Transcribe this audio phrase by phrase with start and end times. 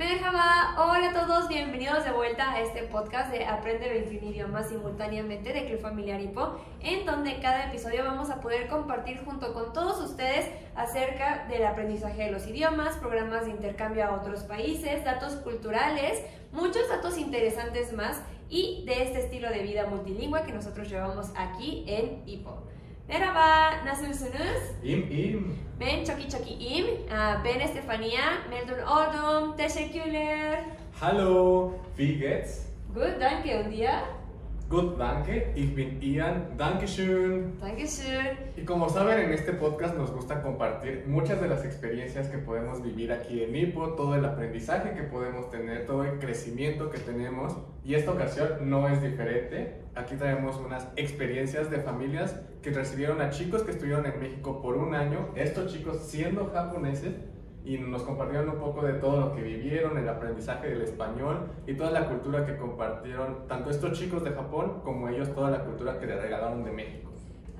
[0.00, 5.52] Merhaba, hola a todos, bienvenidos de vuelta a este podcast de Aprende 21 idiomas simultáneamente
[5.52, 10.00] de Club Familiar Hipo, en donde cada episodio vamos a poder compartir junto con todos
[10.00, 16.22] ustedes acerca del aprendizaje de los idiomas, programas de intercambio a otros países, datos culturales,
[16.50, 21.84] muchos datos interesantes más y de este estilo de vida multilingüe que nosotros llevamos aquí
[21.86, 22.69] en Hipo.
[23.10, 24.62] Merhaba, nasılsınız?
[24.84, 25.58] İyiyim, iyiyim.
[25.80, 26.86] Ben çok iyi çok iyiyim.
[27.12, 29.56] Aa, Ben Estefania, memnun oldum.
[29.56, 30.64] Teşekkürler.
[31.00, 32.66] Hallo, wie geht's?
[32.94, 33.60] Good, danke.
[33.64, 33.90] Und dir?
[34.70, 35.46] Gut, danke.
[35.56, 36.56] Ich bin Ian.
[36.56, 37.58] Dankeschön.
[37.60, 38.38] Dankeschön.
[38.56, 42.80] Y como saben, en este podcast nos gusta compartir muchas de las experiencias que podemos
[42.80, 47.56] vivir aquí en Nipo, todo el aprendizaje que podemos tener, todo el crecimiento que tenemos.
[47.84, 49.80] Y esta ocasión no es diferente.
[49.96, 54.76] Aquí traemos unas experiencias de familias que recibieron a chicos que estuvieron en México por
[54.76, 55.30] un año.
[55.34, 57.14] Estos chicos siendo japoneses
[57.64, 61.74] y nos compartieron un poco de todo lo que vivieron, el aprendizaje del español y
[61.74, 65.98] toda la cultura que compartieron tanto estos chicos de Japón como ellos toda la cultura
[65.98, 67.10] que le regalaron de México.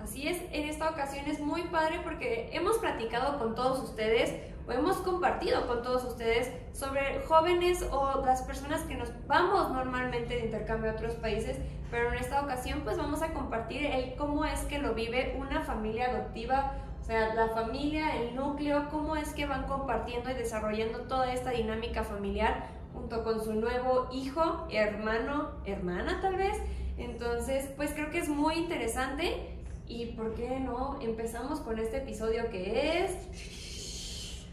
[0.02, 4.34] Así es, en esta ocasión es muy padre porque hemos platicado con todos ustedes
[4.66, 10.36] o hemos compartido con todos ustedes sobre jóvenes o las personas que nos vamos normalmente
[10.36, 11.58] de intercambio a otros países,
[11.90, 15.60] pero en esta ocasión pues vamos a compartir el cómo es que lo vive una
[15.62, 21.00] familia adoptiva o sea, la familia, el núcleo, cómo es que van compartiendo y desarrollando
[21.02, 26.56] toda esta dinámica familiar junto con su nuevo hijo, hermano, hermana tal vez.
[26.98, 29.56] Entonces, pues creo que es muy interesante.
[29.86, 34.46] ¿Y por qué no empezamos con este episodio que es...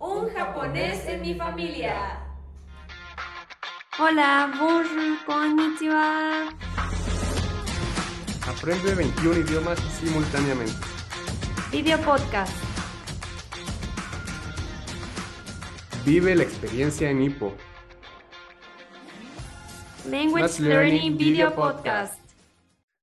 [0.00, 2.20] Un japonés en mi familia.
[3.98, 6.48] Hola, bonjour, konnichiwa.
[8.46, 10.93] Aprende 21 idiomas simultáneamente.
[11.74, 12.54] Video podcast.
[16.06, 17.52] Vive la experiencia en Hippo.
[20.08, 22.20] Language Learning Learning Video Video Podcast.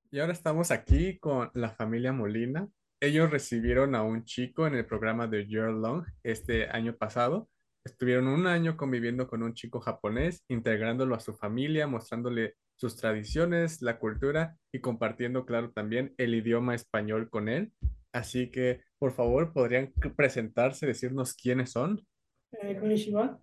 [0.09, 2.70] Y ahora estamos aquí con la familia Molina.
[3.02, 7.49] Ellos recibieron a un chico en el programa de Year Long este año pasado.
[7.83, 13.81] Estuvieron un año conviviendo con un chico japonés, integrándolo a su familia, mostrándole sus tradiciones,
[13.81, 17.73] la cultura y compartiendo, claro, también el idioma español con él.
[18.14, 22.05] Así que, por favor, ¿podrían presentarse, decirnos quiénes son?
[22.52, 23.39] Eh, konnichiwa.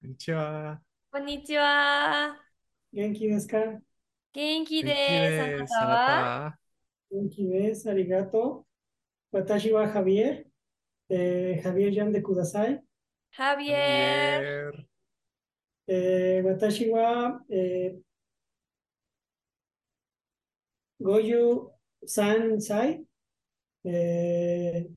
[0.00, 0.80] Konnichiwa.
[1.10, 2.36] Konnichiwa.
[2.92, 3.80] Genki desu ka?
[4.32, 5.66] Genki desu.
[7.10, 8.66] Genki desu, arigato.
[9.32, 10.46] Watashi wa Javier.
[11.08, 12.80] Eh, Javier Yan de Kudasai.
[13.30, 14.42] Javier.
[14.42, 14.86] Javier.
[15.88, 17.96] Eh, watashi wa eh,
[21.00, 21.70] Goyu
[22.06, 23.04] San Sai.
[23.85, 24.93] えー、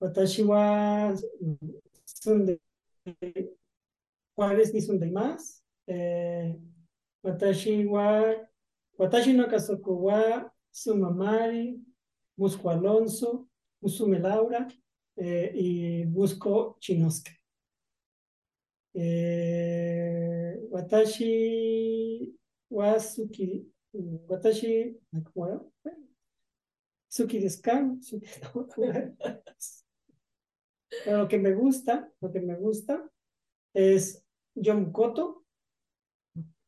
[0.00, 1.58] 私はうん
[2.06, 2.60] 住んで、
[4.36, 5.64] パレスに住んでいます。
[5.86, 6.60] えー、
[7.22, 8.24] 私は、
[8.98, 11.48] 私の家族は、su mamá,
[12.36, 13.48] Busco Alonso,
[13.80, 14.68] Musume Laura
[15.16, 17.40] eh, y Busco Chinosuke.
[18.94, 22.34] Eh, watashi
[22.70, 23.66] wa suki,
[24.28, 24.98] watashi,
[25.32, 25.60] ¿cómo era?
[27.61, 27.95] Ka?
[27.99, 28.27] Suki-
[31.05, 33.09] Pero lo que me gusta, lo que me gusta
[33.73, 34.23] es
[34.55, 35.45] Yomukoto,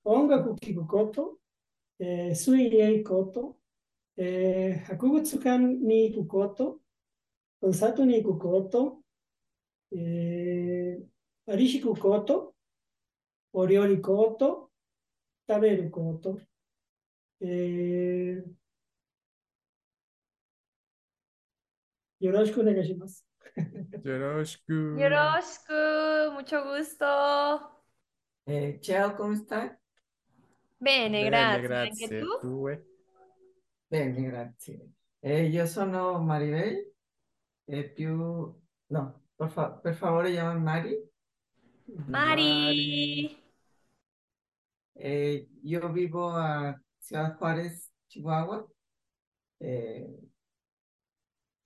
[0.04, 1.40] Ongaku Kikukoto,
[2.00, 3.60] eh, Suiei Koto,
[4.18, 6.82] eh, Hakugutsukan ni Kukoto,
[7.62, 9.04] Onsato ni Kukoto,
[9.92, 11.00] eh,
[11.48, 12.56] Arishi Kukoto,
[13.54, 14.72] Oriori Koto,
[15.48, 16.40] Taberu Koto.
[17.40, 18.44] Eh,
[22.24, 23.24] yoroshiku onegaishimasu.
[24.04, 24.74] Yoroshiku.
[24.98, 27.06] Yoroshiku, mucho gusto.
[28.46, 28.80] Eh,
[29.36, 29.70] stai?
[30.78, 31.62] Bene, Bene, grazie.
[31.62, 32.04] grazie.
[32.06, 32.48] Anche tu?
[32.48, 32.86] Due.
[33.88, 34.90] Bene, grazie.
[35.20, 36.94] Eh, io sono Maribel,
[37.66, 38.54] e più...
[38.88, 41.12] No, per, fa- per favore chiamami Mari.
[42.08, 43.42] Mari.
[44.94, 48.68] Eh, io vivo a Ciudad Juárez, Chihuahua.
[49.58, 50.20] Eh,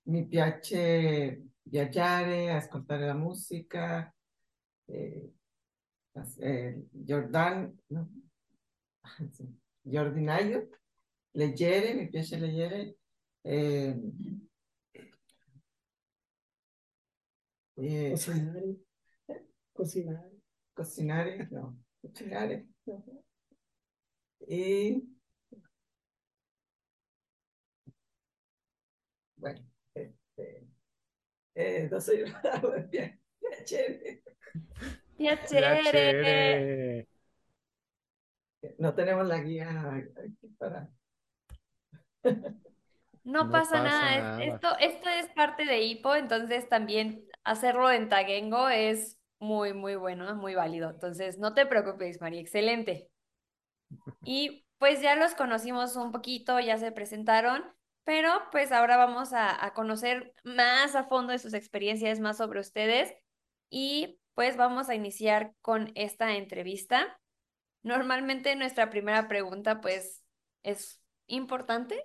[0.08, 4.12] mi piace viaggiare, ascoltare la musica.
[4.86, 5.32] Eh,
[6.38, 8.10] eh, Jordan, no,
[9.18, 10.68] anzi, giardinaggio,
[11.32, 12.96] leggere, mi piace leggere.
[13.42, 14.00] Eh,
[17.76, 18.76] eh, Cocinare.
[19.72, 20.36] Cocinare.
[20.72, 22.66] Cocinare, no, cucinare.
[24.48, 25.02] Y
[29.36, 29.77] bueno, este,
[31.58, 34.22] eh, no soy una piacere.
[35.82, 37.08] Chévere.
[38.78, 40.88] No tenemos la guía aquí para.
[43.24, 44.38] No No pasa pasa nada, es- nada.
[44.38, 50.34] esto, esto es parte de Hippo, entonces también hacerlo en Tagengo es muy, muy bueno,
[50.36, 50.90] muy válido.
[50.90, 53.10] Entonces, no te preocupes, María, excelente.
[54.24, 57.64] Y pues ya los conocimos un poquito, ya se presentaron,
[58.08, 62.58] pero pues ahora vamos a, a conocer más a fondo de sus experiencias, más sobre
[62.58, 63.12] ustedes
[63.68, 67.20] y pues vamos a iniciar con esta entrevista.
[67.82, 70.24] Normalmente nuestra primera pregunta pues
[70.62, 72.02] es importante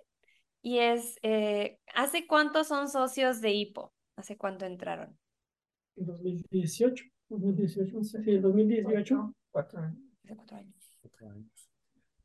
[0.61, 3.93] y es, eh, ¿hace cuánto son socios de Hippo?
[4.17, 5.17] ¿Hace cuánto entraron?
[5.95, 9.33] En 2018, 2018, sí, en 2018.
[9.51, 10.03] Cuatro años.
[10.21, 10.97] Hace cuatro años.
[10.99, 11.69] Cuatro años.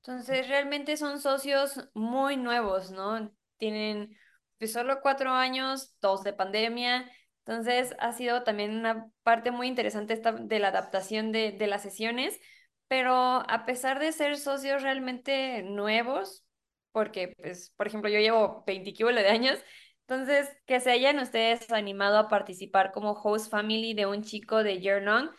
[0.03, 3.31] Entonces, realmente son socios muy nuevos, ¿no?
[3.59, 4.17] Tienen
[4.59, 7.11] pues, solo cuatro años, dos de pandemia.
[7.47, 11.83] Entonces, ha sido también una parte muy interesante esta de la adaptación de, de las
[11.83, 12.39] sesiones.
[12.89, 16.45] Pero a pesar de ser socios realmente nuevos,
[16.93, 19.59] porque, pues, por ejemplo, yo llevo 20 kilos de años,
[20.09, 24.81] entonces, que se hayan ustedes animado a participar como host family de un chico de
[24.81, 25.31] Yearnong,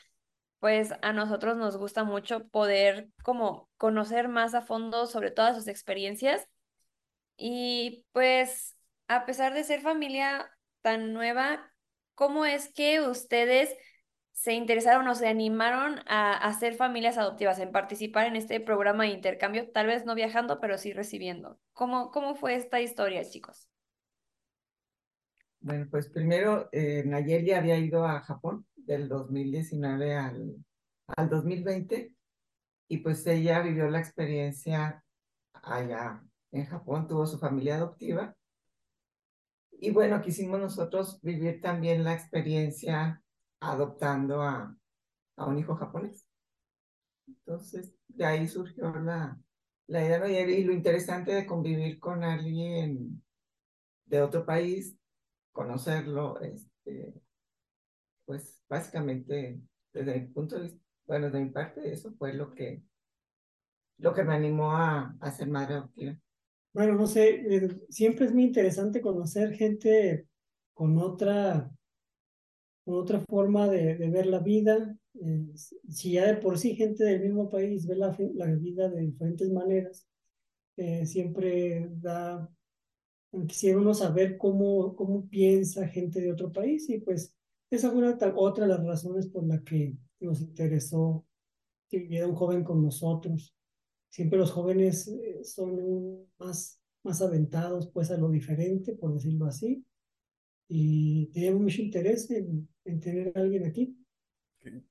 [0.60, 5.68] pues a nosotros nos gusta mucho poder como conocer más a fondo sobre todas sus
[5.68, 6.48] experiencias
[7.40, 8.78] y pues
[9.08, 10.52] a pesar de ser familia
[10.82, 11.72] tan nueva,
[12.16, 13.76] ¿cómo es que ustedes
[14.34, 19.12] se interesaron o se animaron a hacer familias adoptivas, en participar en este programa de
[19.12, 21.60] intercambio, tal vez no viajando, pero sí recibiendo?
[21.74, 23.70] ¿Cómo, cómo fue esta historia, chicos?
[25.62, 30.56] Bueno, pues primero, eh, Nayeli había ido a Japón del 2019 al,
[31.08, 32.14] al 2020
[32.88, 35.04] y pues ella vivió la experiencia
[35.54, 38.36] allá en Japón, tuvo su familia adoptiva.
[39.72, 43.24] Y bueno, quisimos nosotros vivir también la experiencia
[43.60, 44.76] adoptando a,
[45.38, 46.28] a un hijo japonés.
[47.28, 49.40] Entonces, de ahí surgió la,
[49.88, 53.24] la idea y lo interesante de convivir con alguien
[54.06, 54.98] de otro país,
[55.52, 57.14] conocerlo, este,
[58.26, 59.62] pues básicamente
[59.94, 62.84] desde mi punto de vista, bueno, de mi parte, eso fue lo que,
[63.98, 66.16] lo que me animó a, a ser madre adoptiva.
[66.74, 70.28] Bueno, no sé, eh, siempre es muy interesante conocer gente
[70.74, 71.72] con otra,
[72.86, 74.96] con otra forma de, ver la vida.
[75.90, 78.10] Si ya de por sí gente del mismo país ve la,
[78.56, 80.08] vida de diferentes maneras,
[80.78, 82.50] eh, siempre da,
[83.48, 87.36] quisiera uno saber cómo, cómo piensa gente de otro país y pues
[87.72, 88.04] esa fue
[88.36, 91.26] otra de las razones por la que nos interesó
[91.90, 93.54] que viviera un joven con nosotros.
[94.10, 99.86] Siempre los jóvenes eh, son más, más aventados pues a lo diferente, por decirlo así,
[100.70, 103.98] y tenemos mucho interés en, en tener a alguien aquí.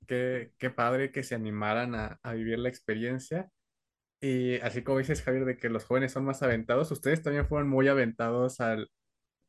[0.07, 3.51] Qué- qué padre que se animaran a, a vivir la experiencia.
[4.21, 7.69] Y así como dices, Javier, de que los jóvenes son más aventados, ustedes también fueron
[7.69, 8.91] muy aventados al,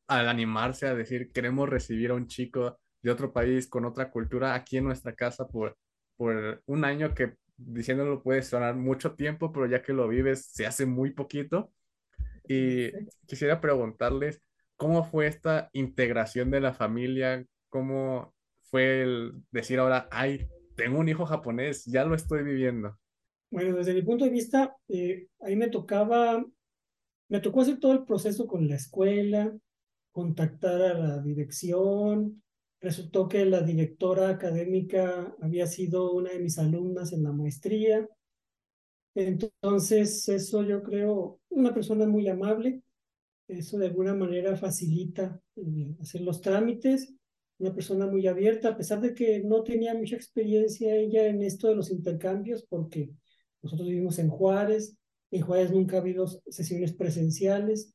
[0.08, 4.56] al animarse a decir, queremos recibir a un chico de otro país con otra cultura
[4.56, 5.78] aquí en nuestra casa por,
[6.18, 10.66] por un año que diciéndolo puede sonar mucho tiempo, pero ya que lo vives se
[10.66, 11.72] hace muy poquito.
[12.48, 12.92] Y
[13.28, 14.42] quisiera preguntarles,
[14.76, 17.46] ¿cómo fue esta integración de la familia?
[17.70, 18.34] ¿Cómo
[18.72, 22.98] fue el decir ahora, ay, tengo un hijo japonés, ya lo estoy viviendo?
[23.52, 26.44] Bueno, desde mi punto de vista, eh, ahí me tocaba,
[27.28, 29.54] me tocó hacer todo el proceso con la escuela,
[30.12, 32.42] contactar a la dirección.
[32.82, 38.08] Resultó que la directora académica había sido una de mis alumnas en la maestría.
[39.16, 42.82] Entonces, eso yo creo, una persona muy amable,
[43.48, 47.14] eso de alguna manera facilita eh, hacer los trámites,
[47.58, 51.68] una persona muy abierta, a pesar de que no tenía mucha experiencia ella en esto
[51.68, 53.10] de los intercambios, porque
[53.62, 54.96] nosotros vivimos en Juárez,
[55.32, 57.94] en Juárez nunca ha habido sesiones presenciales,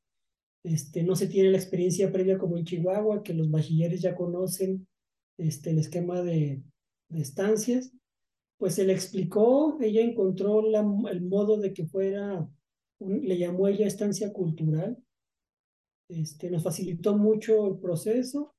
[0.65, 4.87] este, no se tiene la experiencia previa como en Chihuahua, que los bachilleres ya conocen
[5.39, 6.63] este, el esquema de,
[7.11, 7.93] estancias
[8.57, 10.63] pues se le explicó, ella encontró
[11.09, 12.49] el modo de que fuera,
[13.01, 14.97] le llamó ella estancia cultural,
[16.09, 18.55] este, nos facilitó mucho el proceso,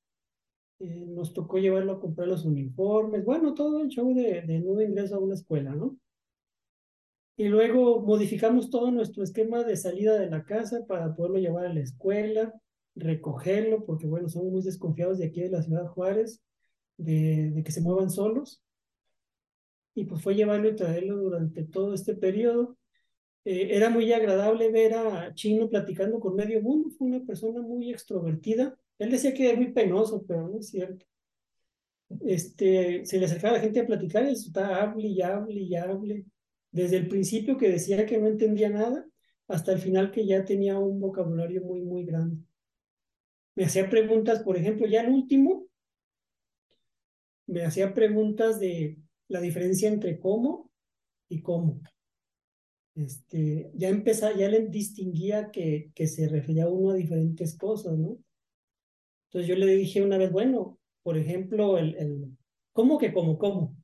[0.80, 4.82] eh, nos tocó llevarlo a comprar los uniformes, bueno, todo el show de, de nuevo
[4.82, 5.98] ingreso a una escuela, ¿no?
[7.38, 11.74] Y luego modificamos todo nuestro esquema de salida de la casa para poderlo llevar a
[11.74, 12.54] la escuela,
[12.96, 16.42] recogerlo, porque bueno, somos muy desconfiados de aquí de la ciudad Juárez,
[16.98, 18.62] de, que se muevan solos
[19.94, 22.78] y pues fue llevarlo y traerlo durante todo este periodo.
[23.46, 27.92] Eh, era muy agradable ver a Chino platicando con medio mundo, fue una persona muy
[27.92, 28.78] extrovertida.
[29.00, 31.06] Él decía que era muy penoso, pero no es cierto.
[32.26, 35.76] este, se le acercaba a la gente a platicar y estaba hable y hable y
[35.76, 36.26] hable.
[36.76, 39.08] Desde el principio que decía que no entendía nada,
[39.48, 42.44] hasta el final que ya tenía un vocabulario muy, muy grande.
[43.56, 45.68] Me hacía preguntas, por ejemplo, ya el último,
[47.48, 48.98] me hacía preguntas de
[49.30, 50.70] la diferencia entre cómo
[51.30, 51.80] y cómo.
[52.94, 58.18] Este, ya empezaba, ya le distinguía que, que se refería uno a diferentes cosas, ¿no?
[59.30, 62.38] Entonces yo le dije una vez, bueno, por ejemplo, el, el
[62.74, 63.75] ¿cómo que cómo, cómo?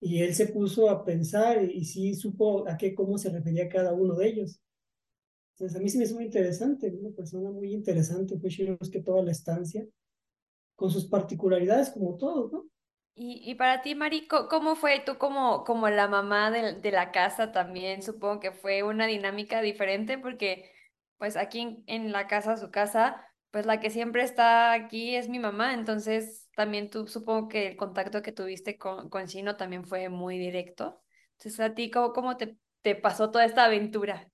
[0.00, 3.92] Y él se puso a pensar y, sí supo a qué, cómo se refería cada
[3.92, 4.60] uno de ellos.
[5.54, 8.50] Entonces a mí sí me es muy interesante, una persona muy interesante, fue
[8.90, 9.86] que toda la estancia,
[10.74, 12.66] con sus particularidades como todos, ¿no?
[13.14, 17.12] Y, y para ti, Mari, ¿cómo fue tú como, como la mamá de, de, la
[17.12, 18.02] casa también?
[18.02, 20.70] Supongo que fue una dinámica diferente porque
[21.18, 25.38] pues aquí en, la casa, su casa, pues la que siempre está aquí es mi
[25.38, 30.08] mamá, entonces también tú supongo que el contacto que tuviste con, con Chino también fue
[30.08, 31.00] muy directo.
[31.38, 34.28] Entonces, ¿a ti cómo, cómo te, te pasó toda esta aventura?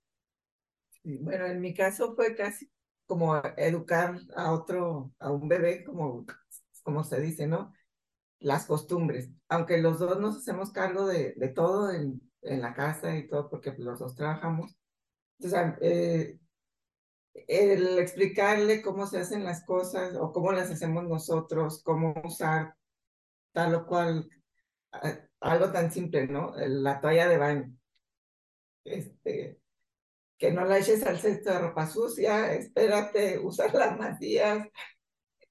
[1.04, 2.70] bueno, en mi caso fue casi
[3.06, 6.24] como educar a otro, a un bebé, como,
[6.84, 7.72] como se dice, ¿no?
[8.42, 13.16] las costumbres, aunque los dos nos hacemos cargo de, de todo en, en, la casa
[13.16, 14.76] y todo, porque los dos trabajamos.
[15.38, 16.38] Entonces, eh,
[17.34, 22.74] el explicarle cómo se hacen las cosas o cómo las hacemos nosotros, cómo usar
[23.52, 24.28] tal o cual,
[25.40, 26.54] algo tan simple, ¿no?
[26.56, 27.76] La toalla de baño.
[28.84, 29.60] Este,
[30.38, 34.66] que no la eches al cesto de ropa sucia, espérate, usarla más días.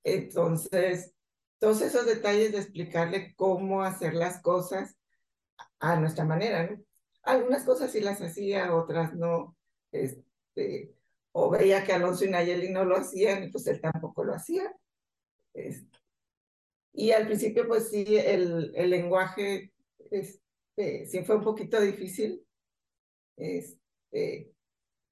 [0.03, 1.13] Entonces,
[1.59, 4.97] todos esos detalles de explicarle cómo hacer las cosas
[5.79, 6.83] a nuestra manera, ¿no?
[7.23, 9.55] Algunas cosas sí las hacía, otras no.
[9.91, 10.93] Este,
[11.33, 14.73] o veía que Alonso y Nayeli no lo hacían y pues él tampoco lo hacía.
[15.53, 15.97] Este,
[16.93, 19.73] y al principio pues sí, el, el lenguaje
[20.09, 22.45] este, sí fue un poquito difícil.
[23.38, 24.51] Este,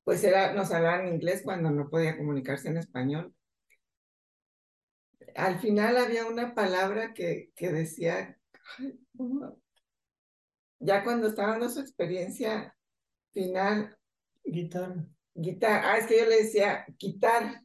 [0.03, 3.33] pues era, nos hablaban inglés cuando no podía comunicarse en español
[5.35, 8.37] al final había una palabra que, que decía,
[10.79, 12.75] ya cuando estaba dando su experiencia
[13.31, 13.97] final,
[14.43, 15.05] guitarra.
[15.33, 17.61] Guitarra, ah, es que yo le decía quitar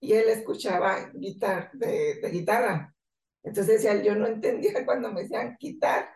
[0.00, 2.94] y él escuchaba guitar, de, de guitarra.
[3.42, 6.08] Entonces decía, yo no entendía cuando me decían quitar.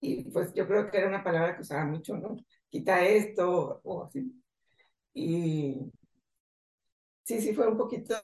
[0.00, 2.36] Y pues yo creo que era una palabra que usaba mucho, ¿no?
[2.68, 4.32] Quita esto o así.
[5.14, 5.90] Y
[7.24, 8.14] sí, sí, fue un poquito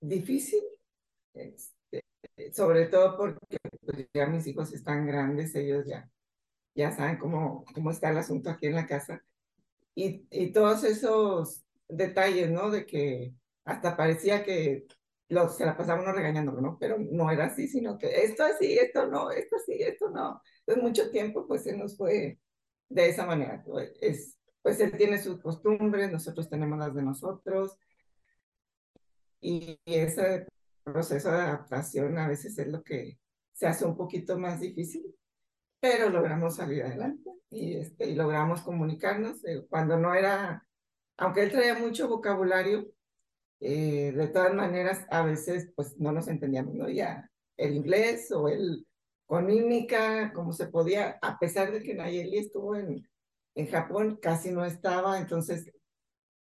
[0.00, 0.62] difícil,
[1.34, 2.04] este,
[2.52, 6.08] sobre todo porque pues, ya mis hijos están grandes, ellos ya,
[6.74, 9.22] ya saben cómo, cómo está el asunto aquí en la casa.
[9.94, 12.70] Y, y todos esos detalles, ¿no?
[12.70, 13.34] De que
[13.64, 14.86] hasta parecía que
[15.28, 16.78] los, se la pasaba uno regañándolo, ¿no?
[16.78, 20.40] Pero no era así, sino que esto así, esto no, esto sí, esto no.
[20.60, 22.38] Entonces mucho tiempo pues se nos fue
[22.88, 23.64] de esa manera.
[24.00, 27.78] Es, pues él tiene sus costumbres, nosotros tenemos las de nosotros,
[29.40, 30.46] y ese
[30.82, 33.18] proceso de adaptación a veces es lo que
[33.52, 35.14] se hace un poquito más difícil,
[35.84, 39.44] pero logramos salir adelante y, este, logramos comunicarnos.
[39.44, 40.66] Eh, cuando no era,
[41.18, 42.86] aunque él traía mucho vocabulario,
[43.60, 46.88] eh, de todas maneras a veces pues no nos entendíamos, ¿no?
[46.88, 48.86] Ya el inglés o el
[49.26, 53.06] con mímica, como se podía, a pesar de que Nayeli estuvo en,
[53.54, 55.70] en Japón, casi no estaba, entonces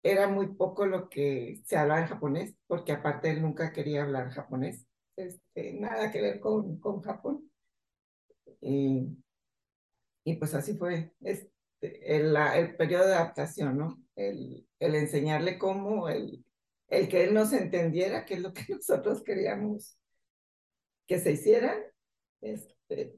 [0.03, 4.29] era muy poco lo que se hablaba en japonés, porque aparte él nunca quería hablar
[4.29, 7.49] japonés, este, nada que ver con, con Japón.
[8.61, 9.17] Y,
[10.23, 14.01] y pues así fue este, el, el periodo de adaptación, ¿no?
[14.15, 16.43] El, el enseñarle cómo, el,
[16.87, 19.99] el que él nos entendiera qué es lo que nosotros queríamos
[21.07, 21.75] que se hiciera,
[22.41, 23.15] este,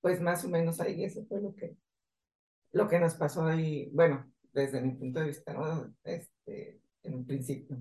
[0.00, 1.76] pues más o menos ahí eso fue lo que,
[2.72, 5.94] lo que nos pasó ahí, bueno, desde mi punto de vista, ¿no?
[6.02, 7.78] Este, en un principio.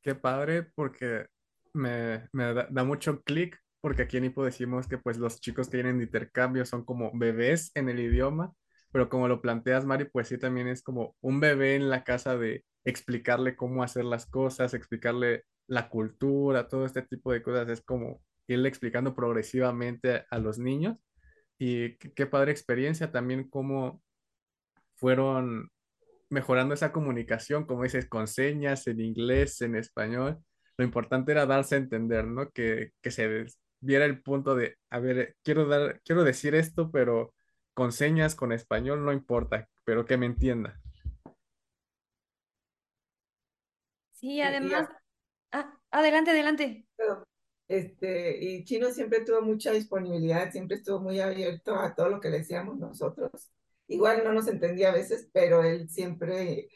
[0.00, 1.26] Qué padre, porque
[1.72, 5.78] me, me da, mucho clic, porque aquí en Ipo decimos que pues los chicos que
[5.78, 8.54] vienen de intercambio son como bebés en el idioma,
[8.92, 12.38] pero como lo planteas, Mari, pues sí también es como un bebé en la casa
[12.38, 17.82] de explicarle cómo hacer las cosas, explicarle la cultura, todo este tipo de cosas, es
[17.82, 20.98] como irle explicando progresivamente a los niños.
[21.58, 24.02] Y qué, qué padre experiencia también como
[24.96, 25.70] fueron
[26.30, 30.38] mejorando esa comunicación, como dices, con señas, en inglés, en español.
[30.78, 32.50] Lo importante era darse a entender, ¿no?
[32.50, 33.46] Que, que se
[33.82, 37.34] viera el punto de, a ver, quiero, dar, quiero decir esto, pero
[37.74, 40.80] con señas, con español, no importa, pero que me entienda.
[44.12, 44.88] Sí, además,
[45.52, 46.86] Ah, adelante, adelante.
[47.68, 52.30] Este, y Chino siempre tuvo mucha disponibilidad, siempre estuvo muy abierto a todo lo que
[52.30, 53.52] le decíamos nosotros.
[53.86, 56.68] Igual no nos entendía a veces, pero él siempre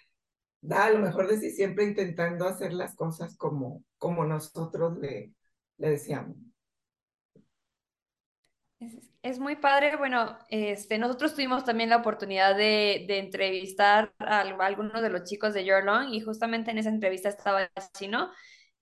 [0.60, 5.34] da lo mejor de sí, siempre intentando hacer las cosas como, como nosotros le,
[5.78, 6.36] le decíamos.
[9.22, 9.96] Es, muy padre.
[9.96, 15.54] Bueno, este, nosotros tuvimos también la oportunidad de, de entrevistar a, algunos de los chicos
[15.54, 18.30] de Your Long y justamente en esa entrevista estaba chino.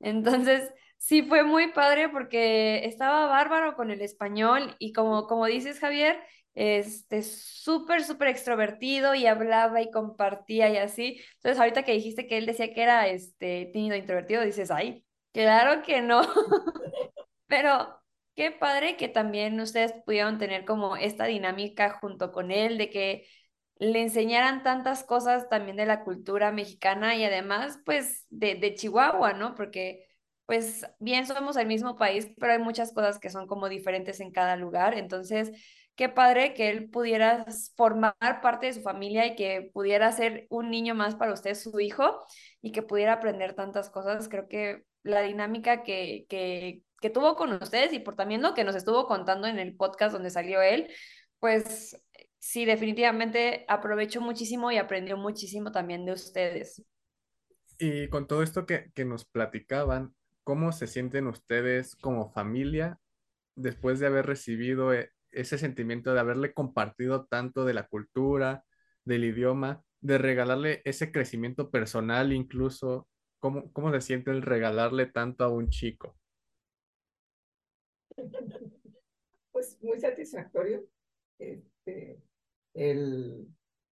[0.01, 5.79] Entonces, sí fue muy padre porque estaba bárbaro con el español y como, como dices,
[5.79, 6.19] Javier,
[6.55, 11.21] este, súper, súper extrovertido y hablaba y compartía y así.
[11.37, 15.83] Entonces, ahorita que dijiste que él decía que era este, tímido, introvertido, dices, ay, claro
[15.83, 16.23] que no.
[17.47, 18.04] Pero
[18.35, 23.27] qué padre que también ustedes pudieron tener como esta dinámica junto con él, de que
[23.79, 29.33] le enseñaran tantas cosas también de la cultura mexicana y además, pues, de, de Chihuahua,
[29.35, 29.55] ¿no?
[29.55, 30.07] Porque,
[30.47, 34.31] pues, bien somos el mismo país, pero hay muchas cosas que son como diferentes en
[34.33, 34.97] cada lugar.
[34.97, 35.51] Entonces,
[35.97, 40.71] qué padre que él pudiera formar parte de su familia y que pudiera ser un
[40.71, 42.25] niño más para usted, su hijo,
[42.63, 44.29] y que pudiera aprender tantas cosas.
[44.29, 48.65] Creo que la dinámica que, que, que tuvo con ustedes y por también lo que
[48.65, 50.91] nos estuvo contando en el podcast donde salió él,
[51.39, 52.03] pues
[52.39, 56.83] sí, definitivamente aprovechó muchísimo y aprendió muchísimo también de ustedes.
[57.79, 62.99] Y con todo esto que, que nos platicaban, ¿cómo se sienten ustedes como familia
[63.55, 68.65] después de haber recibido eh, ese sentimiento de haberle compartido tanto de la cultura,
[69.05, 73.07] del idioma, de regalarle ese crecimiento personal incluso?
[73.41, 76.17] ¿Cómo, cómo se siente el regalarle tanto a un chico?
[79.53, 80.85] Pues muy satisfactorio.
[81.39, 82.21] Este,
[82.75, 83.47] el,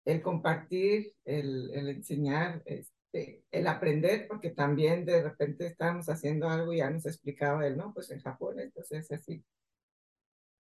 [0.05, 6.73] el compartir, el, el enseñar, este, el aprender, porque también de repente estábamos haciendo algo
[6.73, 7.95] y ya nos explicaba él, ¿no?
[7.95, 9.45] Pues en Japón entonces es así.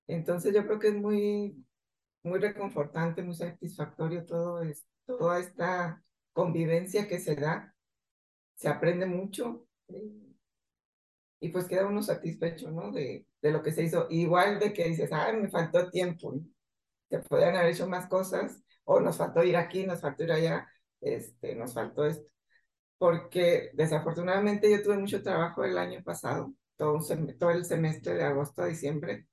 [0.06, 1.64] Entonces yo creo que es muy,
[2.22, 7.74] muy reconfortante, muy satisfactorio todo es, toda esta convivencia que se da.
[8.54, 9.66] Se aprende mucho
[11.42, 12.92] y pues queda uno satisfecho, ¿no?
[12.92, 14.06] De, de lo que se hizo.
[14.10, 16.34] Igual de que dices, ay, me faltó tiempo,
[17.10, 20.68] se podrían haber hecho más cosas, o nos faltó ir aquí, nos faltó ir allá,
[21.00, 22.30] este, nos faltó esto.
[22.98, 28.24] Porque desafortunadamente yo tuve mucho trabajo el año pasado, todo, un todo el semestre de
[28.24, 29.26] agosto a diciembre,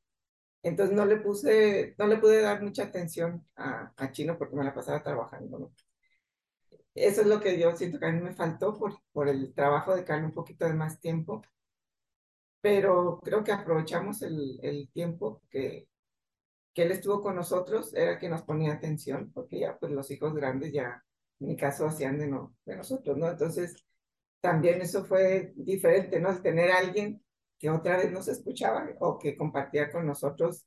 [0.63, 4.65] entonces no le puse, no le pude dar mucha atención a, a Chino porque me
[4.65, 5.71] la pasaba trabajando, ¿no?
[6.95, 9.95] Eso es lo que yo siento que a mí me faltó por, por el trabajo
[9.95, 11.41] de darle un poquito de más tiempo
[12.61, 15.87] pero creo que aprovechamos el, el tiempo que,
[16.73, 20.33] que él estuvo con nosotros, era que nos ponía atención, porque ya pues los hijos
[20.33, 21.03] grandes ya,
[21.39, 23.29] en mi caso, hacían de, no, de nosotros, ¿no?
[23.29, 23.75] Entonces,
[24.41, 26.41] también eso fue diferente, ¿no?
[26.41, 27.23] Tener a alguien
[27.59, 30.65] que otra vez nos escuchaba o que compartía con nosotros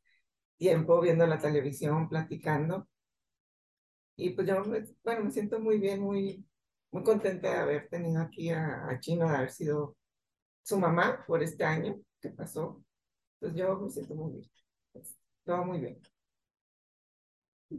[0.58, 2.88] tiempo viendo la televisión, platicando.
[4.16, 4.62] Y pues yo,
[5.04, 6.46] bueno, me siento muy bien, muy,
[6.92, 9.96] muy contenta de haber tenido aquí a, a Chino, de haber sido
[10.62, 12.82] su mamá por este año que pasó.
[13.40, 14.50] Entonces yo me siento muy bien.
[15.44, 16.00] Todo muy bien.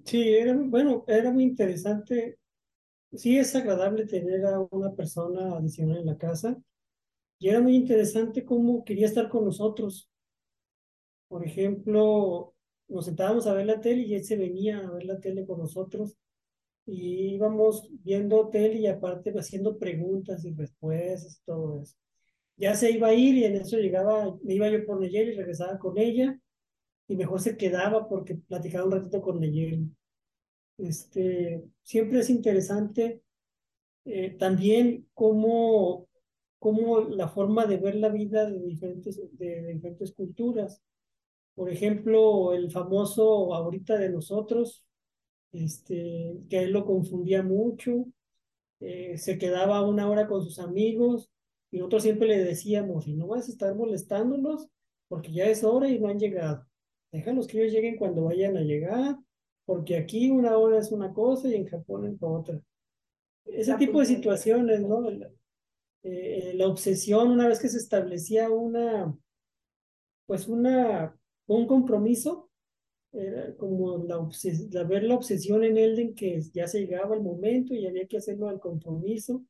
[0.05, 2.39] Sí, era, bueno, era muy interesante.
[3.13, 6.57] Sí, es agradable tener a una persona adicional en la casa.
[7.39, 10.09] Y era muy interesante cómo quería estar con nosotros.
[11.27, 12.53] Por ejemplo,
[12.87, 15.59] nos sentábamos a ver la tele y él se venía a ver la tele con
[15.59, 16.15] nosotros.
[16.85, 21.95] Y íbamos viendo tele y aparte haciendo preguntas y respuestas todo eso
[22.57, 25.35] ya se iba a ir y en eso llegaba, me iba yo por Neyeli y
[25.35, 26.39] regresaba con ella
[27.07, 29.89] y mejor se quedaba porque platicaba un ratito con Neyeli.
[30.77, 33.21] Este, siempre es interesante
[34.05, 36.07] eh, también cómo,
[36.59, 40.81] cómo la forma de ver la vida de diferentes, de, diferentes culturas.
[41.55, 44.83] Por ejemplo, el famoso ahorita de nosotros,
[45.51, 48.05] este, que él lo confundía mucho,
[48.79, 51.32] eh, se quedaba una hora con sus amigos
[51.73, 54.69] y nosotros siempre le decíamos, y no vas a estar molestándolos
[55.07, 56.67] porque ya es hora y no han llegado.
[57.11, 59.17] Déjalos que ellos lleguen cuando vayan a llegar,
[59.65, 62.61] porque aquí una hora es una cosa y en Japón es otra.
[63.45, 65.09] Ese tipo de situaciones, ¿no?
[65.09, 65.31] La,
[66.03, 69.11] eh, la obsesión, una vez que se establecía una,
[70.27, 72.51] pues una, un compromiso,
[73.11, 74.29] era como la,
[74.69, 78.05] la ver la obsesión en él de que ya se llegaba el momento y había
[78.05, 79.43] que hacerlo al compromiso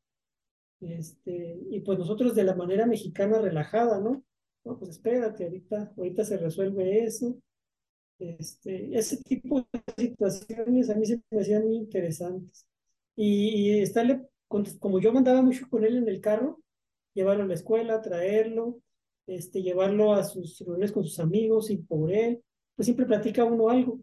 [0.83, 4.23] este, y pues nosotros de la manera mexicana relajada, ¿no?
[4.63, 7.37] No, pues espérate, ahorita, ahorita se resuelve eso.
[8.19, 12.65] Este, ese tipo de situaciones a mí se me hacían muy interesantes.
[13.15, 14.27] Y, y estarle,
[14.79, 16.61] como yo mandaba mucho con él en el carro,
[17.13, 18.79] llevarlo a la escuela, traerlo,
[19.27, 22.41] este, llevarlo a sus reuniones con sus amigos y por él,
[22.75, 23.99] pues siempre platica uno algo.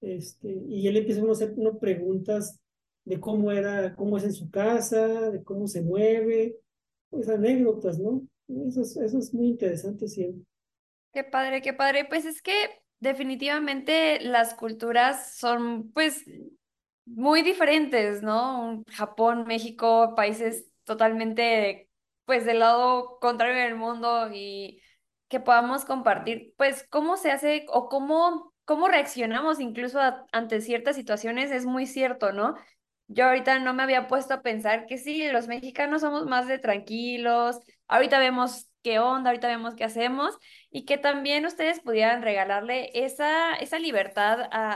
[0.00, 2.60] Este, y él empieza a hacer uno preguntas
[3.04, 6.58] de cómo era, cómo es en su casa, de cómo se mueve,
[7.10, 8.22] pues anécdotas, ¿no?
[8.68, 10.44] Eso es, eso es muy interesante siempre.
[11.12, 12.04] Qué padre, qué padre.
[12.04, 16.24] Pues es que definitivamente las culturas son pues
[17.04, 18.84] muy diferentes, ¿no?
[18.88, 21.88] Japón, México, países totalmente
[22.24, 24.80] pues del lado contrario del mundo y
[25.28, 29.98] que podamos compartir pues cómo se hace o cómo, cómo reaccionamos incluso
[30.30, 32.54] ante ciertas situaciones es muy cierto, ¿no?
[33.12, 36.58] Yo ahorita no me había puesto a pensar que sí, los mexicanos somos más de
[36.58, 40.36] tranquilos, ahorita vemos qué onda, ahorita vemos qué hacemos
[40.70, 44.72] y que también ustedes pudieran regalarle esa, esa libertad a,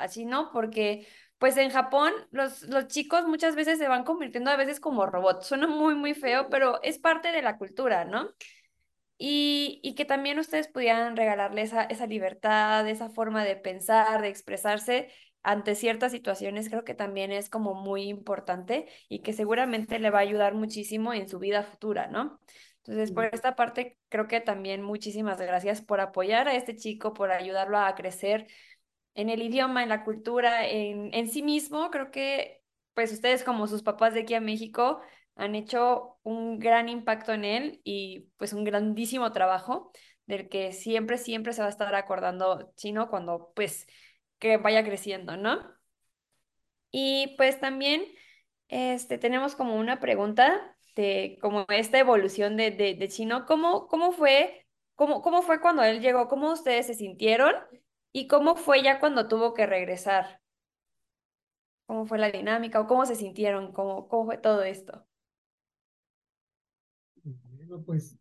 [0.00, 1.06] a, a Chino porque
[1.38, 5.46] pues en Japón los, los chicos muchas veces se van convirtiendo a veces como robots.
[5.46, 8.28] Suena muy, muy feo, pero es parte de la cultura, ¿no?
[9.18, 14.28] Y, y que también ustedes pudieran regalarle esa, esa libertad, esa forma de pensar, de
[14.28, 20.10] expresarse ante ciertas situaciones, creo que también es como muy importante y que seguramente le
[20.10, 22.40] va a ayudar muchísimo en su vida futura, ¿no?
[22.84, 27.30] Entonces, por esta parte, creo que también muchísimas gracias por apoyar a este chico, por
[27.30, 28.48] ayudarlo a crecer
[29.14, 31.90] en el idioma, en la cultura, en, en sí mismo.
[31.90, 32.62] Creo que,
[32.94, 35.00] pues, ustedes como sus papás de aquí a México
[35.36, 39.92] han hecho un gran impacto en él y, pues, un grandísimo trabajo
[40.26, 43.86] del que siempre, siempre se va a estar acordando Chino cuando, pues,
[44.42, 45.60] que vaya creciendo, ¿no?
[46.90, 48.04] Y pues también
[48.68, 53.46] este, tenemos como una pregunta de como esta evolución de, de, de Chino.
[53.46, 56.28] ¿Cómo, cómo fue, cómo, cómo fue cuando él llegó?
[56.28, 57.54] ¿Cómo ustedes se sintieron?
[58.12, 60.40] ¿Y cómo fue ya cuando tuvo que regresar?
[61.86, 63.72] ¿Cómo fue la dinámica o cómo se sintieron?
[63.72, 65.06] ¿Cómo, cómo fue todo esto?
[67.24, 68.16] Bueno, pues,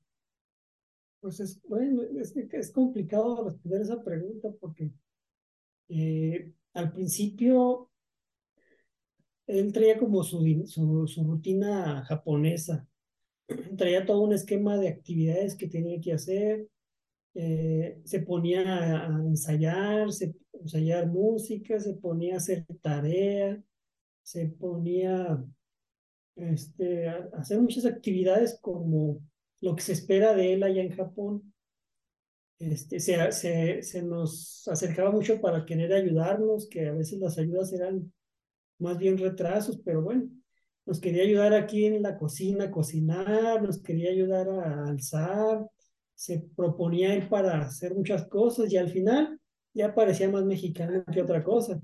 [1.20, 4.92] pues es, bueno, es, es complicado responder esa pregunta porque
[5.92, 7.90] eh, al principio,
[9.48, 10.40] él traía como su,
[11.26, 12.88] rutina japonesa,
[13.78, 16.68] traía todo un esquema de actividades que tenía que hacer,
[17.34, 23.62] eh, se ponía a, a ensayar, se, ensayar música, se ponía a hacer tarea,
[24.24, 25.44] se ponía
[26.36, 29.22] este, a hacer muchas actividades como
[29.60, 31.51] lo que se espera de él allá en Japón
[32.62, 37.74] este, se, se, se, nos acercaba mucho para querer ayudarnos, que a veces las ayudas
[37.74, 38.14] eran
[38.78, 40.30] más bien retrasos, pero bueno,
[40.86, 45.66] nos quería ayudar aquí en la cocina a cocinar, nos quería ayudar a alzar,
[46.14, 49.40] se proponía él para hacer muchas cosas y al final
[49.74, 51.82] ya parecía más mexicano que otra cosa.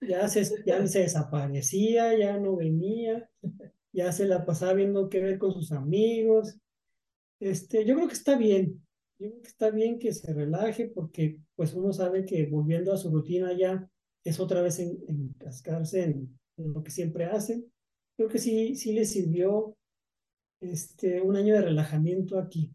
[0.00, 3.28] Ya se, ya se desaparecía, ya no venía,
[3.92, 6.56] ya se la pasaba viendo qué ver con sus amigos.
[7.40, 8.84] Este, yo creo que está bien,
[9.18, 12.96] yo creo que está bien que se relaje porque pues uno sabe que volviendo a
[12.96, 13.90] su rutina ya
[14.24, 17.64] es otra vez encascarse en, en, lo que siempre hace.
[18.16, 19.76] Creo que sí, sí le sirvió
[20.60, 22.72] este, un año de relajamiento aquí.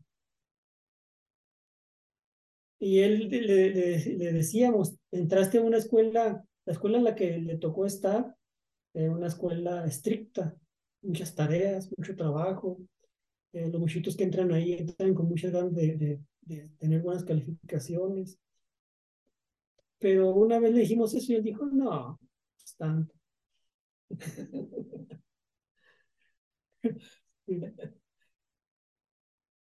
[2.80, 7.38] Y él le, le, le, decíamos, entraste a una escuela, la escuela en la que
[7.38, 8.36] le tocó estar,
[8.94, 10.56] era una escuela estricta,
[11.02, 12.78] muchas tareas, mucho trabajo.
[13.54, 17.24] Eh, los muchachitos que entran ahí entran con muchas ganas de, de, de tener buenas
[17.24, 18.40] calificaciones.
[20.00, 22.20] Pero una vez le dijimos eso y él dijo, no,
[22.64, 23.14] es tanto.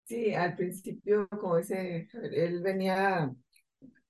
[0.05, 3.35] Sí, al principio, como dice, él venía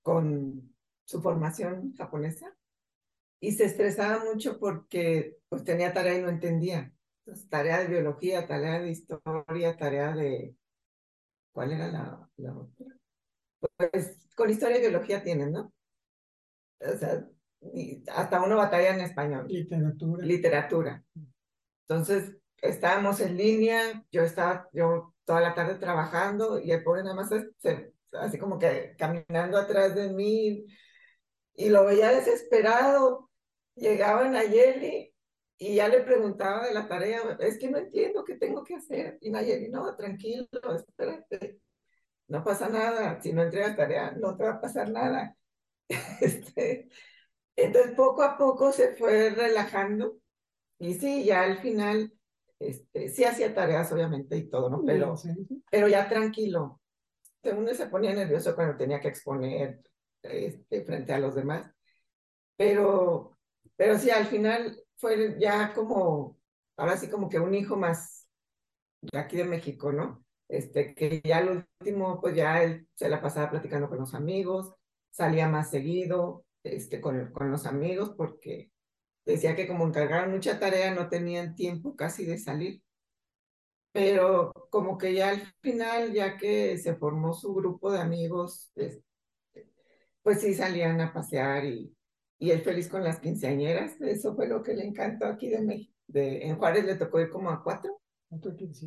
[0.03, 2.55] con su formación japonesa
[3.39, 6.93] y se estresaba mucho porque pues tenía tarea y no entendía.
[7.25, 10.55] Entonces, tarea de biología, tarea de historia, tarea de
[11.57, 12.85] ¿Cuál era la, la otra?
[13.77, 15.73] Pues con historia y biología tienen, ¿no?
[16.79, 17.27] O sea,
[18.13, 19.47] hasta una batalla en español.
[19.47, 20.23] Literatura.
[20.23, 21.03] Literatura.
[21.87, 27.15] Entonces, estábamos en línea, yo estaba, yo toda la tarde trabajando y el pobre nada
[27.15, 30.63] más se, así como que caminando atrás de mí
[31.55, 33.31] y lo veía desesperado.
[33.73, 35.11] Llegaban a Yeli
[35.59, 39.17] y ya le preguntaba de la tarea, es que no entiendo qué tengo que hacer.
[39.21, 41.59] Y Nayeli, no, tranquilo, espérate,
[42.27, 43.19] no pasa nada.
[43.21, 45.35] Si no entregas tarea, no te va a pasar nada.
[46.21, 46.89] Este,
[47.55, 50.19] entonces, poco a poco se fue relajando.
[50.79, 52.13] Y sí, ya al final,
[52.59, 54.83] este, sí hacía tareas, obviamente, y todo, ¿no?
[54.85, 55.15] Pero,
[55.71, 56.81] pero ya tranquilo.
[57.43, 59.79] Uno se ponía nervioso cuando tenía que exponer
[60.21, 61.71] este, frente a los demás.
[62.57, 63.37] Pero,
[63.75, 66.37] pero sí, al final fue ya como,
[66.77, 68.27] ahora sí como que un hijo más,
[69.01, 70.25] de aquí de México, ¿no?
[70.49, 74.73] Este, que ya al último, pues ya él se la pasaba platicando con los amigos,
[75.11, 78.71] salía más seguido, este, con, con los amigos, porque
[79.25, 82.81] decía que como encargaron mucha tarea, no tenían tiempo casi de salir.
[83.91, 89.03] Pero como que ya al final, ya que se formó su grupo de amigos, este,
[90.21, 91.96] pues sí salían a pasear y,
[92.39, 95.93] y él feliz con las quinceañeras, eso fue lo que le encantó aquí de México.
[96.07, 97.99] De, en Juárez le tocó ir como a cuatro,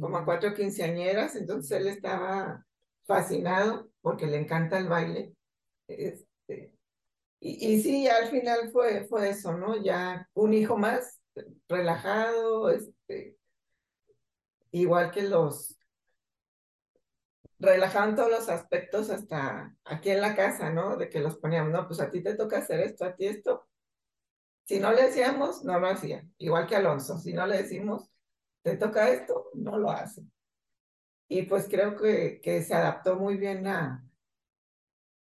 [0.00, 2.64] como a cuatro quinceañeras, entonces él estaba
[3.04, 5.34] fascinado porque le encanta el baile.
[5.88, 6.72] Este,
[7.40, 9.82] y, y sí, al final fue, fue eso, ¿no?
[9.82, 11.20] Ya un hijo más,
[11.68, 13.36] relajado, este,
[14.72, 15.78] igual que los,
[17.60, 20.96] relajaban todos los aspectos hasta aquí en la casa, ¿no?
[20.96, 23.68] De que los poníamos, no, pues a ti te toca hacer esto, a ti esto.
[24.64, 26.26] Si no le decíamos, no lo hacía.
[26.38, 28.10] Igual que Alonso, si no le decimos,
[28.62, 30.22] te toca esto, no lo hace.
[31.28, 34.04] Y pues creo que, que se adaptó muy bien a,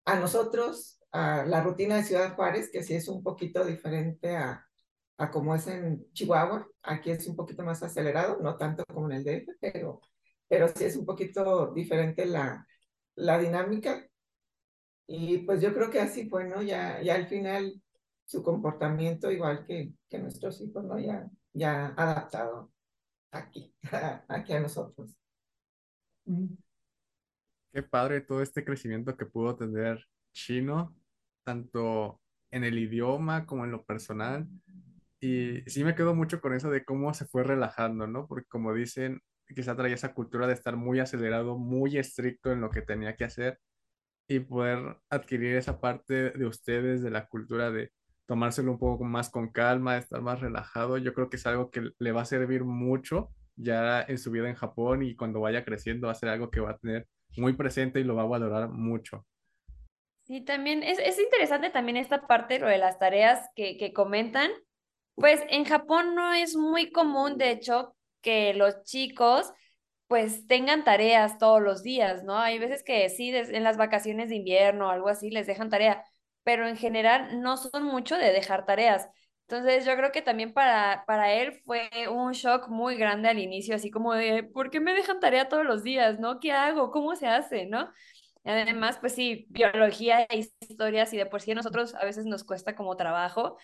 [0.06, 4.68] a nosotros, a la rutina de Ciudad Juárez, que sí es un poquito diferente a,
[5.18, 6.68] a como es en Chihuahua.
[6.82, 10.02] Aquí es un poquito más acelerado, no tanto como en el DF, pero
[10.48, 12.66] pero sí es un poquito diferente la,
[13.16, 14.08] la dinámica.
[15.08, 16.62] Y pues yo creo que así fue, ¿no?
[16.62, 17.82] Ya, ya al final
[18.26, 21.00] su comportamiento, igual que, que nuestros hijos, ¿no?
[21.00, 22.72] Ya, ya adaptado
[23.32, 23.76] aquí,
[24.28, 25.16] aquí a nosotros.
[27.74, 30.96] Qué padre todo este crecimiento que pudo tener Chino,
[31.44, 34.48] tanto en el idioma como en lo personal.
[35.20, 38.28] Y sí me quedo mucho con eso de cómo se fue relajando, ¿no?
[38.28, 42.70] Porque como dicen, quizá traía esa cultura de estar muy acelerado, muy estricto en lo
[42.70, 43.60] que tenía que hacer
[44.28, 47.92] y poder adquirir esa parte de ustedes, de la cultura de
[48.26, 50.98] tomárselo un poco más con calma, estar más relajado.
[50.98, 54.50] Yo creo que es algo que le va a servir mucho ya en su vida
[54.50, 57.54] en Japón y cuando vaya creciendo va a ser algo que va a tener muy
[57.54, 59.26] presente y lo va a valorar mucho.
[60.24, 64.52] Sí, también es, es interesante también esta parte, lo de las tareas que, que comentan.
[65.16, 69.54] Pues en Japón no es muy común, de hecho, que los chicos
[70.08, 72.38] pues tengan tareas todos los días, ¿no?
[72.38, 76.04] Hay veces que sí, en las vacaciones de invierno o algo así les dejan tarea,
[76.44, 79.10] pero en general no son mucho de dejar tareas.
[79.48, 83.76] Entonces yo creo que también para, para él fue un shock muy grande al inicio,
[83.76, 86.40] así como de, ¿por qué me dejan tarea todos los días, no?
[86.40, 86.92] ¿Qué hago?
[86.92, 87.92] ¿Cómo se hace, no?
[88.46, 92.44] Además, pues sí, biología e historias y de por sí a nosotros a veces nos
[92.44, 93.58] cuesta como trabajo,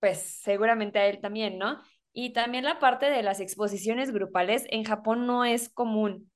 [0.00, 1.82] pues seguramente a él también, ¿no?
[2.12, 6.30] Y también la parte de las exposiciones grupales en Japón no es común.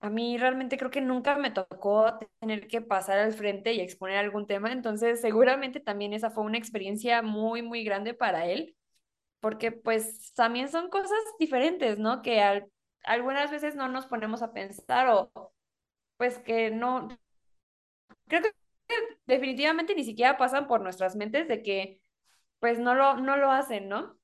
[0.00, 4.18] A mí realmente creo que nunca me tocó tener que pasar al frente y exponer
[4.18, 8.76] algún tema, entonces seguramente también esa fue una experiencia muy, muy grande para él,
[9.40, 12.22] porque pues también son cosas diferentes, ¿no?
[12.22, 12.42] Que
[13.04, 15.32] algunas veces no nos ponemos a pensar o
[16.18, 17.08] pues que no,
[18.28, 18.50] creo que
[19.26, 22.00] definitivamente ni siquiera pasan por nuestras mentes de que
[22.60, 24.18] pues no lo, no lo hacen, ¿no?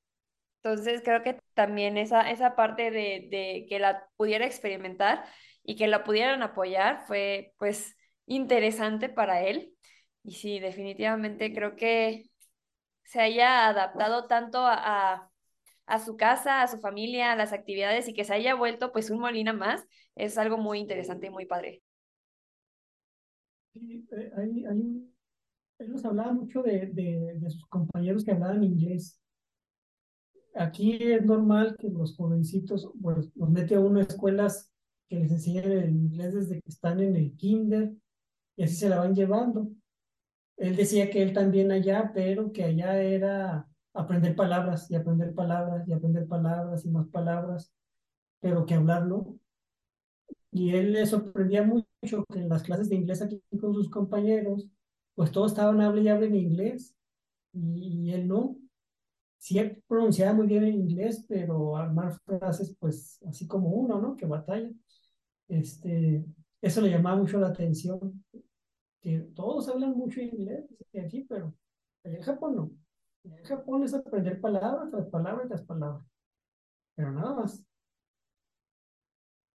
[0.63, 5.25] Entonces creo que también esa, esa parte de, de que la pudiera experimentar
[5.63, 7.95] y que la pudieran apoyar fue pues
[8.27, 9.75] interesante para él.
[10.23, 12.25] Y sí, definitivamente creo que
[13.03, 15.29] se haya adaptado tanto a,
[15.87, 19.09] a, su casa, a su familia, a las actividades y que se haya vuelto pues
[19.11, 21.83] un Molina más, es algo muy interesante y muy padre.
[23.73, 25.09] Sí, eh, hay, hay,
[25.79, 29.20] él nos hablaba mucho de, de, de sus compañeros que hablaban inglés
[30.55, 34.71] aquí es normal que los jovencitos, pues, los mete a uno a escuelas
[35.09, 37.93] que les enseñan el inglés desde que están en el kinder
[38.55, 39.69] y así se la van llevando.
[40.57, 45.87] Él decía que él también allá, pero que allá era aprender palabras y aprender palabras
[45.87, 47.73] y aprender palabras y más palabras,
[48.39, 49.37] pero que hablarlo.
[50.51, 54.67] Y él le sorprendía mucho que en las clases de inglés aquí con sus compañeros,
[55.15, 56.95] pues todos estaban hablando y hablen inglés
[57.53, 58.60] y él no
[59.41, 64.15] sí pronunciaba muy bien en inglés, pero armar frases, pues así como uno, ¿no?
[64.15, 64.69] Que batalla.
[65.47, 66.23] Este,
[66.61, 68.23] eso le llamaba mucho la atención,
[69.33, 70.65] todos hablan mucho inglés
[71.03, 71.55] aquí, pero
[72.03, 72.71] en Japón no.
[73.23, 76.05] En Japón es aprender palabras tras palabras tras palabras,
[76.93, 77.65] pero nada más.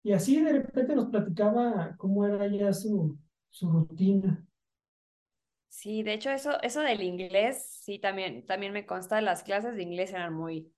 [0.03, 3.17] Y así de repente nos platicaba cómo era ya su,
[3.49, 4.45] su rutina.
[5.71, 9.83] Sí, de hecho eso, eso del inglés, sí, también, también me consta, las clases de
[9.83, 10.71] inglés eran muy,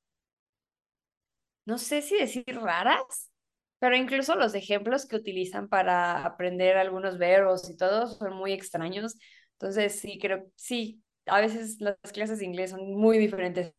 [1.65, 3.31] no sé si decir raras,
[3.79, 9.17] pero incluso los ejemplos que utilizan para aprender algunos verbos y todo son muy extraños.
[9.53, 13.73] Entonces, sí, creo, sí, a veces las clases de inglés son muy diferentes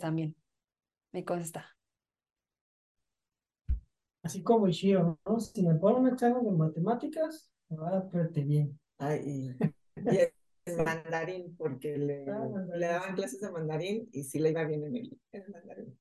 [0.00, 0.36] también,
[1.12, 1.76] me consta.
[4.22, 5.38] Así como Ishiro, ¿no?
[5.40, 8.78] Si me ponen un examen de matemáticas, me va a dar bien.
[8.98, 9.54] Ay,
[10.84, 12.48] mandarín, porque le, Ah,
[12.78, 15.98] le daban clases de mandarín y sí le iba bien en el, en el mandarín.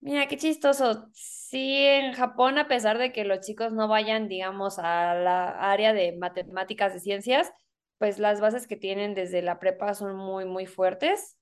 [0.00, 1.08] Mira, qué chistoso.
[1.12, 5.92] Sí, en Japón, a pesar de que los chicos no vayan, digamos, a la área
[5.92, 7.52] de matemáticas, de ciencias,
[7.98, 11.36] pues las bases que tienen desde la prepa son muy, muy fuertes.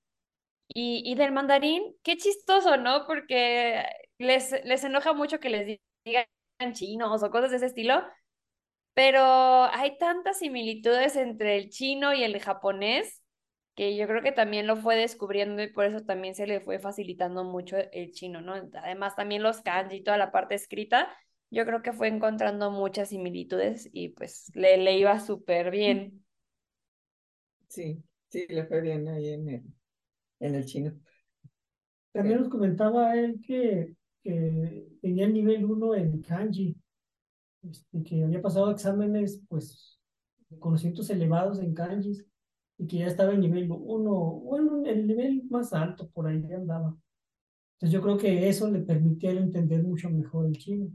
[0.68, 3.07] Y, y del mandarín, qué chistoso, ¿no?
[3.07, 3.85] Porque
[4.18, 6.27] les, les enoja mucho que les di- digan
[6.75, 8.03] chinos o cosas de ese estilo,
[8.99, 9.23] pero
[9.67, 13.23] hay tantas similitudes entre el chino y el japonés
[13.77, 16.81] que yo creo que también lo fue descubriendo y por eso también se le fue
[16.81, 18.55] facilitando mucho el chino, ¿no?
[18.55, 21.09] Además también los kanji y toda la parte escrita,
[21.49, 26.25] yo creo que fue encontrando muchas similitudes y pues le, le iba súper bien.
[27.69, 29.63] Sí, sí, le fue bien ahí en el,
[30.41, 30.93] en el chino.
[32.13, 36.77] También nos comentaba él que, que tenía el nivel 1 en kanji,
[37.62, 39.99] este, que había pasado exámenes, pues,
[40.49, 42.25] de conocimientos elevados en kanjis,
[42.79, 46.97] y que ya estaba en nivel 1, bueno, el nivel más alto, por ahí andaba.
[47.75, 50.88] Entonces yo creo que eso le él entender mucho mejor el chino.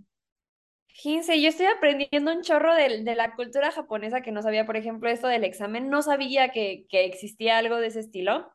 [0.88, 4.78] Fíjense, yo estoy aprendiendo un chorro de, de la cultura japonesa que no sabía, por
[4.78, 8.52] ejemplo, esto del examen, no sabía que, que existía algo de ese estilo.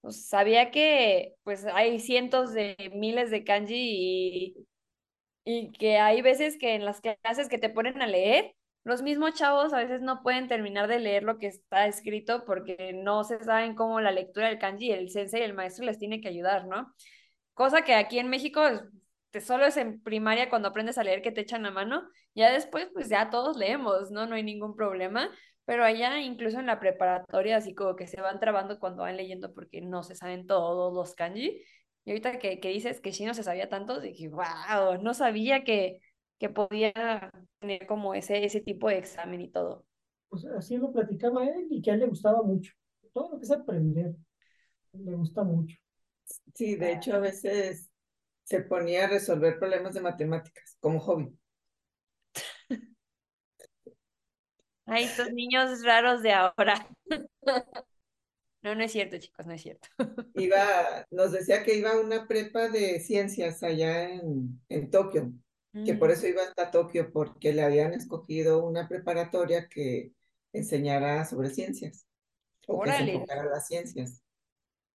[0.00, 4.66] Pues sabía que pues hay cientos de miles de kanji y,
[5.44, 8.54] y que hay veces que en las clases que te ponen a leer,
[8.84, 12.92] los mismos chavos a veces no pueden terminar de leer lo que está escrito porque
[12.94, 16.28] no se saben cómo la lectura del kanji, el sensei, el maestro les tiene que
[16.28, 16.94] ayudar, ¿no?
[17.54, 18.62] Cosa que aquí en México
[19.30, 22.02] te solo es en primaria cuando aprendes a leer que te echan la mano,
[22.34, 24.26] ya después pues ya todos leemos, ¿no?
[24.26, 25.30] No hay ningún problema,
[25.64, 29.54] pero allá incluso en la preparatoria así como que se van trabando cuando van leyendo
[29.54, 31.62] porque no se saben todos los kanji.
[32.04, 36.00] Y ahorita que, que dices que Shino se sabía tanto, dije, wow, no sabía que,
[36.38, 39.86] que podía tener como ese, ese tipo de examen y todo.
[40.28, 42.72] Pues así lo platicaba él y que a él le gustaba mucho.
[43.12, 44.14] Todo lo que es aprender,
[44.92, 45.76] le gusta mucho.
[46.54, 47.90] Sí, de hecho a veces
[48.44, 51.36] se ponía a resolver problemas de matemáticas como hobby.
[54.86, 56.86] Ay, estos niños raros de ahora.
[58.64, 59.88] No, no es cierto, chicos, no es cierto.
[60.34, 65.32] Iba, nos decía que iba a una prepa de ciencias allá en, en Tokio,
[65.84, 66.12] que por Mm.
[66.12, 70.12] eso iba hasta Tokio, porque le habían escogido una preparatoria que
[70.52, 72.06] enseñara sobre ciencias
[72.66, 73.04] o que se Órale.
[73.04, 74.22] enfocara a las ciencias.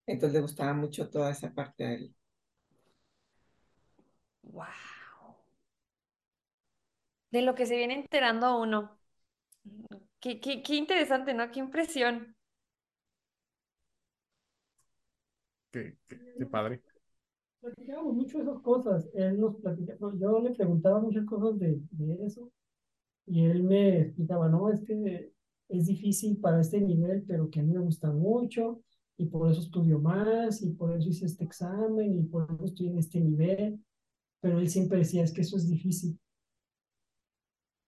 [0.08, 2.16] Entonces le gustaba mucho toda esa parte a él.
[4.44, 5.36] Wow.
[7.32, 9.00] De lo que se viene enterando uno.
[10.20, 11.52] Qué, qué, qué interesante, ¿no?
[11.52, 12.37] Qué impresión.
[15.78, 16.82] Qué, qué- qué padre.
[17.62, 19.08] Platicábamos mucho de esas cosas.
[19.14, 22.52] Él nos platicaba, yo le preguntaba muchas cosas de, de eso
[23.28, 25.34] y él me explicaba, no, es que
[25.70, 28.82] es difícil para este nivel, pero que a mí me gusta mucho
[29.18, 32.88] y por eso estudio más y por eso hice este examen y por eso estoy
[32.90, 33.84] en este nivel.
[34.42, 36.20] Pero él siempre decía, es que eso es difícil.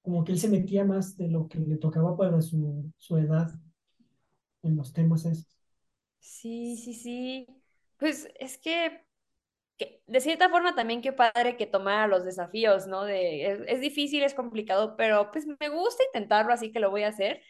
[0.01, 3.49] Como que él se metía más de lo que le tocaba para su, su edad
[4.63, 5.47] en los temas esos.
[6.21, 7.58] Sí, sí, sí.
[7.99, 9.03] Pues es que,
[10.07, 13.03] de cierta forma también qué padre que tomara los desafíos, ¿no?
[13.03, 17.03] De, es, es difícil, es complicado, pero pues me gusta intentarlo, así que lo voy
[17.03, 17.41] a hacer.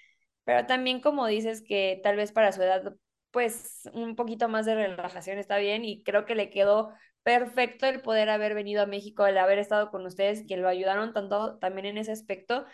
[0.45, 2.95] Pero también como dices que tal vez para su edad,
[3.31, 8.01] pues un poquito más de relajación está bien y creo que le quedó perfecto el
[8.01, 11.85] poder haber venido a México, el haber estado con ustedes, que lo ayudaron tanto también
[11.87, 12.65] en ese aspecto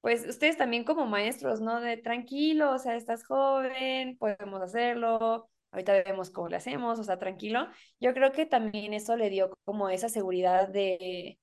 [0.00, 1.80] pues ustedes también como maestros, ¿no?
[1.80, 7.18] De tranquilo, o sea, estás joven, podemos hacerlo, ahorita vemos cómo le hacemos, o sea,
[7.18, 7.68] tranquilo.
[8.00, 11.38] Yo creo que también eso le dio como esa seguridad de,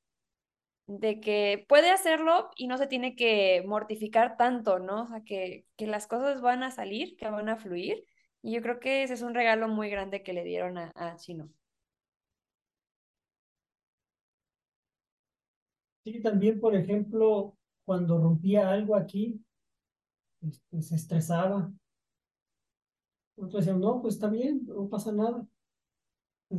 [0.87, 5.03] de que puede hacerlo y no se tiene que mortificar tanto, ¿no?
[5.03, 8.05] O sea, que, que las cosas van a salir, que van a fluir.
[8.41, 11.17] Y yo creo que ese es un regalo muy grande que le dieron a, a
[11.17, 11.49] Chino.
[16.03, 19.39] Sí, también, por ejemplo, cuando rompía algo aquí,
[20.41, 21.71] este, se estresaba.
[23.37, 25.47] Nosotros decíamos, no, pues está bien, no pasa nada.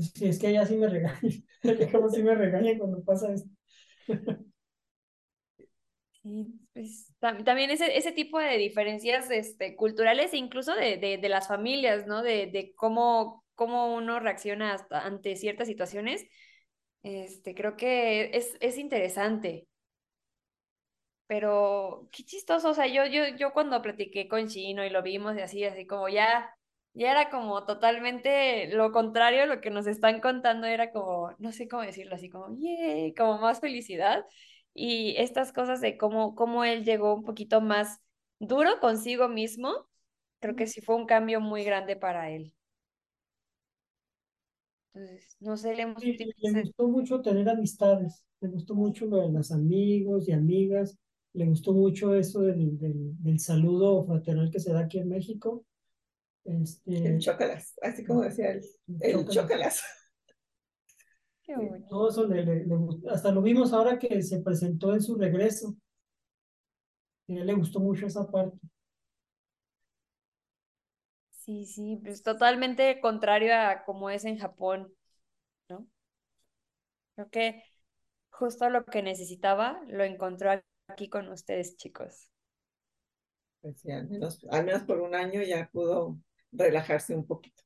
[0.01, 1.19] Si es que ella sí me regaña,
[1.63, 3.49] ella como sí me regaña cuando pasa esto.
[6.23, 11.17] Sí, pues, tam- también ese, ese tipo de diferencias este, culturales e incluso de, de,
[11.19, 12.23] de las familias, ¿no?
[12.23, 16.27] De, de cómo, cómo uno reacciona hasta- ante ciertas situaciones,
[17.03, 19.69] este, creo que es, es interesante.
[21.27, 25.37] Pero qué chistoso, o sea, yo, yo, yo cuando platiqué con Chino y lo vimos
[25.37, 26.51] y así, así como ya
[26.95, 31.69] Y era como totalmente lo contrario, lo que nos están contando era como, no sé
[31.69, 34.25] cómo decirlo, así como, yay, como más felicidad.
[34.75, 38.01] Y estas cosas de cómo, cómo él llegó un poquito más
[38.41, 39.73] duro consigo mismo,
[40.41, 42.55] creo que sí fue un cambio muy grande para él.
[44.95, 46.03] Entonces, no sé, le hemos...
[46.03, 50.97] Sí, le gustó mucho tener amistades, le gustó mucho lo de los amigos y amigas,
[51.35, 55.65] le gustó mucho eso del, del, del saludo fraternal que se da aquí en México.
[56.45, 58.63] Este, El chócalas, así como decía él,
[59.01, 59.83] el chócalas.
[61.43, 61.89] Qué bonito.
[61.89, 63.11] todo eso le, le- le gustó.
[63.11, 65.77] Hasta lo vimos ahora que se presentó en su regreso.
[67.29, 68.59] Y a él le gustó mucho esa parte.
[71.31, 74.93] Sí, sí, pues totalmente contrario a como es en Japón,
[75.69, 75.87] ¿no?
[77.15, 77.65] Creo que
[78.31, 80.53] justo lo que necesitaba lo encontró
[80.89, 82.31] aquí con ustedes, chicos.
[83.61, 86.19] Pues sí, al menos, al menos por un año ya pudo
[86.53, 87.63] relajarse un poquito.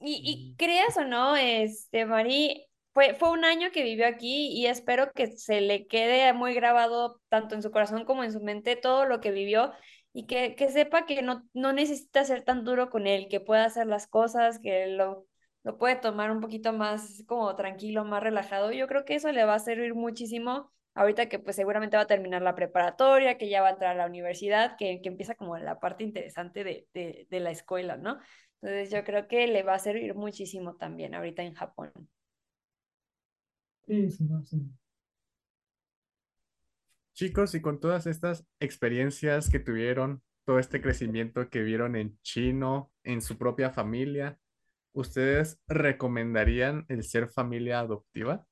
[0.00, 4.66] Y, y creas o no, este, Mari, fue, fue un año que vivió aquí y
[4.66, 8.76] espero que se le quede muy grabado tanto en su corazón como en su mente
[8.76, 9.72] todo lo que vivió
[10.12, 13.62] y que, que sepa que no, no necesita ser tan duro con él, que puede
[13.62, 15.26] hacer las cosas, que lo,
[15.62, 18.72] lo puede tomar un poquito más como tranquilo, más relajado.
[18.72, 22.06] Yo creo que eso le va a servir muchísimo ahorita que pues seguramente va a
[22.06, 25.56] terminar la preparatoria, que ya va a entrar a la universidad, que, que empieza como
[25.58, 28.18] la parte interesante de, de, de la escuela, ¿no?
[28.62, 31.92] Entonces yo creo que le va a servir muchísimo también ahorita en Japón.
[33.86, 34.58] Sí, sí, sí.
[37.14, 42.92] Chicos, y con todas estas experiencias que tuvieron, todo este crecimiento que vieron en chino,
[43.04, 44.38] en su propia familia,
[44.94, 48.46] ¿ustedes recomendarían el ser familia adoptiva?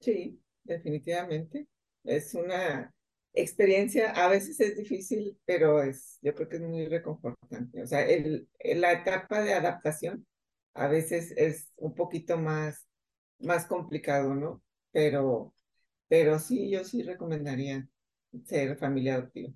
[0.00, 1.66] Sí, definitivamente.
[2.04, 2.92] Es una
[3.34, 7.82] experiencia, a veces es difícil, pero es, yo creo que es muy reconfortante.
[7.82, 10.26] O sea, el, la etapa de adaptación
[10.74, 12.86] a veces es un poquito más,
[13.40, 14.62] más complicado, ¿no?
[14.90, 15.54] Pero,
[16.08, 17.86] pero sí, yo sí recomendaría
[18.44, 19.52] ser familia adoptiva.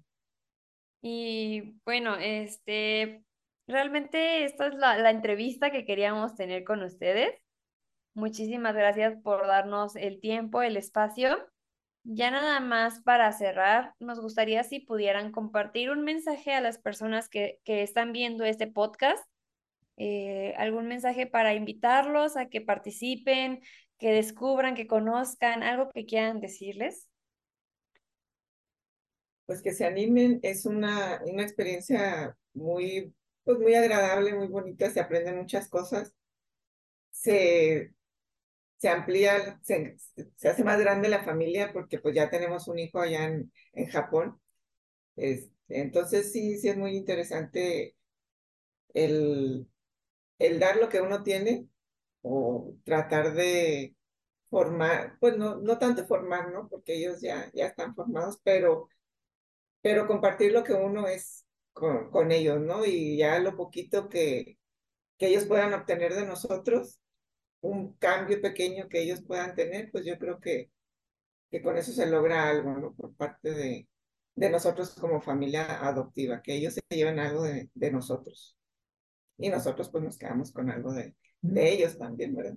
[1.03, 3.25] Y bueno, este,
[3.67, 7.35] realmente esta es la, la entrevista que queríamos tener con ustedes.
[8.17, 11.37] Muchísimas gracias por darnos el tiempo, el espacio.
[12.03, 17.29] Ya nada más para cerrar, nos gustaría si pudieran compartir un mensaje a las personas
[17.29, 19.23] que, que están viendo este podcast,
[19.99, 23.61] eh, algún mensaje para invitarlos a que participen,
[23.99, 27.11] que descubran, que conozcan, algo que quieran decirles.
[29.45, 33.15] Pues que se animen, es una, una experiencia muy,
[33.45, 36.15] pues muy agradable, muy bonita, se aprenden muchas cosas.
[37.11, 37.93] Se,
[38.79, 39.97] se amplía, se,
[40.37, 43.87] se hace más grande la familia porque pues ya tenemos un hijo allá en, en
[43.89, 44.41] Japón.
[45.69, 47.97] Entonces sí, sí es muy interesante
[48.95, 49.69] el,
[50.39, 51.69] el dar lo que uno tiene
[52.23, 53.97] o tratar de
[54.51, 56.69] formar, pues no, no tanto formar, ¿no?
[56.69, 58.89] Porque ellos ya, ya están formados, pero,
[59.83, 62.85] pero compartir lo que uno es con, con ellos, ¿no?
[62.87, 64.59] Y ya lo poquito que,
[65.19, 67.01] que ellos puedan obtener de nosotros,
[67.71, 70.71] un cambio pequeño que ellos puedan tener, pues yo creo que,
[71.51, 72.95] que con eso se logra algo, ¿no?
[72.95, 73.89] Por parte de,
[74.37, 78.57] de nosotros como familia adoptiva, que ellos se lleven algo de, de nosotros.
[79.39, 82.57] Y nosotros pues nos quedamos con algo de, de ellos también, ¿verdad?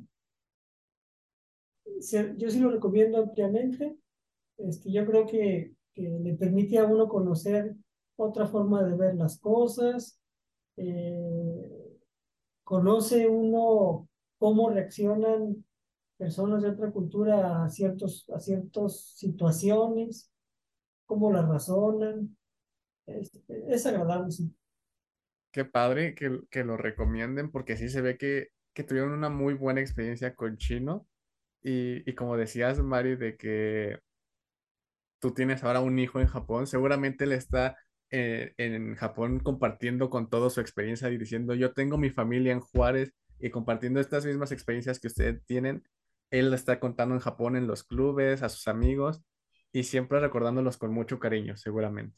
[2.38, 3.98] Yo sí lo recomiendo ampliamente.
[4.58, 7.76] Este, yo creo que, que le permite a uno conocer
[8.18, 10.20] otra forma de ver las cosas.
[10.78, 11.98] eh,
[12.64, 14.08] conoce uno
[14.40, 15.64] cómo reaccionan
[16.18, 20.32] personas de otra cultura a ciertos, a ciertas situaciones,
[21.06, 22.36] cómo las razonan.
[23.06, 24.52] Este, es agradable, sí.
[25.52, 29.54] Qué padre que, que lo recomienden porque sí se ve que, que tuvieron una muy
[29.54, 31.08] buena experiencia con chino.
[31.62, 34.00] Y, y como decías, Mari, de que
[35.20, 37.78] tú tienes ahora un hijo en Japón, seguramente él está
[38.12, 42.62] eh, en Japón compartiendo con toda su experiencia y diciendo, yo tengo mi familia en
[42.62, 45.84] Juárez y compartiendo estas mismas experiencias que ustedes tienen,
[46.32, 49.22] él está contando en Japón, en los clubes, a sus amigos
[49.72, 52.18] y siempre recordándolos con mucho cariño, seguramente.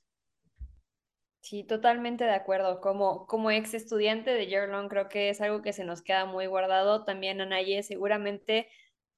[1.41, 2.81] Sí, totalmente de acuerdo.
[2.81, 6.45] Como, como ex estudiante de Yearlong, creo que es algo que se nos queda muy
[6.45, 7.03] guardado.
[7.03, 8.67] También, Anaye, seguramente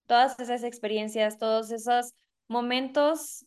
[0.08, 2.14] todas esas experiencias, todos esos
[2.48, 3.46] momentos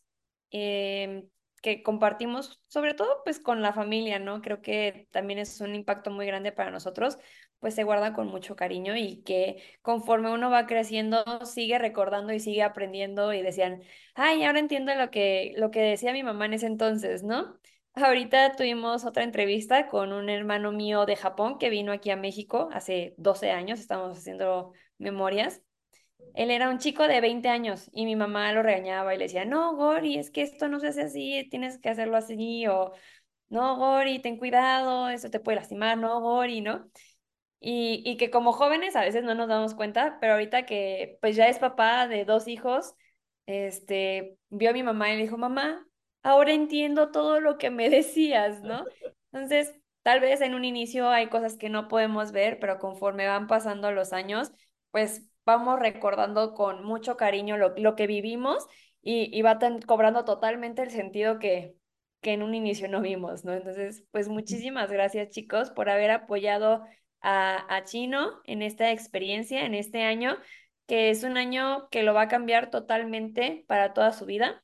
[0.50, 1.28] em,
[1.62, 4.42] que compartimos, sobre todo pues con la familia, ¿no?
[4.42, 7.18] Creo que también es un impacto muy grande para nosotros,
[7.66, 12.38] pues se guarda con mucho cariño y que conforme uno va creciendo, sigue recordando y
[12.38, 13.82] sigue aprendiendo y decían,
[14.14, 17.58] ay, ahora entiendo lo que, lo que decía mi mamá en ese entonces, ¿no?
[17.94, 22.68] ahorita tuvimos otra entrevista con un hermano mío de Japón que vino aquí a México
[22.72, 25.60] hace 12 años, estamos haciendo memorias.
[26.34, 29.44] Él era un chico de 20 años y mi mamá lo regañaba y le decía,
[29.44, 32.92] no, Gori, es que esto no se hace así, tienes que hacerlo así, o
[33.48, 36.90] no, Gori, ten cuidado, eso te puede lastimar, no, Gori, ¿no?
[37.60, 41.36] Y, y que como jóvenes a veces no nos damos cuenta, pero ahorita que pues
[41.36, 42.94] ya es papá de dos hijos,
[43.46, 45.86] este, vio a mi mamá y le dijo, mamá,
[46.22, 48.84] ahora entiendo todo lo que me decías, ¿no?
[49.32, 53.46] Entonces, tal vez en un inicio hay cosas que no podemos ver, pero conforme van
[53.46, 54.52] pasando los años,
[54.90, 58.66] pues vamos recordando con mucho cariño lo, lo que vivimos
[59.02, 61.74] y, y va cobrando totalmente el sentido que,
[62.20, 63.52] que en un inicio no vimos, ¿no?
[63.52, 66.84] Entonces, pues muchísimas gracias chicos por haber apoyado
[67.20, 70.36] a, a Chino en esta experiencia, en este año,
[70.86, 74.62] que es un año que lo va a cambiar totalmente para toda su vida.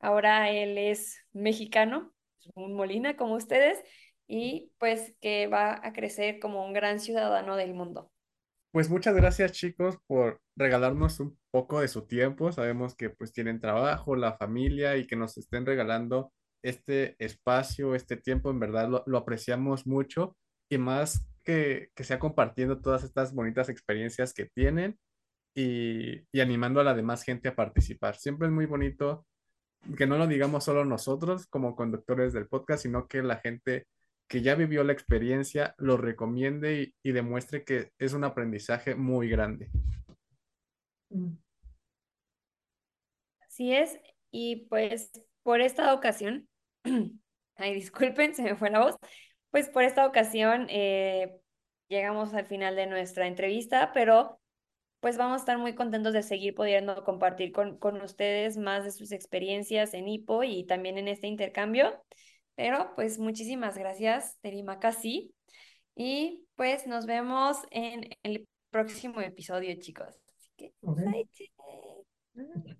[0.00, 2.12] Ahora él es mexicano,
[2.54, 3.82] un Molina como ustedes,
[4.28, 8.10] y pues que va a crecer como un gran ciudadano del mundo.
[8.72, 12.52] Pues muchas gracias chicos por regalarnos un poco de su tiempo.
[12.52, 16.32] Sabemos que pues tienen trabajo, la familia y que nos estén regalando
[16.62, 20.36] este espacio, este tiempo, en verdad lo, lo apreciamos mucho
[20.68, 24.98] y más que, que sea compartiendo todas estas bonitas experiencias que tienen
[25.54, 28.16] y, y animando a la demás gente a participar.
[28.16, 29.26] Siempre es muy bonito
[29.96, 33.86] que no lo digamos solo nosotros como conductores del podcast, sino que la gente
[34.28, 39.28] que ya vivió la experiencia lo recomiende y, y demuestre que es un aprendizaje muy
[39.28, 39.70] grande.
[43.46, 43.98] Así es,
[44.32, 45.12] y pues
[45.44, 46.48] por esta ocasión,
[47.56, 48.96] ay, disculpen, se me fue la voz,
[49.50, 51.40] pues por esta ocasión eh,
[51.88, 54.40] llegamos al final de nuestra entrevista, pero
[55.00, 58.90] pues vamos a estar muy contentos de seguir pudiendo compartir con, con ustedes más de
[58.90, 62.02] sus experiencias en IPO y también en este intercambio.
[62.54, 65.32] Pero pues muchísimas gracias, Terimacasi.
[65.94, 70.18] Y pues nos vemos en el próximo episodio, chicos.
[70.36, 70.72] Así que,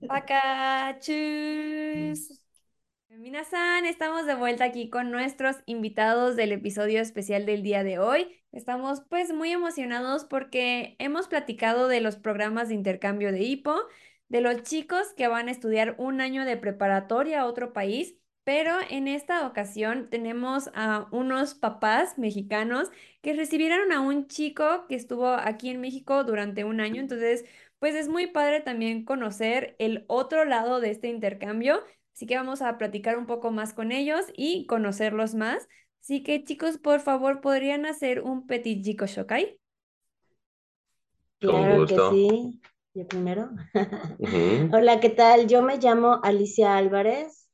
[0.08, 0.96] Okay.
[1.00, 2.45] Chus.
[3.18, 8.28] Minasan, estamos de vuelta aquí con nuestros invitados del episodio especial del día de hoy.
[8.52, 13.74] Estamos pues muy emocionados porque hemos platicado de los programas de intercambio de IPO,
[14.28, 18.76] de los chicos que van a estudiar un año de preparatoria a otro país, pero
[18.90, 22.90] en esta ocasión tenemos a unos papás mexicanos
[23.22, 27.44] que recibieron a un chico que estuvo aquí en México durante un año, entonces
[27.78, 31.82] pues es muy padre también conocer el otro lado de este intercambio.
[32.16, 35.68] Así que vamos a platicar un poco más con ellos y conocerlos más.
[36.00, 39.60] Así que chicos, por favor, ¿podrían hacer un petit Jiko Shokai?
[41.42, 42.62] Con Claro que sí.
[42.94, 43.50] Yo primero.
[44.72, 45.46] Hola, ¿qué tal?
[45.46, 47.50] Yo me llamo Alicia Álvarez.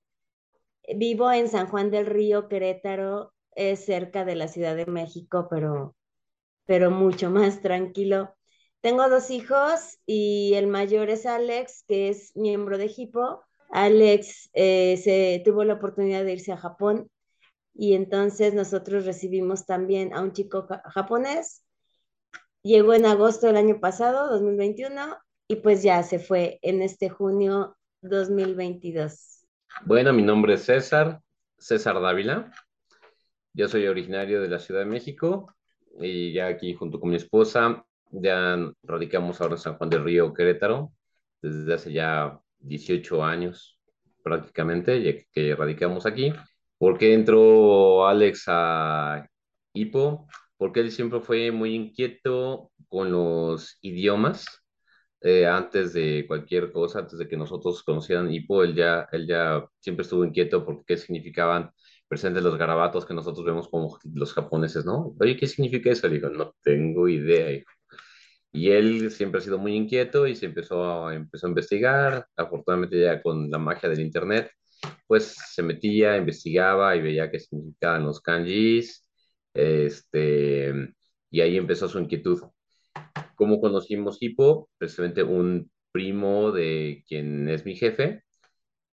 [0.95, 3.35] Vivo en San Juan del Río, Querétaro.
[3.57, 5.97] Es cerca de la Ciudad de México, pero,
[6.67, 8.37] pero mucho más tranquilo.
[8.81, 13.43] Tengo dos hijos y el mayor es Alex, que es miembro de Hipo.
[13.73, 17.11] Alex eh, se tuvo la oportunidad de irse a Japón
[17.75, 21.65] y entonces nosotros recibimos también a un chico ja- japonés.
[22.63, 25.17] Llegó en agosto del año pasado, 2021,
[25.49, 29.47] y pues ya se fue en este junio 2022.
[29.85, 31.21] Bueno, mi nombre es César,
[31.59, 32.53] César Dávila.
[33.55, 35.53] Yo soy originario de la Ciudad de México
[35.99, 40.35] y ya aquí junto con mi esposa ya radicamos ahora en San Juan del Río,
[40.35, 40.93] Querétaro,
[41.41, 43.79] desde hace ya 18 años
[44.23, 46.33] prácticamente, que radicamos aquí.
[46.79, 49.27] ¿Por qué entró Alex a
[49.75, 50.27] Hipo?
[50.57, 54.47] Porque él siempre fue muy inquieto con los idiomas.
[55.21, 59.65] eh, antes de cualquier cosa, antes de que nosotros conocieran Hipo, él ya, él ya
[59.81, 61.71] siempre estuvo inquieto porque qué significaban
[62.09, 65.15] presentes los garabatos que nosotros vemos como los japoneses, ¿no?
[65.21, 66.09] Oye, ¿qué significa eso?
[66.09, 67.71] Le digo, no tengo idea, hijo.
[68.53, 73.01] Y él siempre ha sido muy inquieto y se empezó a, empezó a investigar, afortunadamente
[73.01, 74.51] ya con la magia del internet,
[75.07, 79.09] pues se metía, investigaba y veía qué significaban los kanjis,
[79.55, 80.73] este,
[81.31, 82.43] y ahí empezó su inquietud.
[83.37, 84.69] ¿Cómo conocimos Hippo?
[84.79, 88.23] Precisamente un primo de quien es mi jefe,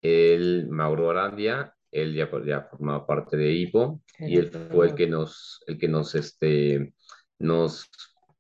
[0.03, 5.07] el Mauro Arandia, él ya, ya formaba parte de Hippo y él fue el que
[5.07, 6.95] nos, el que nos, este,
[7.39, 7.91] nos,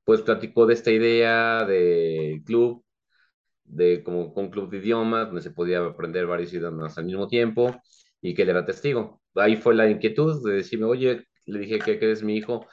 [0.08, 2.82] pues platicó de esta idea del club,
[3.64, 7.76] de como un club de idiomas, donde se podía aprender varios idiomas al mismo tiempo
[8.22, 9.20] y que él era testigo.
[9.34, 12.66] Ahí fue la inquietud de decirme, oye, le dije que, que es mi hijo,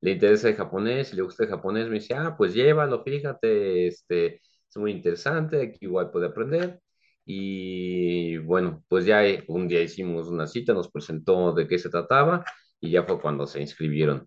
[0.00, 4.42] le interesa el japonés, le gusta el japonés, me dice, ah, pues llévalo, fíjate, este,
[4.68, 6.80] es muy interesante, aquí igual puede aprender.
[7.24, 11.90] y bueno, pues ya eh, un día hicimos una cita, nos presentó de qué se
[11.90, 12.44] trataba
[12.80, 14.26] y ya fue cuando se inscribieron.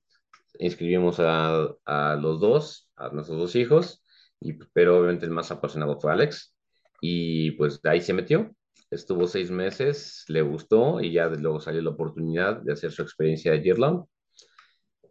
[0.59, 4.03] Inscribimos a, a los dos, a nuestros dos hijos,
[4.39, 6.55] y, pero obviamente el más apasionado fue Alex
[7.01, 8.55] y pues ahí se metió.
[8.91, 13.51] Estuvo seis meses, le gustó y ya luego salió la oportunidad de hacer su experiencia
[13.51, 14.03] de Irland.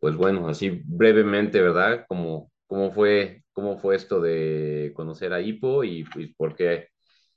[0.01, 2.05] Pues bueno, así brevemente, ¿verdad?
[2.09, 6.88] Como cómo fue, cómo fue esto de conocer a Hipo y pues, por qué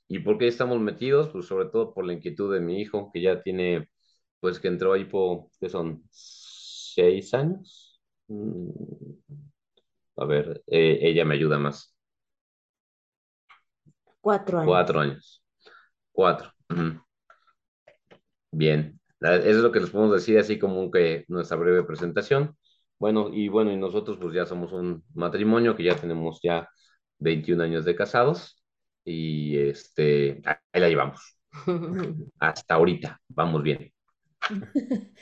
[0.08, 1.30] ¿Y por qué estamos metidos?
[1.30, 3.88] Pues sobre todo por la inquietud de mi hijo, que ya tiene,
[4.40, 6.04] pues que entró ahí por, ¿qué son?
[6.10, 7.85] ¿Seis años?
[8.28, 8.70] Mm,
[10.16, 11.94] a ver, eh, ella me ayuda más.
[14.20, 14.68] Cuatro años.
[14.68, 15.44] Cuatro años.
[16.12, 16.52] Cuatro.
[18.50, 19.00] Bien.
[19.20, 22.56] Eso es lo que les podemos decir, así como que nuestra breve presentación.
[22.98, 26.68] Bueno, y bueno, y nosotros pues ya somos un matrimonio que ya tenemos ya
[27.18, 28.62] 21 años de casados
[29.04, 31.38] y este, ahí la llevamos.
[32.40, 33.92] Hasta ahorita, vamos bien.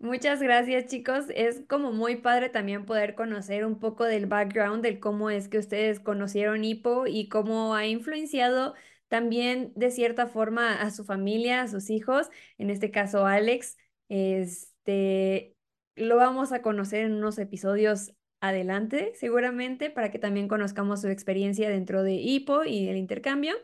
[0.00, 1.24] Muchas gracias chicos.
[1.34, 5.58] Es como muy padre también poder conocer un poco del background, del cómo es que
[5.58, 8.74] ustedes conocieron Hippo y cómo ha influenciado
[9.08, 13.76] también de cierta forma a su familia, a sus hijos, en este caso Alex.
[14.08, 15.56] Este,
[15.96, 21.68] lo vamos a conocer en unos episodios adelante, seguramente, para que también conozcamos su experiencia
[21.70, 23.54] dentro de HIPO y el intercambio.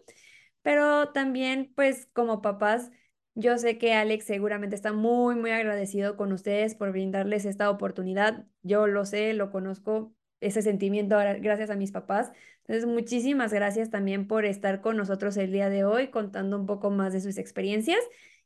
[0.63, 2.91] Pero también, pues, como papás,
[3.35, 8.47] yo sé que Alex seguramente está muy, muy agradecido con ustedes por brindarles esta oportunidad.
[8.63, 12.33] Yo lo sé, lo conozco, ese sentimiento gracias a mis papás.
[12.59, 16.91] Entonces, muchísimas gracias también por estar con nosotros el día de hoy, contando un poco
[16.91, 18.01] más de sus experiencias.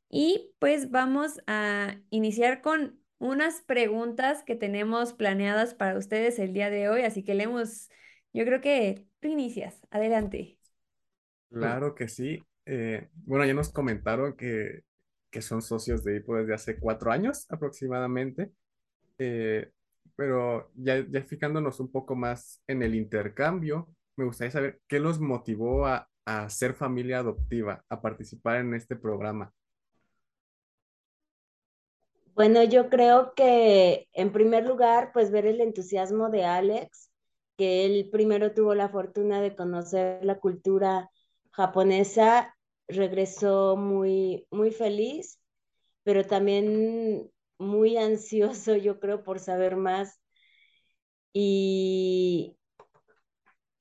[0.09, 6.71] Y pues vamos a iniciar con unas preguntas que tenemos planeadas para ustedes el día
[6.71, 7.91] de hoy, así que leemos,
[8.33, 10.57] yo creo que tú inicias, adelante.
[11.51, 12.43] Claro que sí.
[12.69, 14.83] Eh, bueno, ya nos comentaron que,
[15.31, 18.53] que son socios de IPO desde hace cuatro años aproximadamente,
[19.19, 19.71] eh,
[20.17, 25.21] pero ya, ya fijándonos un poco más en el intercambio, me gustaría saber qué los
[25.21, 29.53] motivó a, a ser familia adoptiva, a participar en este programa.
[32.35, 37.11] Bueno, yo creo que en primer lugar, pues ver el entusiasmo de Alex,
[37.57, 41.11] que él primero tuvo la fortuna de conocer la cultura
[41.51, 42.57] japonesa,
[42.89, 45.41] regresó muy, muy feliz,
[46.05, 50.21] pero también muy ansioso, yo creo, por saber más.
[51.33, 52.57] Y,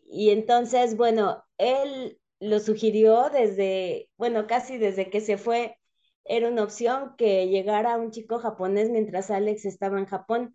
[0.05, 5.77] y entonces, bueno, él lo sugirió desde, bueno, casi desde que se fue
[6.23, 10.53] era una opción que llegara un chico japonés mientras Alex estaba en Japón,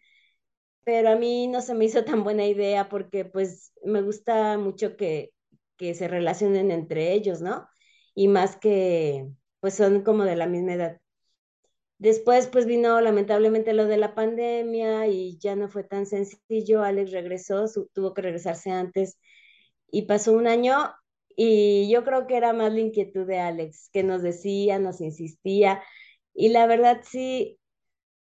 [0.84, 4.96] pero a mí no se me hizo tan buena idea porque pues me gusta mucho
[4.96, 5.32] que,
[5.78, 7.68] que se relacionen entre ellos, ¿no?
[8.14, 9.28] Y más que
[9.60, 11.00] pues son como de la misma edad.
[11.98, 16.82] Después pues vino lamentablemente lo de la pandemia y ya no fue tan sencillo.
[16.82, 19.18] Alex regresó, tuvo que regresarse antes
[19.90, 20.92] y pasó un año
[21.36, 25.82] y yo creo que era más la inquietud de Alex, que nos decía, nos insistía.
[26.34, 27.58] Y la verdad sí,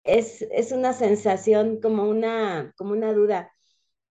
[0.03, 3.51] es, es una sensación como una, como una duda.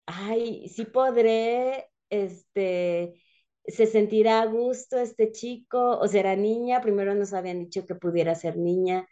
[0.07, 3.22] Ay, sí podré, este,
[3.69, 6.81] se sentirá a gusto este chico o será niña.
[6.81, 9.09] Primero nos habían dicho que pudiera ser niña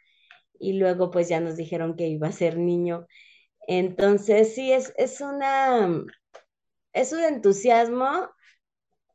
[0.58, 3.06] y luego pues ya nos dijeron que iba a ser niño.
[3.66, 6.04] Entonces sí, es, es una,
[6.92, 8.30] es un entusiasmo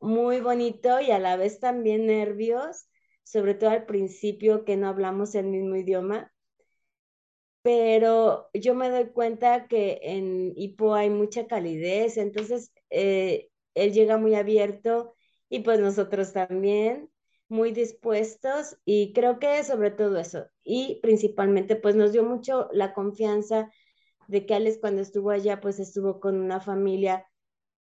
[0.00, 2.88] muy bonito y a la vez también nervios,
[3.22, 6.32] sobre todo al principio que no hablamos el mismo idioma.
[7.62, 14.16] Pero yo me doy cuenta que en Ipo hay mucha calidez, entonces eh, él llega
[14.16, 15.14] muy abierto
[15.50, 17.10] y pues nosotros también
[17.48, 22.94] muy dispuestos y creo que sobre todo eso y principalmente pues nos dio mucho la
[22.94, 23.70] confianza
[24.28, 27.26] de que Alex cuando estuvo allá pues estuvo con una familia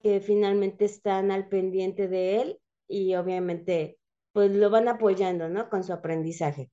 [0.02, 3.98] que finalmente están al pendiente de él y obviamente
[4.32, 5.70] pues lo van apoyando, ¿no?
[5.70, 6.70] Con su aprendizaje.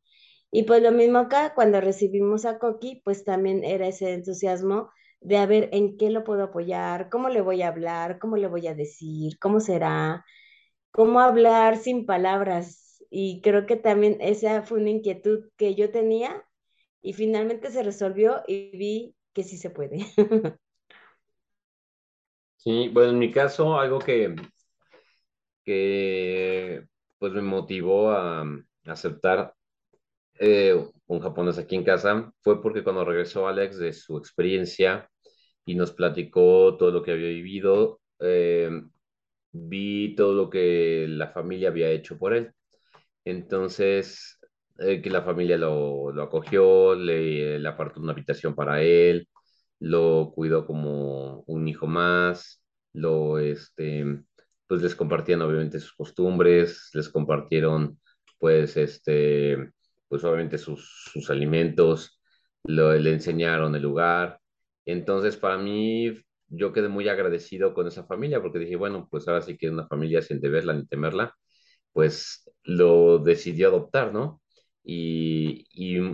[0.52, 4.89] Y pues lo mismo acá, cuando recibimos a Coqui, pues también era ese entusiasmo
[5.22, 8.48] de a ver en qué lo puedo apoyar, cómo le voy a hablar, cómo le
[8.48, 10.26] voy a decir, cómo será,
[10.92, 13.04] cómo hablar sin palabras.
[13.10, 16.46] Y creo que también esa fue una inquietud que yo tenía
[17.02, 20.06] y finalmente se resolvió y vi que sí se puede.
[22.64, 24.36] Sí, bueno, en mi caso, algo que,
[25.66, 26.86] que
[27.18, 28.46] pues me motivó a,
[28.86, 29.56] aceptar
[30.39, 30.76] eh,
[31.08, 35.10] un japonés aquí en casa fue porque cuando regresó Alex de su experiencia
[35.66, 38.70] y nos platicó todo lo que había vivido, eh,
[39.52, 42.52] vi todo lo que la familia había hecho por él.
[43.26, 44.39] Entonces,
[44.80, 49.28] eh, que la familia lo, acogió, le, le apartó una habitación para él,
[49.80, 54.06] lo cuidó como un hijo más, lo, este,
[54.68, 57.99] pues les compartían obviamente sus costumbres, les compartieron,
[58.39, 59.72] pues, este,
[60.08, 62.20] pues obviamente sus, sus alimentos,
[62.64, 64.39] lo, le enseñaron el lugar.
[64.86, 66.14] Entonces, para mí,
[66.52, 69.88] yo quedé muy agradecido con esa familia porque dije, bueno, pues ahora sí que una
[69.88, 71.36] familia sin deberla ni temerla
[71.93, 74.41] pues lo decidió adoptar, ¿no?
[74.84, 75.68] Y,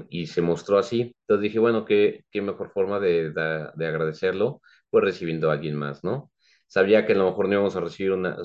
[0.09, 1.15] y, se mostró así.
[1.21, 5.75] Entonces dije, bueno, qué, qué mejor forma de, de, de, agradecerlo, pues recibiendo a alguien
[5.75, 6.31] más, ¿no?
[6.67, 8.37] Sabía que a lo mejor no íbamos a recibir una,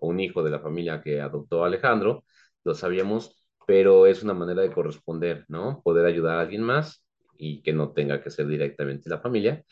[0.00, 2.24] un hijo de la familia que adoptó a Alejandro,
[2.64, 3.36] lo sabíamos,
[3.66, 5.82] pero es una manera de corresponder, ¿no?
[5.84, 7.04] Poder ayudar a alguien más
[7.38, 9.62] y que no tenga que ser directamente la familia.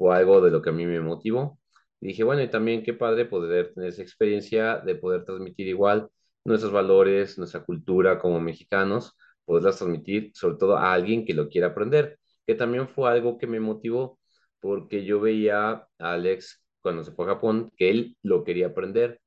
[0.00, 1.60] Fue algo de lo que a mí me motivó
[2.00, 6.08] dije, bueno, y también qué padre poder tener esa experiencia de poder transmitir igual
[6.44, 11.68] nuestros valores, nuestra cultura como mexicanos, poderlas transmitir sobre todo a alguien que lo quiera
[11.68, 14.18] aprender, que también fue algo que me motivó
[14.60, 19.20] porque yo veía a Alex cuando se fue a Japón que él lo quería aprender.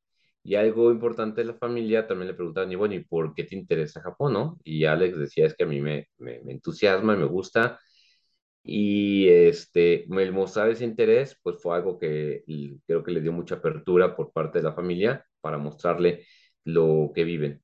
[0.46, 3.56] Y algo importante de la familia también le preguntaban, y bueno, ¿y por qué te
[3.56, 4.60] interesa Japón, no?
[4.64, 7.80] Y Alex decía, es que a mí me, me, me entusiasma, me gusta,
[8.64, 12.44] y este, el mostrar ese interés, pues fue algo que
[12.88, 16.26] creo que le dio mucha apertura por parte de la familia para mostrarle
[16.64, 17.62] lo que viven.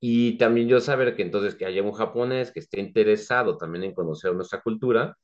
[0.00, 3.94] Y también yo saber que entonces que haya un japonés que esté interesado también en
[3.94, 5.16] conocer nuestra cultura,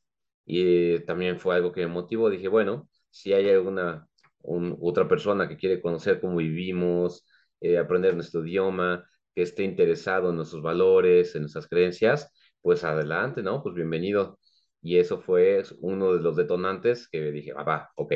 [0.45, 2.31] y también fue algo que me motivó.
[2.31, 4.09] Dije, bueno, si hay alguna
[4.43, 7.25] un, otra persona que quiere conocer cómo vivimos,
[7.61, 12.31] eh, aprender nuestro idioma, que esté interesado en nuestros valores, en nuestras creencias,
[12.61, 13.63] pues adelante, ¿no?
[13.63, 14.39] Pues bienvenido
[14.83, 18.13] y eso fue uno de los detonantes que dije, ah, va, ok,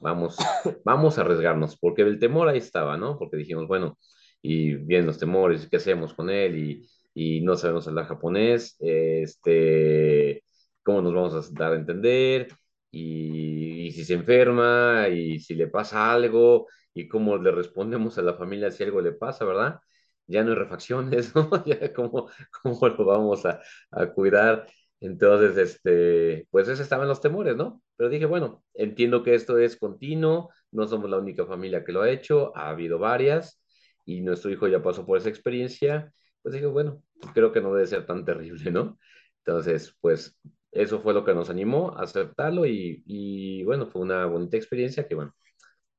[0.00, 0.36] vamos,
[0.84, 3.18] vamos a arriesgarnos, porque el temor ahí estaba, ¿no?
[3.18, 3.98] Porque dijimos, bueno,
[4.42, 6.56] y bien los temores, ¿qué hacemos con él?
[6.58, 10.44] Y, y no sabemos hablar japonés, este,
[10.82, 12.48] ¿cómo nos vamos a dar a entender?
[12.90, 18.22] Y, y, si se enferma, y si le pasa algo, y cómo le respondemos a
[18.22, 19.80] la familia si algo le pasa, ¿verdad?
[20.26, 21.50] Ya no hay refacciones, ¿no?
[21.64, 22.28] Ya cómo,
[22.62, 23.60] cómo lo vamos a,
[23.90, 24.66] a cuidar.
[25.00, 27.82] Entonces, este, pues esos estaban los temores, ¿no?
[27.96, 32.02] Pero dije, bueno, entiendo que esto es continuo, no somos la única familia que lo
[32.02, 33.60] ha hecho, ha habido varias
[34.04, 37.02] y nuestro hijo ya pasó por esa experiencia, pues dije, bueno,
[37.34, 38.98] creo que no debe ser tan terrible, ¿no?
[39.44, 40.36] Entonces, pues
[40.70, 45.06] eso fue lo que nos animó a aceptarlo y, y bueno, fue una bonita experiencia
[45.08, 45.34] que, bueno,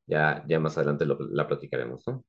[0.08, 2.26] ya, ya más adelante lo, la platicaremos, ¿no?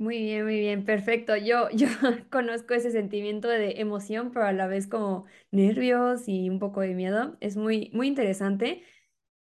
[0.00, 1.36] Muy bien, muy bien, perfecto.
[1.36, 1.86] Yo, yo
[2.30, 6.94] conozco ese sentimiento de emoción, pero a la vez como nervios y un poco de
[6.94, 7.36] miedo.
[7.40, 8.82] Es muy, muy interesante.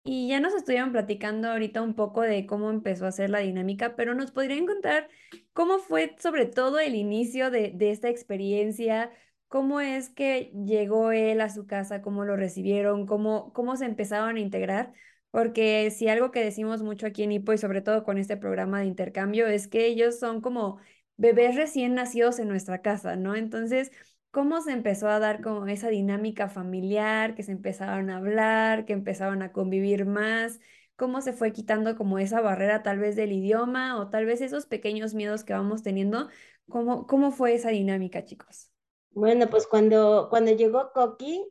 [0.04, 3.96] Y ya nos estuvieron platicando ahorita un poco de cómo empezó a ser la dinámica,
[3.96, 5.08] pero nos podrían contar
[5.54, 9.12] cómo fue sobre todo el inicio de, de esta experiencia,
[9.48, 14.36] cómo es que llegó él a su casa, cómo lo recibieron, cómo, cómo se empezaron
[14.36, 14.94] a integrar.
[15.30, 18.80] Porque si algo que decimos mucho aquí en Hipo y sobre todo con este programa
[18.80, 20.78] de intercambio es que ellos son como
[21.16, 23.34] bebés recién nacidos en nuestra casa, ¿no?
[23.34, 23.92] Entonces,
[24.30, 28.92] ¿cómo se empezó a dar como esa dinámica familiar, que se empezaron a hablar, que
[28.94, 30.60] empezaron a convivir más?
[30.96, 34.66] ¿Cómo se fue quitando como esa barrera tal vez del idioma o tal vez esos
[34.66, 36.28] pequeños miedos que vamos teniendo?
[36.68, 38.70] ¿Cómo, cómo fue esa dinámica, chicos?
[39.10, 41.44] Bueno, pues cuando, cuando llegó Coqui,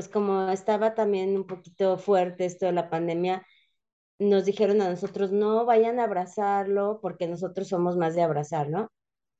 [0.00, 3.46] pues como estaba también un poquito fuerte esto de la pandemia,
[4.18, 8.88] nos dijeron a nosotros, no vayan a abrazarlo porque nosotros somos más de abrazar, ¿no?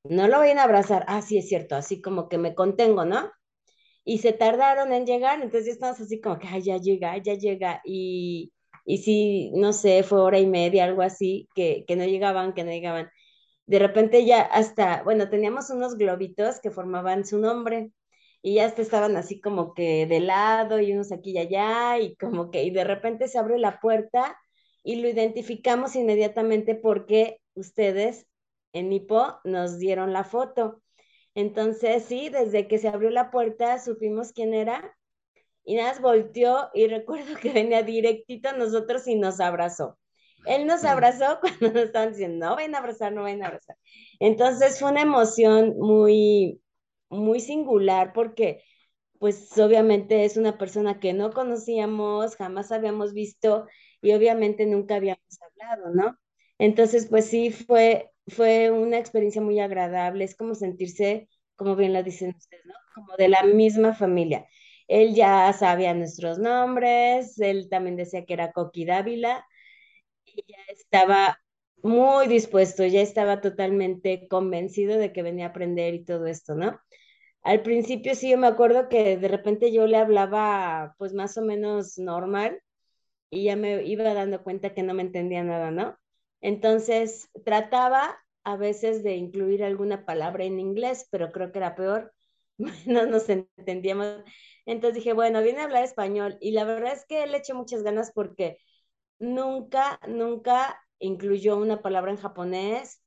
[0.05, 3.31] No lo vayan a abrazar, ah, sí es cierto, así como que me contengo, ¿no?
[4.05, 7.35] Y se tardaron en llegar, entonces ya estamos así como que, ay, ya llega, ya
[7.35, 8.53] llega, y,
[8.85, 12.65] y si, no sé, fue hora y media, algo así, que, que no llegaban, que
[12.65, 13.11] no llegaban.
[13.67, 17.93] De repente ya hasta, bueno, teníamos unos globitos que formaban su nombre,
[18.43, 22.51] y ya estaban así como que de lado y unos aquí y allá y como
[22.51, 24.39] que y de repente se abre la puerta
[24.83, 28.27] y lo identificamos inmediatamente porque ustedes
[28.73, 30.83] en Nipo nos dieron la foto.
[31.35, 34.97] Entonces, sí, desde que se abrió la puerta supimos quién era
[35.65, 39.99] y nada más volteó y recuerdo que venía directito a nosotros y nos abrazó.
[40.47, 43.77] Él nos abrazó cuando nos estaban diciendo, no ven a abrazar, no ven a abrazar.
[44.19, 46.61] Entonces fue una emoción muy,
[47.11, 48.63] muy singular porque
[49.19, 53.67] pues obviamente es una persona que no conocíamos, jamás habíamos visto
[54.01, 56.19] y obviamente nunca habíamos hablado, ¿no?
[56.59, 62.03] Entonces, pues sí, fue, fue una experiencia muy agradable, es como sentirse, como bien lo
[62.03, 62.75] dicen ustedes, ¿no?
[62.95, 64.47] Como de la misma familia.
[64.89, 69.45] Él ya sabía nuestros nombres, él también decía que era Coqui Dávila
[70.25, 71.41] y ya estaba
[71.83, 76.81] muy dispuesto, ya estaba totalmente convencido de que venía a aprender y todo esto, ¿no?
[77.43, 81.43] Al principio sí, yo me acuerdo que de repente yo le hablaba pues más o
[81.43, 82.61] menos normal
[83.31, 85.99] y ya me iba dando cuenta que no me entendía nada, ¿no?
[86.43, 92.13] Entonces trataba a veces de incluir alguna palabra en inglés, pero creo que era peor,
[92.87, 94.25] no nos entendíamos.
[94.67, 97.83] Entonces dije, bueno, viene a hablar español y la verdad es que le eché muchas
[97.83, 98.59] ganas porque
[99.19, 103.03] nunca, nunca incluyó una palabra en japonés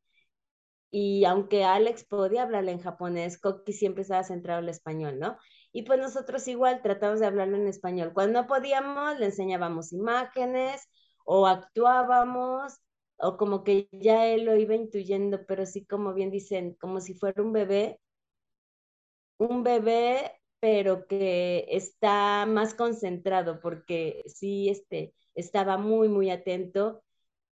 [0.96, 5.38] y aunque Alex podía hablarle en japonés, Koki siempre estaba centrado en el español, ¿no?
[5.72, 8.14] Y pues nosotros igual tratamos de hablarlo en español.
[8.14, 10.88] Cuando no podíamos, le enseñábamos imágenes
[11.26, 12.76] o actuábamos
[13.18, 17.16] o como que ya él lo iba intuyendo, pero sí como bien dicen, como si
[17.16, 18.00] fuera un bebé,
[19.38, 27.04] un bebé, pero que está más concentrado porque sí, este, estaba muy, muy atento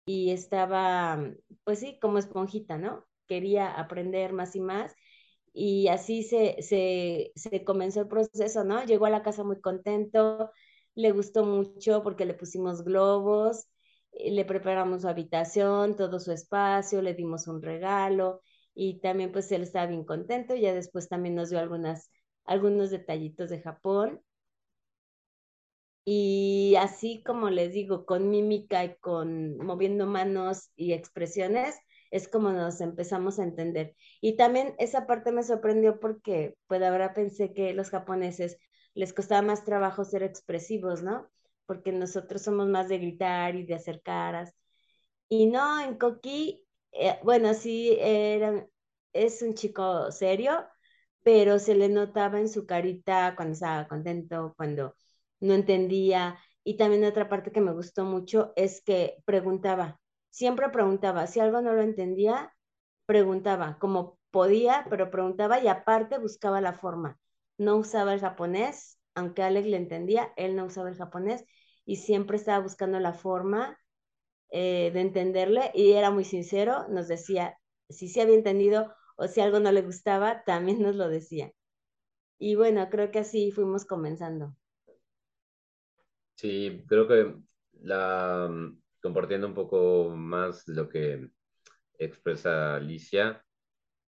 [0.07, 1.18] y estaba,
[1.64, 3.07] pues sí, como esponjita, ¿no?
[3.31, 4.93] Quería aprender más y más
[5.53, 8.85] y así se, se, comenzó el proceso, ¿no?
[8.85, 10.51] Llegó a la casa muy contento,
[10.95, 13.68] le gustó mucho porque le pusimos globos,
[14.12, 18.43] eh, le preparamos su habitación, todo su espacio, le dimos un regalo
[18.74, 22.11] y también pues él estaba bien contento, ya después también nos dio algunas,
[22.45, 24.22] algunos detallitos de Japón.
[26.05, 31.76] Y así como les digo, con mímica y con moviendo manos y expresiones,
[32.11, 33.94] es como nos empezamos a entender.
[34.20, 38.58] Y también esa parte me sorprendió porque, pues ahora pensé que los japoneses
[38.94, 41.28] les costaba más trabajo ser expresivos, ¿no?
[41.66, 44.54] Porque nosotros somos más de gritar y de hacer caras.
[45.28, 48.66] Y no, en Koki, eh, bueno, sí, era,
[49.12, 50.66] es un chico serio,
[51.22, 54.96] pero se le notaba en su carita cuando estaba contento, cuando
[55.40, 56.38] no entendía.
[56.64, 59.99] Y también otra parte que me gustó mucho es que preguntaba,
[60.31, 62.55] siempre preguntaba, si algo no lo entendía,
[63.07, 67.18] preguntaba, como podía, pero preguntaba y aparte buscaba la forma.
[67.59, 71.45] No usaba el japonés, aunque Alex le entendía, él no usaba el japonés
[71.85, 73.78] y siempre estaba buscando la forma
[74.51, 77.59] eh, de entenderle y era muy sincero, nos decía
[77.89, 81.53] si se había entendido o si algo no le gustaba, también nos lo decía.
[82.39, 84.57] Y bueno, creo que así fuimos comenzando.
[86.37, 87.35] Sí, creo que
[87.83, 88.49] la,
[89.01, 91.28] compartiendo un poco más lo que
[91.98, 93.44] expresa Alicia,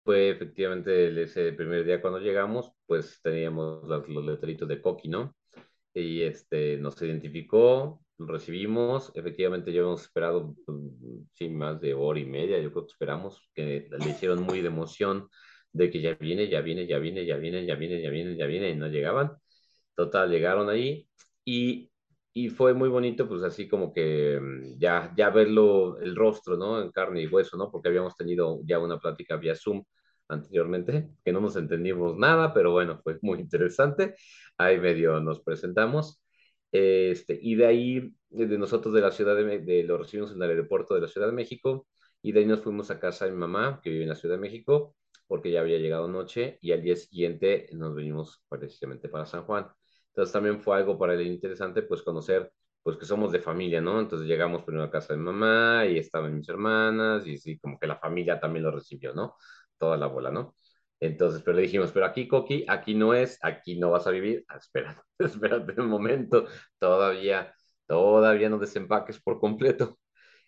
[0.03, 5.35] fue efectivamente ese primer día cuando llegamos, pues teníamos los, los letreritos de Coqui, ¿no?
[5.93, 10.55] Y este, nos identificó, recibimos, efectivamente ya hemos esperado,
[11.33, 14.67] sí, más de hora y media, yo creo que esperamos, que le hicieron muy de
[14.67, 15.29] emoción
[15.73, 18.45] de que ya viene, ya viene, ya viene, ya viene, ya viene, ya viene, ya
[18.45, 19.37] viene, y no llegaban.
[19.95, 21.07] Total, llegaron ahí
[21.45, 21.91] y
[22.37, 26.81] y fue muy bonito, pues así como que mm, ya, ya verlo, el rostro, ¿no?
[26.81, 27.71] En carne y hueso, ¿no?
[27.71, 29.83] Porque habíamos tenido ya una plática vía Zoom
[30.27, 34.15] anteriormente, que no nos entendimos nada, pero bueno, fue muy interesante.
[34.57, 36.21] Ahí medio nos presentamos.
[36.71, 40.49] Este, y de ahí, de nosotros de la ciudad de, de lo recibimos en el
[40.49, 41.87] aeropuerto de la Ciudad de México,
[42.21, 44.35] y de ahí nos fuimos a casa de mi mamá, que vive en la Ciudad
[44.35, 44.95] de México,
[45.27, 49.67] porque ya había llegado noche, y al día siguiente nos venimos precisamente para San Juan.
[50.17, 52.51] Entonces también fue algo para él interesante, pues conocer,
[52.81, 53.99] pues que somos de familia, ¿no?
[53.99, 57.85] Entonces llegamos primero a casa de mamá y estaban mis hermanas y sí, como que
[57.85, 59.35] la familia también lo recibió, ¿no?
[59.77, 60.55] Toda la bola, ¿no?
[60.99, 64.43] Entonces, pero le dijimos, pero aquí, Coqui, aquí no es, aquí no vas a vivir.
[64.47, 66.47] Ah, espérate, espérate un momento,
[66.79, 67.53] todavía,
[67.85, 69.99] todavía no desempaques por completo.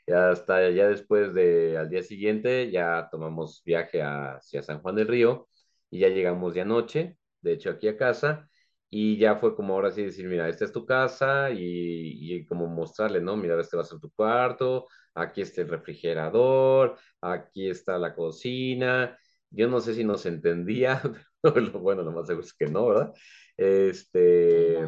[0.07, 5.07] Ya hasta ya después de, al día siguiente, ya tomamos viaje hacia San Juan del
[5.07, 5.47] Río
[5.91, 8.49] y ya llegamos de anoche, de hecho aquí a casa,
[8.89, 12.67] y ya fue como ahora sí decir, mira, esta es tu casa y, y, como
[12.67, 13.37] mostrarle, ¿no?
[13.37, 19.17] Mira, este va a ser tu cuarto, aquí está el refrigerador, aquí está la cocina.
[19.51, 21.01] Yo no sé si nos entendía,
[21.41, 23.13] pero lo bueno, lo más seguro es que no, ¿verdad?
[23.57, 24.79] Este,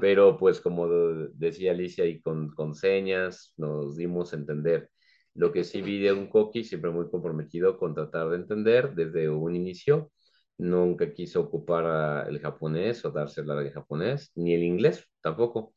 [0.00, 4.90] pero pues como decía Alicia y con, con señas nos dimos a entender.
[5.34, 9.28] Lo que sí vi de un coqui, siempre muy comprometido con tratar de entender desde
[9.28, 10.12] un inicio
[10.58, 15.74] nunca quiso ocupar el japonés o dársela en japonés, ni el inglés tampoco.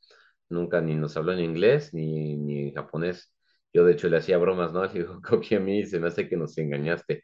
[0.49, 3.33] Nunca ni nos habló en inglés ni, ni en japonés.
[3.73, 4.83] Yo de hecho le hacía bromas, ¿no?
[4.85, 7.23] Le digo, Koki, a mí se me hace que nos engañaste.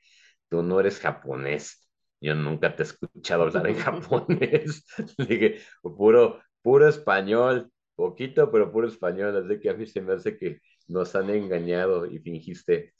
[0.49, 1.89] Tú no eres japonés.
[2.21, 4.85] Yo nunca te he escuchado hablar en japonés.
[5.17, 9.35] Le dije, puro, puro español, poquito, pero puro español.
[9.37, 12.93] Así que a mí se me hace que nos han engañado y fingiste.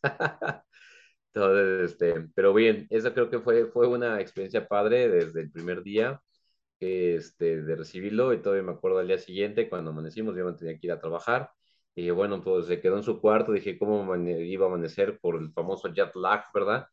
[1.33, 5.81] Entonces, este, pero bien, eso creo que fue, fue una experiencia padre desde el primer
[5.83, 6.21] día
[6.79, 10.77] este, de recibirlo y todavía me acuerdo al día siguiente cuando amanecimos, yo me tenía
[10.79, 11.49] que ir a trabajar
[11.95, 15.51] Y bueno, pues se quedó en su cuarto, dije cómo iba a amanecer por el
[15.53, 16.87] famoso jet lag, ¿verdad?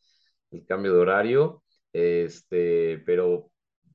[0.51, 1.63] El cambio de horario,
[1.93, 3.51] este, pero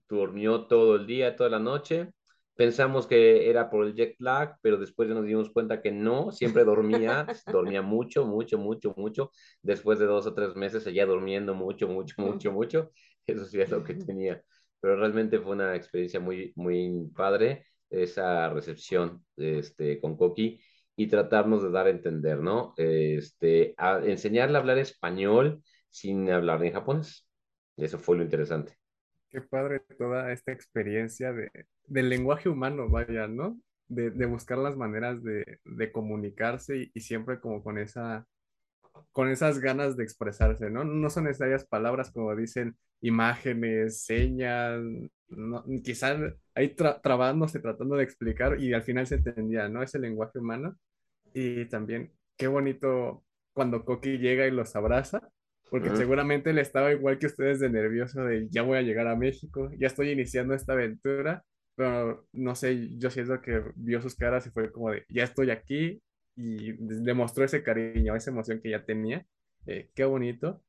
[0.10, 2.12] durmió todo el día, toda la noche.
[2.56, 6.32] Pensamos que era por el jet lag, pero después ya nos dimos cuenta que no,
[6.32, 9.32] siempre dormía, dormía mucho, mucho, mucho, mucho.
[9.62, 12.92] Después de dos o tres meses seguía durmiendo mucho, mucho, mucho, mucho.
[13.28, 14.42] Eso sí es lo que tenía.
[14.80, 20.60] Pero realmente fue una experiencia muy, muy padre esa recepción este, con Coqui
[20.96, 22.74] y tratarnos de dar a entender, ¿no?
[22.78, 27.28] Este, a enseñarle a hablar español sin hablar en japonés.
[27.76, 28.78] Eso fue lo interesante.
[29.36, 31.52] Qué padre toda esta experiencia de,
[31.88, 33.60] del lenguaje humano, vaya, ¿no?
[33.90, 38.26] De, de buscar las maneras de, de comunicarse y, siempre como con esa,
[39.12, 40.86] con esas ganas de expresarse, ¿no?
[40.86, 44.82] No son necesarias palabras como dicen imágenes, señas,
[45.28, 46.18] no, quizás
[46.56, 49.84] ahí tra trabándose, tratando de explicar y al final se entendía, ¿no?
[49.84, 50.78] Ese lenguaje humano.
[51.34, 55.30] Y también, qué bonito cuando Coqui llega y los abraza,
[55.70, 55.98] porque uh -huh.
[55.98, 59.72] seguramente él estaba igual que ustedes de nervioso de ya voy a llegar a México,
[59.78, 61.44] ya estoy iniciando esta aventura,
[61.76, 65.52] pero no sé, yo siento que vio sus caras y fue como de ya estoy
[65.52, 66.02] aquí
[66.36, 69.26] y demostró ese cariño, esa emoción que ya tenía.
[69.66, 70.62] Eh, qué bonito.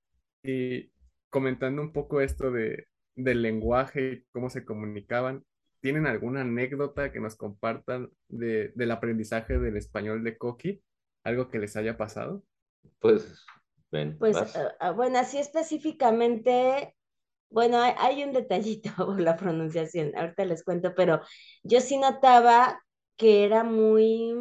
[0.42, 0.92] Y
[1.30, 2.86] comentando un poco esto de,
[3.16, 5.44] del lenguaje, cómo se comunicaban,
[5.80, 10.82] ¿tienen alguna anécdota que nos compartan de, del aprendizaje del español de Coqui?
[11.24, 12.44] ¿Algo que les haya pasado?
[13.01, 13.44] Pues,
[13.97, 16.94] ven, pues uh, bueno, así específicamente,
[17.51, 21.20] bueno, hay, hay, un detallito por la pronunciación, ahorita les cuento, pero
[21.62, 22.80] yo sí notaba
[23.16, 24.34] que era muy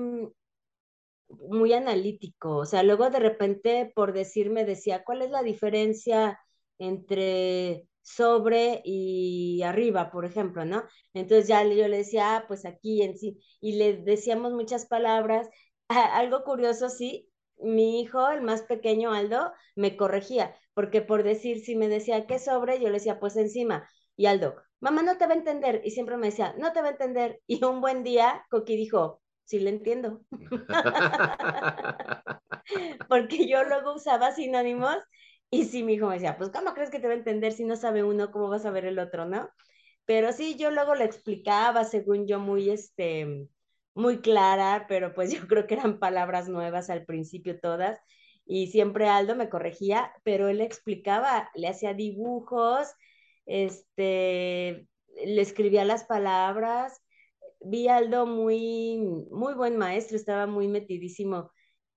[1.28, 6.40] muy analítico, o sea, luego de repente por decirme decía, ¿cuál es la diferencia
[6.78, 10.84] entre sobre y arriba, por ejemplo, ¿no?
[11.14, 15.50] Entonces ya yo le decía, ah, pues aquí en sí, y le decíamos muchas palabras.
[15.90, 17.30] Ah, algo curioso, sí,
[17.60, 22.40] mi hijo, el más pequeño, Aldo, me corregía, porque por decir, si me decía que
[22.40, 23.88] sobre, yo le decía, pues encima.
[24.16, 26.90] Y Aldo, mamá no te va a entender, y siempre me decía, no te va
[26.90, 27.42] a entender.
[27.48, 30.22] Y un buen día, Coqui dijo, sí le entiendo.
[33.10, 34.98] porque yo luego usaba sinónimos
[35.50, 37.66] y sí, mi hijo me decía, pues, ¿cómo crees que te va a entender si
[37.66, 39.50] no sabe uno, cómo va a saber el otro, no?
[40.06, 43.48] Pero sí, yo luego le explicaba, según yo, muy, este,
[43.96, 48.00] muy clara, pero pues yo creo que eran palabras nuevas al principio todas.
[48.46, 52.90] Y siempre Aldo me corregía, pero él explicaba, le hacía dibujos,
[53.48, 54.88] este,
[55.26, 57.02] le escribía las palabras.
[57.62, 59.00] Vi a Aldo muy,
[59.32, 61.52] muy buen maestro, estaba muy metidísimo.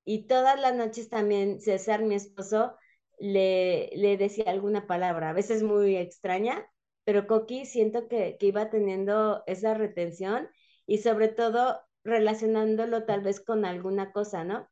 [0.05, 2.75] Y todas las noches también César, mi esposo,
[3.19, 6.67] le, le decía alguna palabra, a veces muy extraña,
[7.05, 10.49] pero Coqui siento que, que iba teniendo esa retención
[10.87, 14.69] y sobre todo relacionándolo tal vez con alguna cosa, ¿no?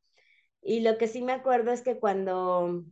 [0.61, 2.83] Y lo que sí me acuerdo es que cuando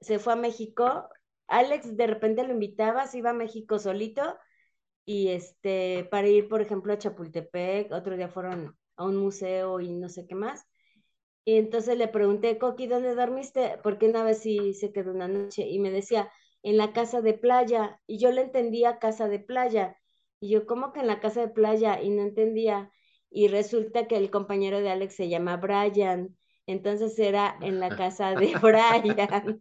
[0.00, 1.08] se fue a México,
[1.48, 4.36] Alex de repente lo invitaba, se iba a México solito
[5.04, 9.92] y este, para ir, por ejemplo, a Chapultepec, otro día fueron a un museo y
[9.92, 10.66] no sé qué más.
[11.44, 13.78] Y entonces le pregunté, Coqui, ¿dónde dormiste?
[13.82, 16.30] Porque una vez sí se quedó una noche y me decía,
[16.62, 18.00] en la casa de playa.
[18.06, 19.96] Y yo le entendía casa de playa.
[20.40, 22.02] Y yo, ¿cómo que en la casa de playa?
[22.02, 22.90] Y no entendía.
[23.30, 26.36] Y resulta que el compañero de Alex se llama Brian.
[26.66, 29.60] Entonces era en la casa de Brian.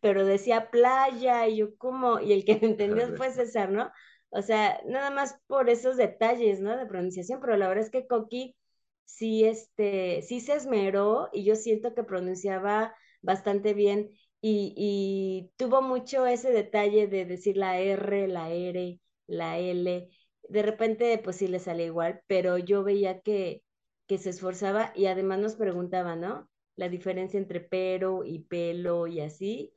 [0.00, 1.48] Pero decía playa.
[1.48, 2.20] Y yo, ¿cómo?
[2.20, 3.90] Y el que me entendió fue César, ¿no?
[4.30, 6.76] O sea, nada más por esos detalles, ¿no?
[6.76, 7.40] De pronunciación.
[7.40, 8.56] Pero la verdad es que Coqui
[9.04, 15.82] sí, este, sí se esmeró y yo siento que pronunciaba bastante bien y, y, tuvo
[15.82, 20.08] mucho ese detalle de decir la R, la R, la L.
[20.50, 23.62] De repente, pues sí le sale igual, pero yo veía que,
[24.06, 26.50] que se esforzaba y además nos preguntaba, ¿no?
[26.76, 29.72] La diferencia entre pero y pelo y así.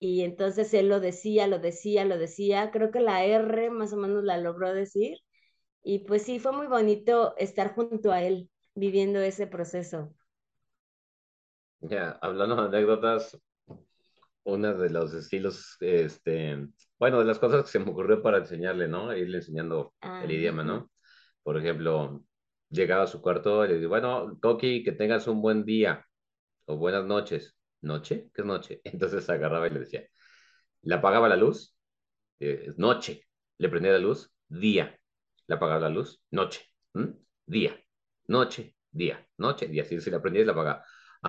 [0.00, 2.70] Y entonces él lo decía, lo decía, lo decía.
[2.72, 5.18] Creo que la R más o menos la logró decir.
[5.84, 10.14] Y pues sí, fue muy bonito estar junto a él viviendo ese proceso.
[11.80, 13.38] Ya, hablando de anécdotas,
[14.44, 16.68] uno de los estilos, este,
[17.04, 19.14] bueno, de las cosas que se me ocurrió para enseñarle, ¿no?
[19.14, 20.90] Irle enseñando ah, el idioma, ¿no?
[21.42, 22.24] Por ejemplo,
[22.70, 26.06] llegaba a su cuarto y le digo, bueno, Toki, que tengas un buen día
[26.66, 27.54] o buenas noches.
[27.82, 28.30] ¿Noche?
[28.34, 28.80] ¿Qué es noche?
[28.84, 30.08] Entonces agarraba y le decía,
[30.82, 31.76] le apagaba la luz,
[32.40, 33.26] eh, noche,
[33.58, 34.98] le prendía la luz, día,
[35.46, 37.10] le apagaba la luz, noche, ¿Mm?
[37.46, 37.78] día
[38.26, 39.84] noche, día, noche, día.
[39.84, 40.84] Si se la aprendía y la apagaba.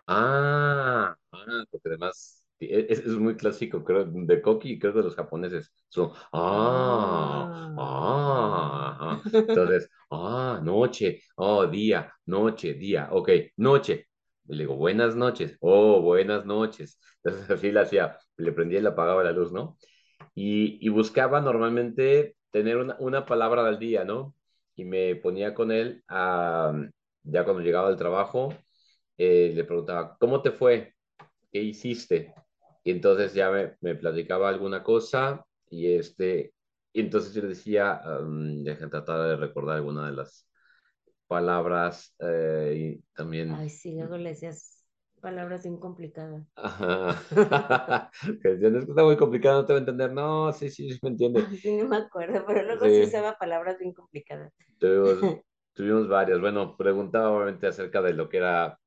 [0.07, 5.73] Ah, ah, porque además Es, es muy clásico, creo, de Koki creo de los japoneses.
[5.89, 9.29] Son, ah, ah, ajá.
[9.47, 14.07] Entonces, ah, noche, oh, día, noche, día, ok, noche.
[14.47, 16.99] Le digo, buenas noches, oh, buenas noches.
[17.23, 19.77] Entonces así le hacía, le prendía y le apagaba la luz, ¿no?
[20.35, 24.35] Y, y buscaba normalmente tener una, una palabra al día, ¿no?
[24.75, 26.73] Y me ponía con él, a,
[27.23, 28.53] ya cuando llegaba al trabajo,
[29.17, 30.95] eh, le preguntaba, ¿cómo te fue?
[31.51, 32.33] ¿Qué hiciste?
[32.85, 36.53] Y entonces ya me, me platicaba alguna cosa y este,
[36.93, 40.49] y entonces yo le decía, um, dejen tratar de recordar alguna de las
[41.27, 43.55] palabras eh, y también...
[43.55, 44.83] Ay, sí, luego le decías
[45.21, 46.45] palabras bien complicadas.
[46.55, 47.21] Ajá.
[48.43, 50.11] Es que está muy complicado, no te voy a entender.
[50.13, 51.41] No, sí, sí, sí me entiende.
[51.61, 52.89] Sí, no me acuerdo, pero luego Sí.
[52.89, 54.53] sí usaba palabras bien complicadas.
[54.79, 55.29] Tuvimos,
[55.73, 56.39] tuvimos varias.
[56.39, 58.79] Bueno, preguntaba obviamente acerca de lo que era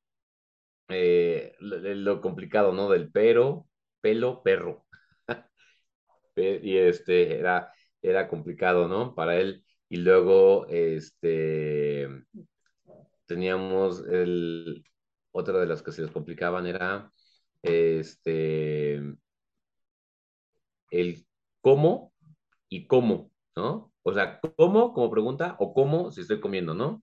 [0.90, 2.90] eh, lo, lo complicado, ¿no?
[2.90, 3.67] Del pero,
[4.00, 4.86] pelo, perro.
[6.34, 7.72] Pe- Y este era,
[8.02, 9.14] era complicado, ¿no?
[9.14, 9.64] Para él.
[9.88, 12.08] Y luego, este,
[13.26, 14.84] teníamos el,
[15.32, 17.10] otra de las que se les complicaban era,
[17.62, 19.00] este,
[20.90, 21.26] el
[21.60, 22.12] cómo
[22.68, 23.92] y cómo, ¿no?
[24.02, 24.92] O sea, ¿cómo?
[24.94, 27.02] Como pregunta, o cómo si estoy comiendo, ¿no?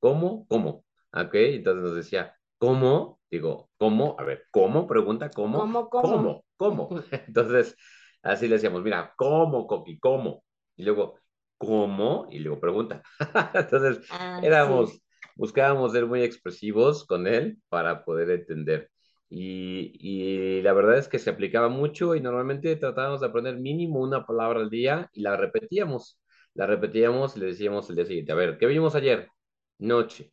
[0.00, 0.46] ¿Cómo?
[0.48, 0.84] ¿Cómo?
[1.12, 1.34] ¿Ok?
[1.34, 3.15] Entonces nos decía, ¿cómo?
[3.30, 4.16] Digo, ¿cómo?
[4.18, 4.86] A ver, ¿cómo?
[4.86, 5.60] Pregunta, ¿cómo?
[5.60, 6.16] ¿Cómo, cómo?
[6.16, 6.44] ¿Cómo?
[6.56, 6.88] ¿Cómo?
[7.26, 7.76] Entonces,
[8.22, 9.98] así le decíamos, mira, ¿cómo, Coqui?
[9.98, 10.44] ¿Cómo?
[10.76, 11.18] Y luego,
[11.58, 12.28] ¿cómo?
[12.30, 13.02] Y luego pregunta.
[13.54, 15.02] Entonces, Ah, éramos, sí.
[15.36, 18.90] buscábamos ser muy expresivos con él para poder entender.
[19.28, 24.00] Y, y la verdad es que se aplicaba mucho y normalmente tratábamos de aprender mínimo
[24.00, 26.20] una palabra al día y la repetíamos.
[26.54, 29.28] La repetíamos y le decíamos el día siguiente, a ver, ¿qué vimos ayer?
[29.78, 30.32] Noche,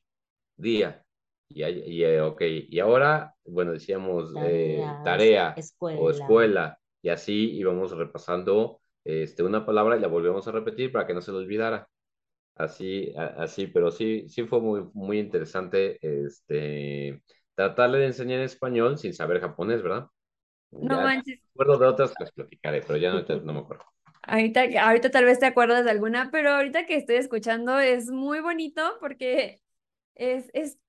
[0.57, 1.02] día.
[1.49, 5.61] Y, y, eh, ok, y ahora, bueno, decíamos eh, tarea
[5.93, 6.09] o escuela.
[6.09, 6.79] escuela.
[7.01, 11.21] Y así íbamos repasando este, una palabra y la volvíamos a repetir para que no
[11.21, 11.87] se le olvidara.
[12.55, 17.21] Así, a- así, pero sí, sí fue muy, muy interesante este,
[17.55, 20.07] tratarle de enseñar español sin saber japonés, ¿verdad?
[20.81, 21.39] No Ya manches.
[21.55, 23.85] me acuerdo de otras que les platicaré, pero ya no, no me acuerdo.
[24.23, 28.39] Ahorita, ahorita tal vez te acuerdas de alguna, pero ahorita que estoy escuchando es muy
[28.39, 29.61] bonito porque
[30.15, 30.79] es, es,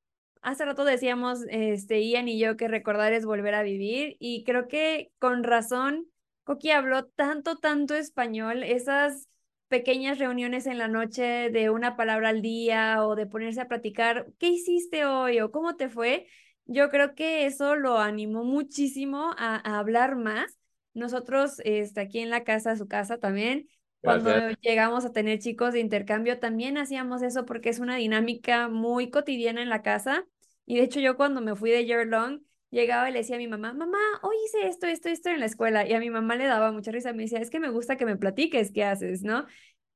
[0.45, 4.69] hace rato decíamos, este, Ian y yo, que recordar es volver a vivir y creo
[4.69, 6.07] que con razón
[6.45, 9.29] Coqui habló tanto, tanto español, esas
[9.69, 14.27] pequeñas reuniones en la noche de una palabra al día o de ponerse a platicar,
[14.39, 16.27] ¿qué hiciste hoy o cómo te fue?
[16.67, 20.59] Yo creo que eso lo animó muchísimo a, a hablar más.
[20.95, 23.69] Nosotros, este, aquí en la casa, su casa también,
[24.03, 24.59] cuando Gracias.
[24.61, 29.63] llegamos a tener chicos de intercambio, también hacíamos eso porque es una dinámica muy cotidiana
[29.63, 30.27] en la casa.
[30.67, 32.41] Y de hecho yo cuando me fui de year long,
[32.71, 35.47] llegaba y le decía a mi mamá, mamá, hoy hice esto, esto, esto en la
[35.47, 35.87] escuela.
[35.87, 38.07] Y a mi mamá le daba mucha risa, me decía, es que me gusta que
[38.07, 39.47] me platiques qué haces, ¿no?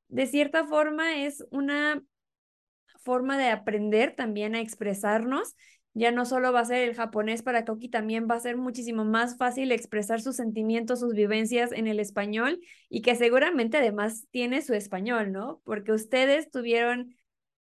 [0.09, 2.03] De cierta forma es una
[3.03, 5.57] forma de aprender también a expresarnos.
[5.95, 9.05] Ya no solo va a ser el japonés para Koki, también va a ser muchísimo
[9.05, 14.63] más fácil expresar sus sentimientos, sus vivencias en el español y que seguramente además tiene
[14.63, 15.61] su español, ¿no?
[15.65, 17.17] Porque ustedes tuvieron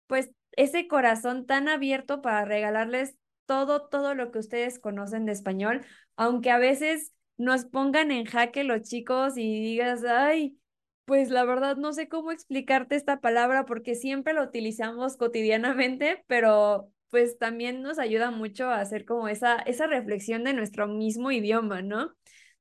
[0.05, 5.85] pues ese corazón tan abierto para regalarles todo, todo lo que ustedes conocen de español,
[6.17, 10.59] aunque a veces nos pongan en jaque los chicos y digas, ay,
[11.05, 16.91] pues la verdad no sé cómo explicarte esta palabra porque siempre lo utilizamos cotidianamente, pero
[17.09, 21.81] pues también nos ayuda mucho a hacer como esa, esa reflexión de nuestro mismo idioma,
[21.81, 22.13] ¿no?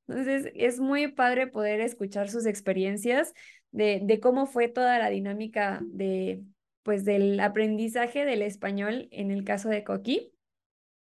[0.07, 3.33] Entonces es muy padre poder escuchar sus experiencias
[3.73, 6.43] de, de cómo fue toda la dinámica de,
[6.87, 10.33] pues, del aprendizaje del español en el caso de Coqui.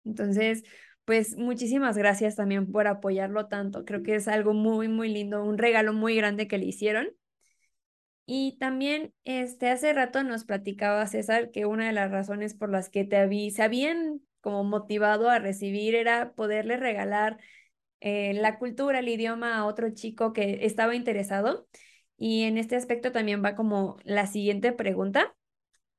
[0.05, 0.63] Entonces,
[1.05, 3.83] pues muchísimas gracias también por apoyarlo tanto.
[3.83, 7.09] Creo que es algo muy, muy lindo, un regalo muy grande que le hicieron.
[8.27, 12.89] Y también, este, hace rato nos platicaba César que una de las razones por las
[12.89, 17.39] que te habí, se habían como motivado a recibir era poderle regalar
[18.01, 21.67] eh, la cultura, el idioma a otro chico que estaba interesado.
[22.17, 25.35] Y en este aspecto también va como la siguiente pregunta.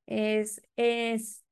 [0.05, 1.43] Es, es,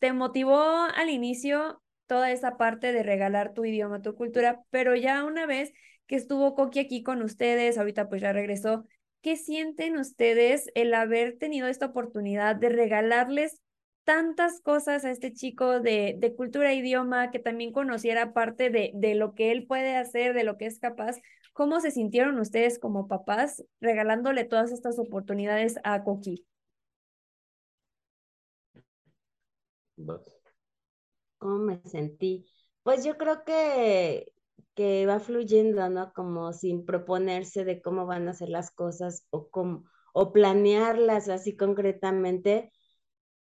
[0.00, 4.62] ¿te motivó al inicio toda esa parte de regalar tu idioma, tu cultura?
[4.70, 5.72] Pero ya una vez
[6.06, 8.86] que estuvo Coqui aquí con ustedes, ahorita pues ya regresó,
[9.22, 13.60] ¿qué sienten ustedes el haber tenido esta oportunidad de regalarles
[14.04, 18.92] tantas cosas a este chico de, de cultura e idioma, que también conociera parte de,
[18.94, 21.16] de lo que él puede hacer, de lo que es capaz?
[21.52, 26.47] ¿Cómo se sintieron ustedes como papás regalándole todas estas oportunidades a Coqui?
[31.38, 32.46] ¿Cómo me sentí?
[32.82, 34.32] Pues yo creo que
[34.74, 36.12] que va fluyendo, ¿no?
[36.12, 39.84] Como sin proponerse de cómo van a ser las cosas o, cómo,
[40.14, 42.70] o planearlas así concretamente,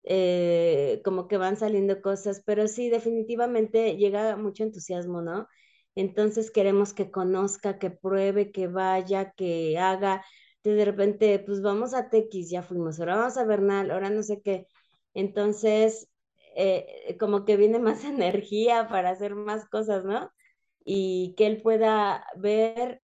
[0.04, 5.48] eh, como que van saliendo cosas, pero sí, definitivamente llega mucho entusiasmo, ¿no?
[5.96, 10.24] Entonces queremos que conozca, que pruebe, que vaya, que haga.
[10.64, 14.42] de repente, pues vamos a Tequis, ya fuimos, ahora vamos a Bernal, ahora no sé
[14.42, 14.66] qué.
[15.14, 16.08] Entonces,
[16.56, 20.31] eh, como que viene más energía para hacer más cosas, ¿no?
[20.85, 23.02] Y que él pueda ver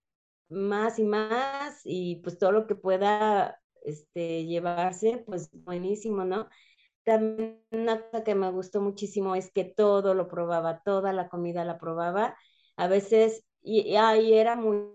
[0.49, 6.49] más y más y pues todo lo que pueda este, llevarse, pues buenísimo, ¿no?
[7.05, 11.65] También una cosa que me gustó muchísimo es que todo lo probaba, toda la comida
[11.65, 12.37] la probaba.
[12.77, 14.91] A veces, y, ahí era muy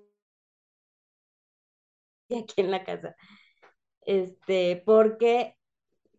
[2.43, 3.15] aquí en la casa,
[4.01, 5.57] este, porque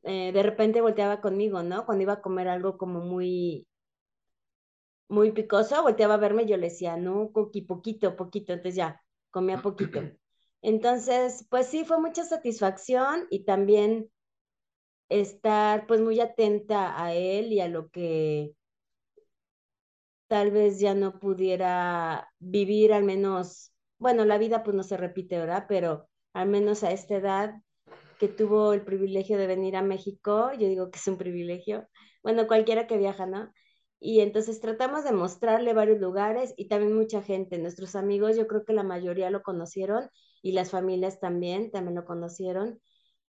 [0.06, 1.84] eh, de repente volteaba conmigo, ¿no?
[1.84, 3.66] Cuando iba a comer algo como muy,
[5.08, 9.02] muy picoso, volteaba a verme y yo le decía, no, coqui, poquito, poquito, entonces ya,
[9.30, 10.00] comía poquito.
[10.62, 14.10] Entonces, pues sí, fue mucha satisfacción y también
[15.08, 18.52] estar pues muy atenta a él y a lo que
[20.28, 25.38] tal vez ya no pudiera vivir, al menos, bueno, la vida pues no se repite,
[25.38, 25.66] ¿verdad?
[25.68, 27.54] Pero al menos a esta edad
[28.18, 31.86] que tuvo el privilegio de venir a México, yo digo que es un privilegio,
[32.22, 33.52] bueno, cualquiera que viaja, ¿no?
[33.98, 38.64] Y entonces tratamos de mostrarle varios lugares y también mucha gente, nuestros amigos, yo creo
[38.64, 40.08] que la mayoría lo conocieron
[40.42, 42.80] y las familias también, también lo conocieron.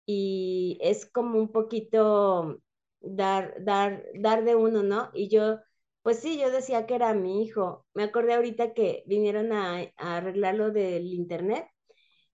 [0.06, 2.62] Y es como un poquito
[3.02, 5.10] dar, dar, dar de uno, ¿no?
[5.14, 5.60] Y yo,
[6.02, 7.86] pues sí, yo decía que era mi hijo.
[7.94, 11.68] Me acordé ahorita que vinieron a, a arreglarlo del internet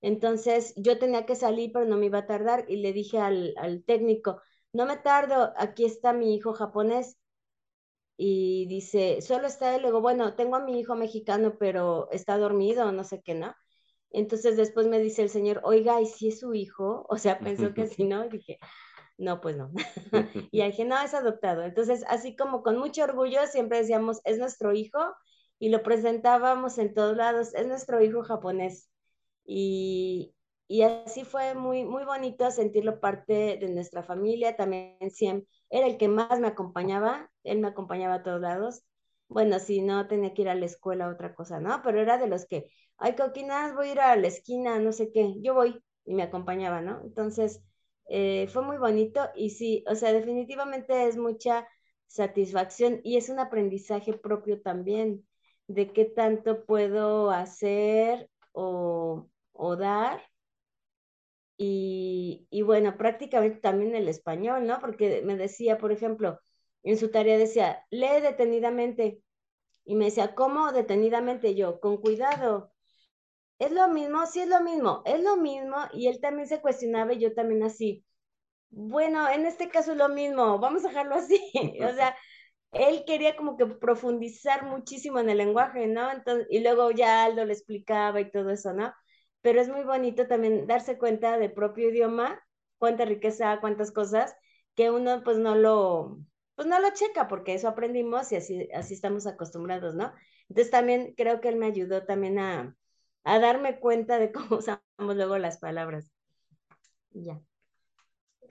[0.01, 3.83] entonces yo tenía que salir, pero no me iba a tardar y le dije al,
[3.85, 4.41] técnico,
[4.73, 7.17] no me tardo, aquí está mi hijo japonés.
[8.19, 9.83] Y dice, solo está él.
[9.83, 13.55] Luego, bueno, tengo a mi hijo mexicano, pero está dormido, no sé qué, ¿no?
[14.11, 17.05] Entonces después me dice el señor, oiga, ¿y si es su hijo?
[17.09, 18.25] O sea, pensó que sí, ¿no?
[18.25, 18.59] Y dije,
[19.17, 19.71] no, pues no.
[20.51, 21.63] y dije, no, es adoptado.
[21.63, 24.99] Entonces, así como con mucho orgullo, siempre decíamos, es nuestro hijo,
[25.59, 28.89] y lo presentábamos en todos lados, es nuestro hijo japonés.
[29.47, 30.35] Y,
[30.67, 34.55] y así fue muy, muy bonito sentirlo parte de nuestra familia.
[34.57, 38.83] También siempre era el que más me acompañaba, él me acompañaba a todos lados.
[39.29, 41.81] Bueno, si no tenía que ir a la escuela, otra cosa, ¿no?
[41.83, 45.11] Pero era de los que, ay, Coquinas, voy a ir a la esquina, no sé
[45.11, 47.01] qué, yo voy y me acompañaba, ¿no?
[47.03, 47.61] Entonces,
[48.09, 51.67] eh, fue muy bonito y sí, o sea, definitivamente es mucha
[52.07, 55.27] satisfacción y es un aprendizaje propio también
[55.67, 60.21] de qué tanto puedo hacer o, o dar.
[61.57, 64.79] Y, y, bueno, prácticamente también el español, ¿no?
[64.79, 66.39] Porque me decía, por ejemplo,
[66.83, 69.21] en su tarea decía, lee detenidamente.
[69.85, 71.79] Y me decía, ¿cómo detenidamente yo?
[71.79, 72.73] Con cuidado.
[73.59, 74.25] ¿Es lo mismo?
[74.27, 75.01] Sí, es lo mismo.
[75.05, 75.77] Es lo mismo.
[75.93, 78.05] Y él también se cuestionaba y yo también así.
[78.69, 80.59] Bueno, en este caso es lo mismo.
[80.59, 81.39] Vamos a dejarlo así.
[81.83, 82.15] o sea,
[82.71, 86.11] él quería como que profundizar muchísimo en el lenguaje, ¿no?
[86.11, 88.93] Entonces, y luego ya Aldo le explicaba y todo eso, ¿no?
[89.47, 92.43] Pero es muy bonito también darse cuenta del propio idioma,
[92.79, 94.35] cuánta riqueza, cuántas cosas,
[94.75, 96.19] que uno pues no lo,
[96.55, 100.11] pues no lo checa, porque eso aprendimos y así, así estamos acostumbrados, ¿no?
[100.49, 102.75] Entonces también creo que él me ayudó también a,
[103.23, 106.11] a darme cuenta de cómo usamos luego las palabras.
[107.13, 107.41] Ya.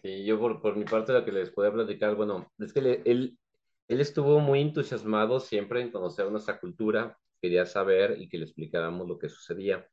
[0.02, 3.38] Sí, yo por, por mi parte lo que les podía platicar, bueno, es que él,
[3.88, 9.06] él estuvo muy entusiasmado siempre en conocer nuestra cultura, quería saber y que le explicáramos
[9.06, 9.86] lo que sucedía.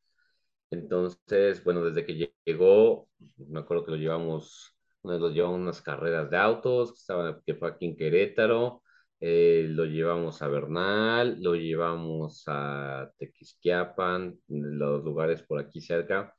[0.72, 3.08] Entonces, bueno, desde que llegó,
[3.38, 7.06] me acuerdo que lo llevamos, una vez lo llevamos unas carreras de autos,
[7.46, 8.82] que, fue aquí en Querétaro,
[9.20, 16.34] eh, lo llevamos a Bernal, lo llevamos a Tequisquiapan, los lugares por aquí cerca,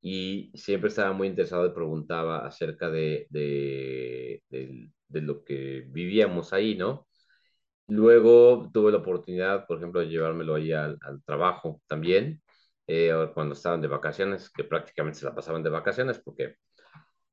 [0.00, 4.42] y siempre estaba muy interesado y preguntaba acerca de, de,
[5.08, 7.06] lo que vivíamos ahí, ¿no?
[7.88, 12.42] Luego tuve la oportunidad, por ejemplo, de llevármelo ahí al trabajo también
[12.88, 16.56] eh, cuando estaban de vacaciones, que prácticamente se la pasaban de vacaciones, porque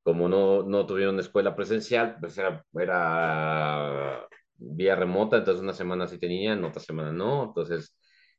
[0.03, 4.27] como no, no tuvieron escuela presencial, pues era, era
[4.57, 7.97] vía remota, entonces una semana sí tenían, otra semana no, entonces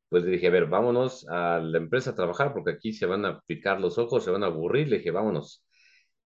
[0.08, 3.24] pues le dije, a ver, vámonos a la empresa a trabajar, porque aquí se van
[3.24, 5.64] a picar los ojos, se van a aburrir, le dije, vámonos.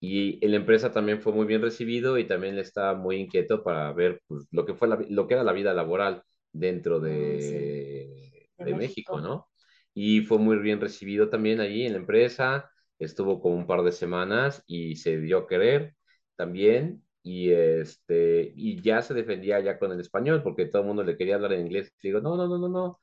[0.00, 3.62] Y en la empresa también fue muy bien recibido y también le estaba muy inquieto
[3.62, 6.22] para ver pues, lo, que fue lo que era la vida laboral
[6.52, 9.48] dentro de, ah, de, México, ¿no?
[9.96, 13.92] Y fue muy bien recibido también allí en la empresa, estuvo como un par de
[13.92, 15.94] semanas y se dio a querer
[16.36, 21.02] también y, este, y ya se defendía ya con el español porque todo el mundo
[21.02, 21.94] le quería hablar en inglés.
[22.02, 23.00] Y digo, no, no, no, no, no,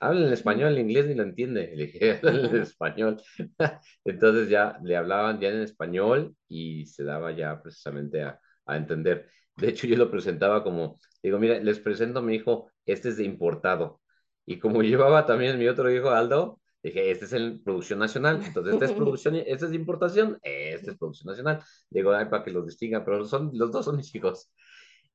[0.00, 1.72] habla en español, en inglés ni lo entiende.
[1.74, 3.20] Le dije, habla en español.
[4.04, 9.28] Entonces ya le hablaban ya en español y se daba ya precisamente a, a entender.
[9.56, 13.16] De hecho, yo lo presentaba como, digo, mira, les presento a mi hijo, este es
[13.16, 14.00] de importado.
[14.46, 18.74] Y como llevaba también mi otro hijo, Aldo, dije, este es el producción nacional, entonces
[18.74, 21.62] este es producción, este es importación, este es producción nacional.
[21.90, 24.52] Digo, ay, para que los distingan, pero son, los dos son mis hijos.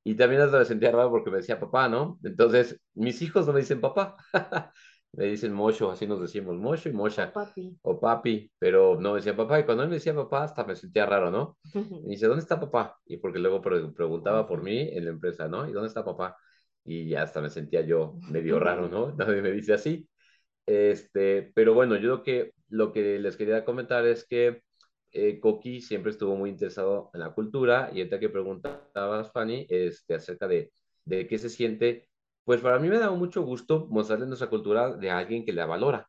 [0.04, 2.18] Y también hasta me sentía raro porque me decía papá, ¿no?
[2.24, 4.16] Entonces, mis hijos no me dicen papá,
[5.12, 7.32] me dicen mocho, así nos decimos, mocho y mocha.
[7.32, 7.78] Papi.
[7.82, 9.60] O papi, pero no me decía papá.
[9.60, 11.58] Y cuando él me decía papá, hasta me sentía raro, ¿no?
[12.04, 12.98] Y dice, ¿dónde está papá?
[13.06, 15.68] Y porque luego pre- preguntaba por mí en la empresa, ¿no?
[15.68, 16.36] ¿Y dónde está papá?
[16.84, 19.12] Y ya hasta me sentía yo medio raro, ¿no?
[19.14, 20.08] Nadie me dice así.
[20.66, 24.62] Este, pero bueno, yo lo que, lo que les quería comentar es que
[25.12, 30.14] eh, Coqui siempre estuvo muy interesado en la cultura y ahorita que preguntabas, Fanny, este,
[30.14, 30.72] acerca de,
[31.04, 32.08] de qué se siente,
[32.44, 36.08] pues para mí me da mucho gusto mostrarle nuestra cultura de alguien que la valora,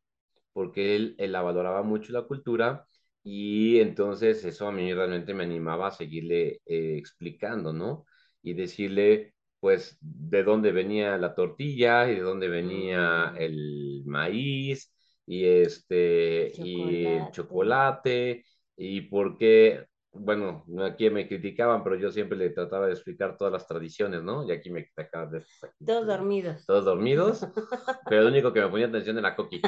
[0.54, 2.86] porque él, él la valoraba mucho la cultura
[3.24, 8.06] y entonces eso a mí realmente me animaba a seguirle eh, explicando, ¿no?
[8.42, 9.33] Y decirle,
[9.64, 14.94] pues, de dónde venía la tortilla y de dónde venía el maíz
[15.26, 18.44] y este y el chocolate
[18.76, 23.54] y por qué, bueno, aquí me criticaban, pero yo siempre le trataba de explicar todas
[23.54, 24.46] las tradiciones, ¿no?
[24.46, 25.44] Y aquí me acaban de
[25.86, 26.66] Todos dormidos.
[26.66, 27.40] todos dormidos,
[28.10, 29.62] pero lo único que me ponía atención era Coqui.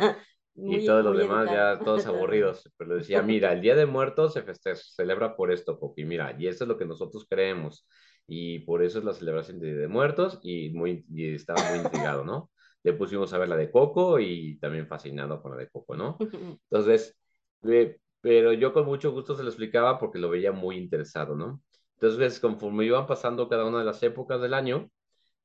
[0.55, 1.77] Muy- Y todos los demás educado.
[1.77, 2.69] ya todos aburridos.
[2.77, 6.35] Pero decía, mira, el Día de Muertos se festeja, se celebra por esto, Coqui, mira,
[6.37, 7.87] y eso es lo que nosotros creemos.
[8.27, 12.23] Y por eso es la celebración de de Muertos y, muy, y estaba muy intrigado,
[12.23, 12.51] ¿no?
[12.83, 16.17] Le pusimos a ver la de Coco y también fascinado con la de Coco, ¿no?
[16.69, 17.17] Entonces,
[17.63, 21.61] eh, pero yo con mucho gusto se lo explicaba porque lo veía muy interesado, ¿no?
[21.95, 24.89] Entonces, conforme iban pasando cada una de las épocas del año,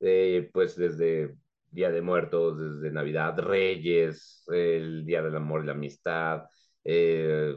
[0.00, 1.36] eh, pues desde
[1.70, 6.44] Día de Muertos, desde Navidad, Reyes, el Día del Amor y la Amistad,
[6.84, 7.56] eh,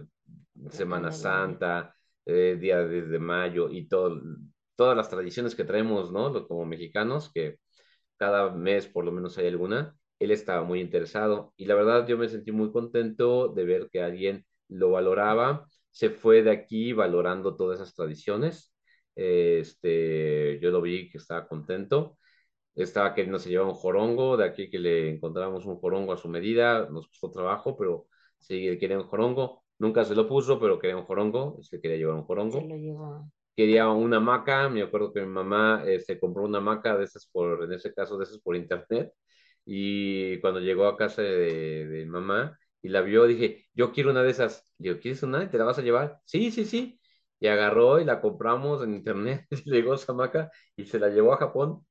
[0.69, 1.11] Semana.
[1.11, 1.95] Santa,
[2.25, 4.21] eh, Día de Mayo y todo,
[4.75, 6.47] todas las tradiciones que traemos, ¿no?
[6.47, 7.57] Como mexicanos, que
[8.17, 12.17] cada mes por lo menos hay alguna, él estaba muy interesado y la verdad yo
[12.17, 17.55] me sentí muy contento de ver que alguien lo valoraba, se fue de aquí valorando
[17.55, 18.73] todas esas tradiciones,
[19.15, 22.17] este, yo lo vi que estaba contento,
[22.75, 26.29] estaba queriendo se llevar un jorongo, de aquí que le encontramos un jorongo a su
[26.29, 28.07] medida, nos costó trabajo, pero
[28.39, 32.15] sí quería un jorongo, nunca se lo puso, pero quería un jorongo, se quería llevar
[32.15, 33.31] un jorongo Se lo llevó.
[33.55, 37.27] Quería una hamaca, me acuerdo que mi mamá eh, se compró una hamaca de esas
[37.27, 39.11] por, en ese caso de esas por internet,
[39.65, 44.23] y cuando llegó a casa de, de mamá y la vio, dije, yo quiero una
[44.23, 45.49] de esas, le digo, ¿quieres una?
[45.49, 46.19] ¿Te la vas a llevar?
[46.25, 46.99] Sí, sí, sí,
[47.39, 51.09] y agarró y la compramos en internet, y le llegó esa hamaca y se la
[51.09, 51.85] llevó a Japón,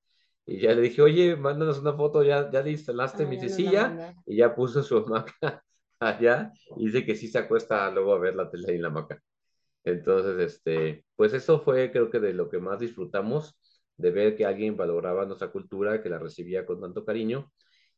[0.47, 3.73] y ya le dije, oye, mándanos una foto, ya, ya le instalaste Ah, ya la
[3.73, 4.25] silla, mandaron.
[4.27, 5.63] y ya puso su hamaca
[6.01, 9.21] allá, y dice que sí se acuesta luego a ver la tele en la hamaca.
[9.85, 13.59] Entonces, este, pues eso fue creo que de lo que más disfrutamos,
[13.97, 17.53] de ver que alguien valoraba nuestra cultura, que la recibía con tanto cariño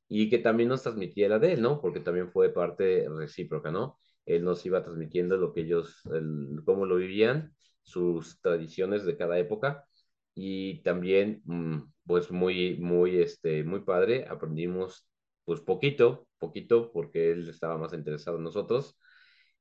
[0.08, 1.80] y que también nos transmitía la de él, ¿no?
[1.80, 3.98] Porque también fue parte recíproca, ¿no?
[4.26, 9.38] Él nos iba transmitiendo lo que ellos, el- cómo lo vivían, sus tradiciones de cada
[9.38, 9.86] época
[10.34, 15.08] y también, mm, pues muy, muy, este, muy padre, aprendimos
[15.44, 18.98] pues poquito, poquito, porque él estaba más interesado en nosotros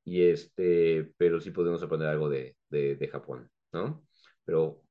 [0.04, 4.06] y este, pero sí podemos aprender algo de, de, de Japón, ¿no?
[4.46, 4.84] Pero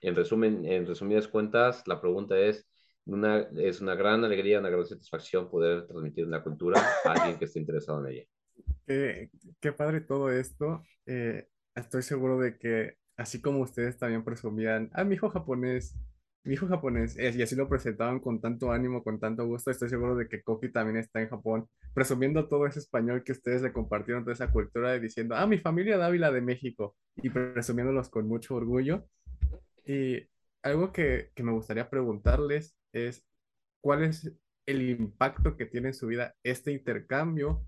[0.00, 2.66] en resumen, en resumidas cuentas, la pregunta es,
[3.04, 7.46] una, es una gran alegría, una gran satisfacción poder transmitir una cultura a alguien que
[7.46, 8.24] esté interesado en ella.
[8.86, 9.30] Qué,
[9.60, 10.82] qué padre todo esto.
[11.06, 15.96] Eh, estoy seguro de que, así como ustedes también presumían, ah, mi hijo japonés,
[16.48, 19.88] mi hijo japonés, eh, y así lo presentaban con tanto ánimo, con tanto gusto, estoy
[19.88, 23.72] seguro de que Koki también está en Japón, presumiendo todo ese español que ustedes le
[23.72, 28.26] compartieron, toda esa cultura, y diciendo, ah, mi familia Dávila de México, y presumiéndolos con
[28.26, 29.06] mucho orgullo.
[29.84, 30.26] Y
[30.62, 33.26] algo que, que me gustaría preguntarles es,
[33.80, 34.32] ¿cuál es
[34.66, 37.64] el impacto que tiene en su vida este intercambio?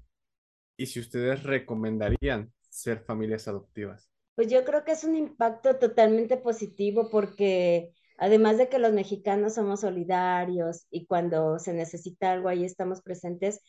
[0.81, 4.11] y si ustedes recomendarían ser familias adoptivas.
[4.35, 9.55] Pues yo creo que es un impacto totalmente positivo porque además de que los mexicanos
[9.55, 13.63] somos solidarios y cuando se necesita algo ahí estamos presentes,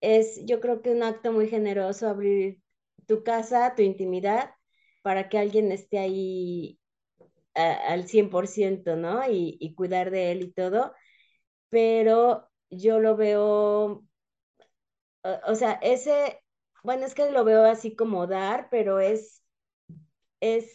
[0.00, 2.60] es yo creo que un acto muy generoso abrir
[3.06, 4.50] tu casa, tu intimidad,
[5.02, 6.78] para que alguien esté ahí
[7.54, 9.28] a, al 100%, ¿no?
[9.30, 10.94] Y, y cuidar de él y todo.
[11.70, 14.04] Pero yo lo veo,
[15.22, 16.40] o, sea, ese,
[16.82, 19.42] bueno, es que lo veo así como dar, pero es,
[20.40, 20.72] es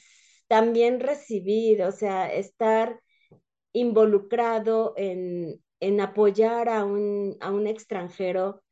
[0.47, 3.01] también recibir, o sea, estar
[3.79, 8.63] involucrado en, en apoyar a un, a un extranjero,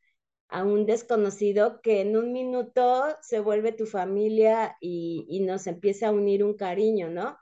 [0.50, 6.10] a un desconocido que en un minuto se vuelve tu familia y, y nos empieza
[6.10, 7.38] a unir un cariño, ¿no?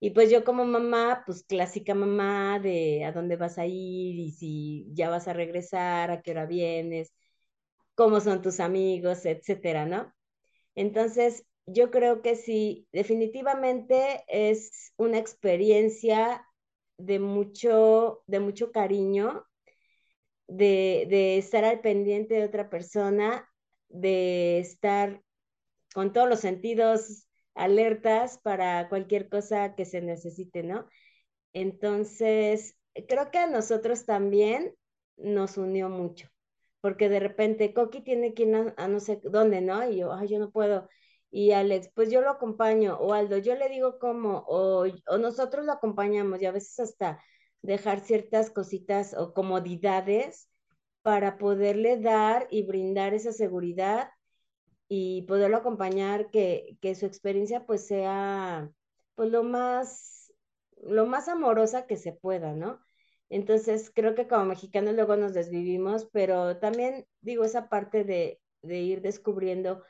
[0.00, 4.30] Y pues yo como mamá, pues clásica mamá de a dónde vas a ir y
[4.32, 7.12] si ya vas a regresar, a qué hora vienes,
[7.94, 10.12] cómo son tus amigos, etcétera, ¿no?
[10.74, 16.46] Entonces, yo creo que sí, definitivamente es una experiencia
[16.98, 19.44] de mucho, de mucho cariño,
[20.48, 23.48] de, de estar al pendiente de otra persona,
[23.88, 25.22] de estar
[25.94, 30.88] con todos los sentidos alertas para cualquier cosa que se necesite, ¿no?
[31.52, 32.76] Entonces,
[33.08, 34.74] creo que a nosotros también
[35.16, 36.28] nos unió mucho,
[36.80, 39.88] porque de repente Coqui tiene que ir a, no sé dónde, ¿no?
[39.88, 40.88] Y yo, ay, yo no puedo.
[41.36, 44.86] Y Alex, pues yo lo acompaño, o Aldo, yo le digo cómo, o,
[45.18, 47.22] nosotros lo acompañamos, y a veces hasta
[47.60, 50.48] dejar ciertas cositas o comodidades
[51.02, 54.08] para poderle dar y brindar esa seguridad
[54.88, 58.70] y poderlo acompañar, que, que su experiencia pues sea
[59.14, 60.32] pues lo más,
[60.84, 62.80] lo más amorosa que se pueda, ¿no?
[63.28, 68.78] Entonces creo que como mexicanos luego nos desvivimos, pero también digo esa parte de, de
[68.78, 69.82] ir descubriendo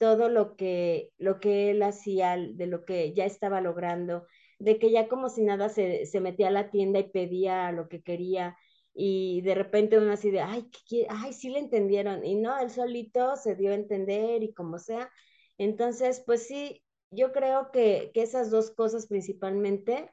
[0.00, 4.26] todo lo que, lo que él hacía, de lo que ya estaba logrando,
[4.58, 7.88] de que ya como si nada se, se metía a la tienda y pedía lo
[7.88, 8.56] que quería,
[8.94, 12.70] y de repente uno así de, ay, ¿qué ay, sí le entendieron, y no, él
[12.70, 15.10] solito se dio a entender y como sea.
[15.58, 20.10] Entonces, pues sí, yo creo que, que esas dos cosas principalmente,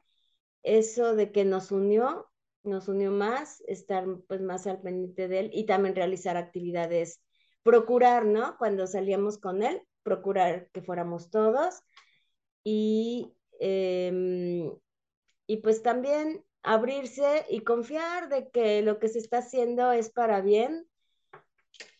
[0.62, 2.26] eso de que nos unió,
[2.62, 7.22] nos unió más, estar pues más al pendiente de él y también realizar actividades,
[7.68, 8.56] procurar, ¿no?
[8.56, 11.82] Cuando salíamos con él, procurar que fuéramos todos
[12.64, 14.72] y, eh,
[15.46, 20.40] y pues también abrirse y confiar de que lo que se está haciendo es para
[20.40, 20.88] bien.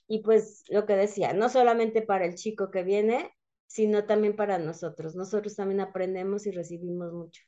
[0.06, 3.36] Y pues lo que decía, no solamente para el chico que viene,
[3.66, 5.14] sino también para nosotros.
[5.16, 7.42] Nosotros también aprendemos y recibimos mucho.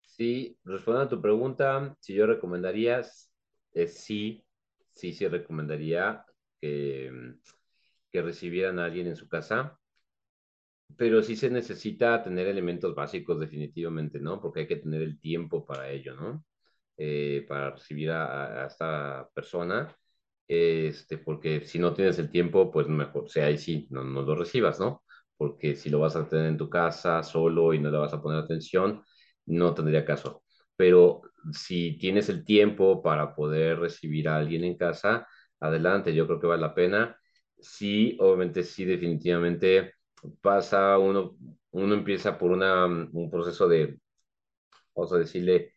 [0.00, 3.02] Sí, respondiendo a tu pregunta, si yo recomendaría,
[3.72, 4.45] eh, sí,
[4.96, 6.24] sí, sí recomendaría
[6.60, 7.12] que,
[8.10, 9.78] que recibieran a alguien en su casa
[10.96, 14.40] pero sí se necesita tener elementos básicos definitivamente, ¿no?
[14.40, 16.44] Porque hay que tener el tiempo para ello, ¿no?
[16.96, 19.94] Eh, para recibir a, a, esta persona,
[20.48, 24.22] este, porque si no tienes el tiempo, pues mejor, o sea, ahí sí, no, no
[24.22, 25.04] lo recibas, ¿no?
[25.36, 28.22] Porque si lo vas a tener en tu casa solo y no le vas a
[28.22, 29.02] poner atención,
[29.46, 30.42] no tendría caso.
[30.76, 35.26] Pero si tienes el tiempo para poder recibir a alguien en casa,
[35.60, 37.16] adelante, yo creo que vale la pena.
[37.58, 39.94] Sí, obviamente sí, definitivamente
[40.40, 41.36] pasa, uno,
[41.70, 43.98] uno empieza por una, un proceso de,
[44.94, 45.74] vamos a decirle,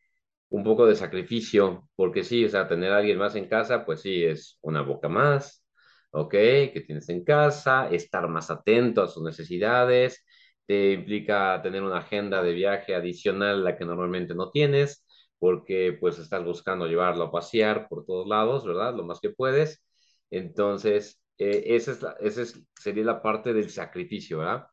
[0.49, 4.01] un poco de sacrificio, porque sí, o sea, tener a alguien más en casa, pues
[4.01, 5.65] sí, es una boca más,
[6.11, 6.31] ¿ok?
[6.31, 10.25] Que tienes en casa, estar más atento a sus necesidades,
[10.67, 15.05] te implica tener una agenda de viaje adicional a la que normalmente no tienes,
[15.39, 18.95] porque pues estás buscando llevarlo a pasear por todos lados, ¿verdad?
[18.95, 19.83] Lo más que puedes.
[20.29, 24.67] Entonces, eh, esa, es esa es, sería la parte del sacrificio, ¿verdad?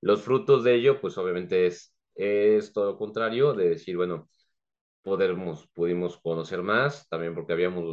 [0.00, 4.30] Los frutos de ello, pues obviamente es, es todo lo contrario, de decir, bueno,
[5.02, 7.84] podemos, pudimos conocer más, también porque habíamos,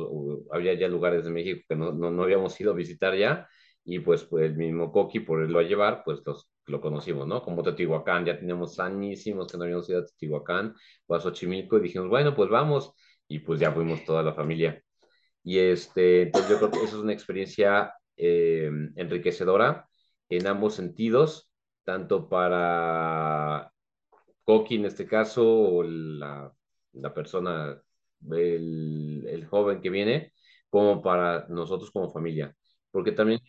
[0.52, 3.48] había ya lugares de México que no, no, no habíamos ido a visitar ya,
[3.84, 7.42] y pues, pues el mismo Coqui, por irlo a llevar, pues los, lo conocimos, ¿no?
[7.44, 10.76] Como Teotihuacán, ya teníamos añísimos que no habíamos ido a Teotihuacán
[11.08, 12.94] o a Xochimilco, y dijimos, bueno, pues vamos,
[13.28, 14.82] y pues ya fuimos toda la familia.
[15.44, 19.88] Y este, entonces yo creo que eso es una experiencia eh, enriquecedora
[20.30, 21.52] en ambos sentidos,
[21.84, 23.72] tanto para
[24.44, 26.54] Coqui en este caso, o la,
[26.94, 27.82] la persona,
[28.32, 30.34] el, el, joven que viene,
[30.70, 32.56] como para nosotros como familia.
[32.92, 33.40] Porque también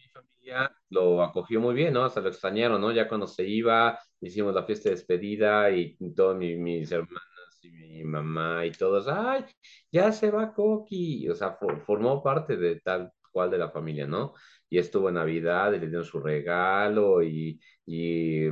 [0.48, 2.04] familia lo acogió muy bien, ¿no?
[2.04, 2.92] Hasta lo extrañaron, ¿no?
[2.92, 7.22] Ya cuando se iba, hicimos la fiesta de despedida y todos mis, mis hermanas
[7.62, 9.44] y mi mamá y todos, ¡ay!
[9.92, 11.28] Ya se va Coqui.
[11.28, 14.34] O sea, for, formó parte de tal cual de la familia, ¿no?
[14.70, 18.46] y estuvo en Navidad y le dieron su regalo y, y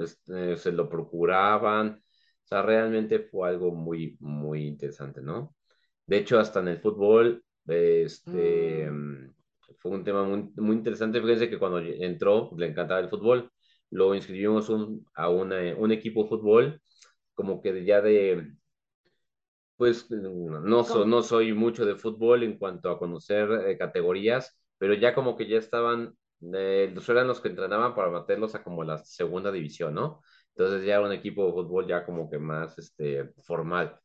[0.00, 2.02] este, se lo procuraban.
[2.44, 5.54] O sea, realmente fue algo muy, muy interesante, ¿no?
[6.06, 9.34] De hecho, hasta en el fútbol, este, mm.
[9.78, 11.20] Fue un tema muy, muy interesante.
[11.20, 13.50] Fíjense que cuando entró, le encantaba el fútbol,
[13.90, 14.70] lo inscribimos
[15.14, 16.82] a un equipo de fútbol,
[17.34, 18.54] como que ya de,
[19.76, 20.60] pues no,
[21.06, 25.46] no soy mucho de fútbol en cuanto a conocer eh, categorías, pero ya como que
[25.48, 26.14] ya estaban,
[26.54, 30.20] eh, los eran los que entrenaban para meterlos a como la segunda división, ¿no?
[30.56, 33.98] Entonces ya un equipo de fútbol ya como que más este, formal.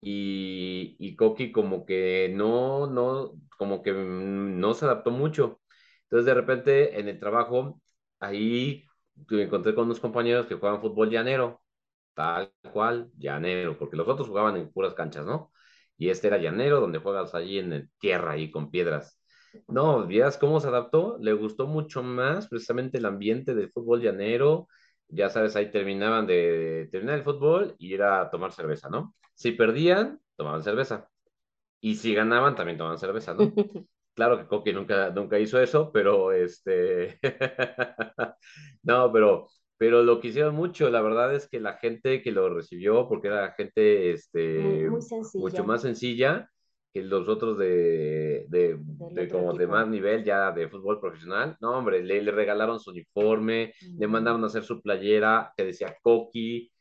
[0.00, 5.60] y, y Coqui como que no, no, como que mm, no se adaptó mucho.
[6.04, 7.82] Entonces de repente en el trabajo,
[8.20, 8.86] ahí
[9.30, 11.62] me encontré con unos compañeros que jugaban fútbol llanero,
[12.14, 15.52] tal cual, llanero, porque los otros jugaban en puras canchas, ¿no?
[15.96, 19.20] Y este era llanero, donde juegas allí en tierra y con piedras.
[19.66, 24.68] No, vieras cómo se adaptó, le gustó mucho más precisamente el ambiente del fútbol llanero,
[25.08, 29.14] ya sabes, ahí terminaban de terminar el fútbol y ir a tomar cerveza, ¿no?
[29.34, 31.08] Si perdían, tomaban cerveza.
[31.80, 33.52] Y si ganaban, también tomaban cerveza, ¿no?
[34.14, 37.18] Claro que Coqui nunca, nunca hizo eso, pero este...
[38.82, 39.46] no, pero,
[39.76, 40.90] pero lo quisieron mucho.
[40.90, 45.02] La verdad es que la gente que lo recibió, porque era gente este, Muy, muy
[45.02, 45.44] sencilla.
[45.44, 46.50] mucho más sencilla
[46.92, 48.78] que los otros de, de,
[49.14, 51.56] de como de más nivel ya de fútbol profesional.
[51.60, 54.12] No, hombre, le, le regalaron su uniforme, le Mm.
[54.12, 56.72] mandaron a hacer su playera que decía Coqui,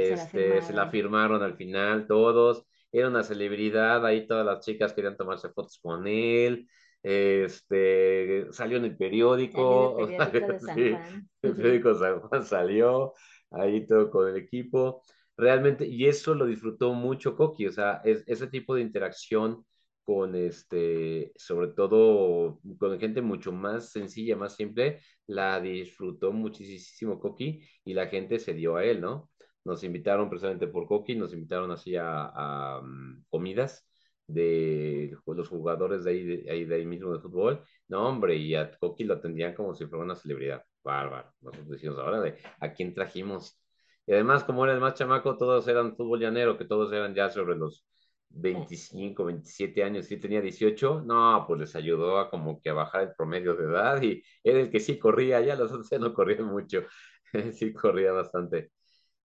[0.00, 2.64] Se la este, se la firmaron al final todos.
[2.92, 6.68] Era una celebridad, ahí todas las chicas querían tomarse fotos con él.
[7.02, 11.28] Este, salió en el periódico, Salió en el periódico de San sí, Juan.
[11.42, 13.14] el periódico San Juan salió,
[13.50, 15.02] ahí todo con el equipo.
[15.36, 19.64] Realmente, y eso lo disfrutó mucho Coqui, o sea, es, ese tipo de interacción
[20.02, 27.60] con este, sobre todo con gente mucho más sencilla, más simple, la disfrutó muchísimo Coqui
[27.84, 29.30] y la gente se dio a él, ¿no?
[29.68, 33.86] Nos invitaron precisamente por Coqui, nos invitaron así a, um, comidas
[34.26, 37.62] de los jugadores de ahí, de ahí, mismo de fútbol.
[37.88, 40.64] No, hombre, y a Coqui lo atendían como si fuera una celebridad.
[40.82, 41.32] Bárbaro.
[41.42, 43.60] Nosotros decimos, ahora de a quién trajimos.
[44.06, 47.28] Y además, como era el más chamaco, todos eran fútbol llanero, que todos eran ya
[47.28, 47.84] sobre los
[48.30, 53.02] 25, 27 años, sí tenía 18, no, pues les ayudó a como que a bajar
[53.02, 56.14] el promedio de edad y era el que sí corría, ya los otros ya no
[56.14, 56.82] corrían mucho,
[57.52, 58.70] sí corría bastante.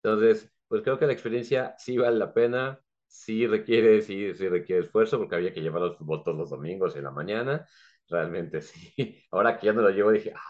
[0.02, 4.82] Entonces, pues creo que la experiencia sí vale la pena, sí requiere, sí, sí requiere
[4.84, 7.66] esfuerzo, porque había que llevarlo al fútbol todos los domingos en la mañana,
[8.08, 9.24] realmente sí.
[9.30, 10.40] Ahora que ya no lo llevo, dije, ah,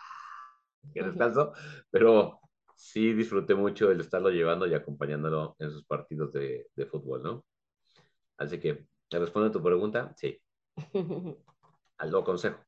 [0.95, 1.53] qué descanso,
[1.91, 2.41] pero
[2.77, 7.45] sí disfruté mucho el estarlo llevando y acompañándolo en sus partidos de, de fútbol, ¿no?
[8.39, 10.15] Así que, ¿te respondo a tu pregunta?
[10.17, 10.41] Sí,
[12.07, 12.61] lo aconsejo.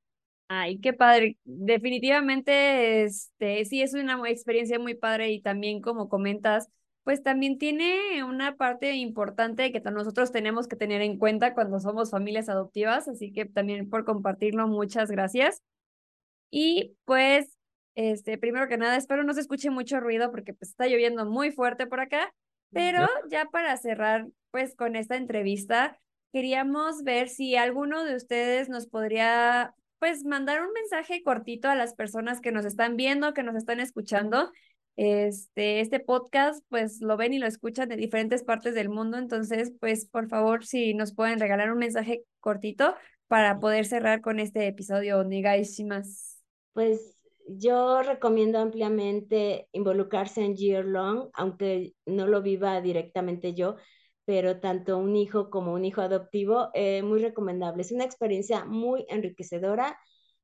[0.48, 1.38] Ay, qué padre.
[1.44, 6.68] Definitivamente, este, sí es una experiencia muy padre y también como comentas,
[7.04, 12.10] pues también tiene una parte importante que nosotros tenemos que tener en cuenta cuando somos
[12.10, 15.62] familias adoptivas, así que también por compartirlo, muchas gracias.
[16.50, 17.58] Y pues,
[17.94, 21.50] este, primero que nada, espero no se escuche mucho ruido porque pues está lloviendo muy
[21.50, 22.32] fuerte por acá,
[22.72, 25.98] pero ya para cerrar pues con esta entrevista,
[26.32, 31.94] queríamos ver si alguno de ustedes nos podría pues mandar un mensaje cortito a las
[31.94, 34.50] personas que nos están viendo, que nos están escuchando.
[34.96, 39.72] Este, este podcast pues lo ven y lo escuchan de diferentes partes del mundo, entonces
[39.78, 42.96] pues por favor si nos pueden regalar un mensaje cortito
[43.28, 46.40] para poder cerrar con este episodio, onegaishimasu.
[46.72, 47.16] Pues
[47.46, 53.76] yo recomiendo ampliamente involucrarse en Year Long, aunque no lo viva directamente yo,
[54.24, 57.82] pero tanto un hijo como un hijo adoptivo, eh, muy recomendable.
[57.82, 59.98] Es una experiencia muy enriquecedora,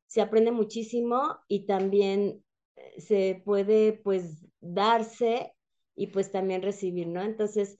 [0.06, 2.44] se aprende muchísimo y también
[2.76, 5.52] eh, se puede pues darse
[5.94, 7.22] y pues también recibir, ¿no?
[7.22, 7.78] Entonces,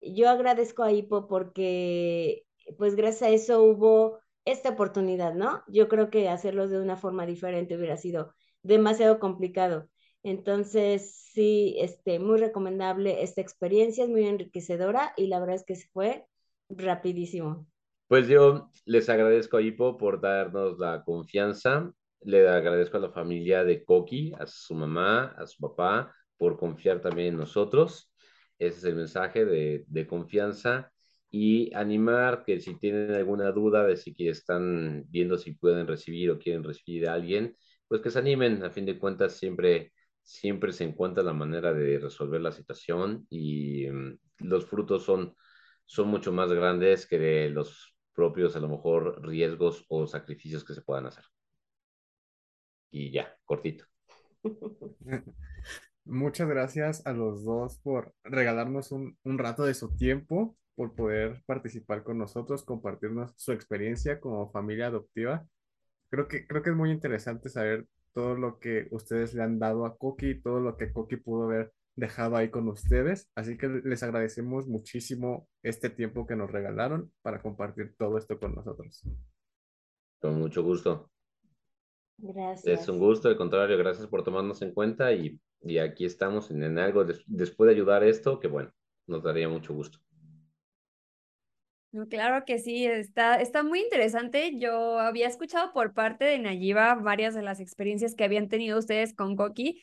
[0.00, 2.44] yo agradezco a Hipo porque
[2.78, 5.62] pues gracias a eso hubo esta oportunidad, ¿no?
[5.68, 9.88] Yo creo que hacerlo de una forma diferente hubiera sido demasiado complicado.
[10.22, 15.76] Entonces, sí, este, muy recomendable esta experiencia, es muy enriquecedora y la verdad es que
[15.76, 16.26] se fue
[16.68, 17.66] rapidísimo.
[18.06, 21.92] Pues yo les agradezco a Hipo por darnos la confianza,
[22.22, 27.00] le agradezco a la familia de Coqui, a su mamá, a su papá, por confiar
[27.02, 28.10] también en nosotros.
[28.58, 30.90] Ese es el mensaje de, de confianza
[31.30, 36.38] y animar que si tienen alguna duda de si están viendo si pueden recibir o
[36.38, 37.54] quieren recibir a alguien,
[37.86, 38.64] pues que se animen.
[38.64, 39.92] A fin de cuentas, siempre,
[40.28, 45.34] siempre se encuentra la manera de resolver la situación y um, los frutos son,
[45.86, 50.74] son mucho más grandes que de los propios, a lo mejor, riesgos o sacrificios que
[50.74, 51.24] se puedan hacer.
[52.90, 53.86] Y ya, cortito.
[56.04, 61.42] Muchas gracias a los dos por regalarnos un, un rato de su tiempo, por poder
[61.46, 65.46] participar con nosotros, compartirnos su experiencia como familia adoptiva.
[66.10, 67.86] Creo que, creo que es muy interesante saber
[68.18, 71.72] todo lo que ustedes le han dado a Coqui, todo lo que Coqui pudo haber
[71.94, 73.30] dejado ahí con ustedes.
[73.36, 78.56] Así que les agradecemos muchísimo este tiempo que nos regalaron para compartir todo esto con
[78.56, 79.04] nosotros.
[80.20, 81.12] Con mucho gusto.
[82.16, 82.80] Gracias.
[82.80, 86.64] Es un gusto, al contrario, gracias por tomarnos en cuenta y, y aquí estamos en,
[86.64, 88.72] en algo des, después de ayudar esto, que bueno,
[89.06, 90.00] nos daría mucho gusto.
[92.10, 94.52] Claro que sí, está, está muy interesante.
[94.58, 99.14] Yo había escuchado por parte de Nayiba varias de las experiencias que habían tenido ustedes
[99.14, 99.82] con Coqui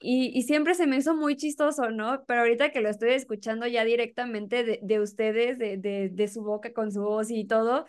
[0.00, 2.24] y, y siempre se me hizo muy chistoso, ¿no?
[2.26, 6.42] Pero ahorita que lo estoy escuchando ya directamente de, de ustedes, de, de, de su
[6.42, 7.86] boca con su voz y todo,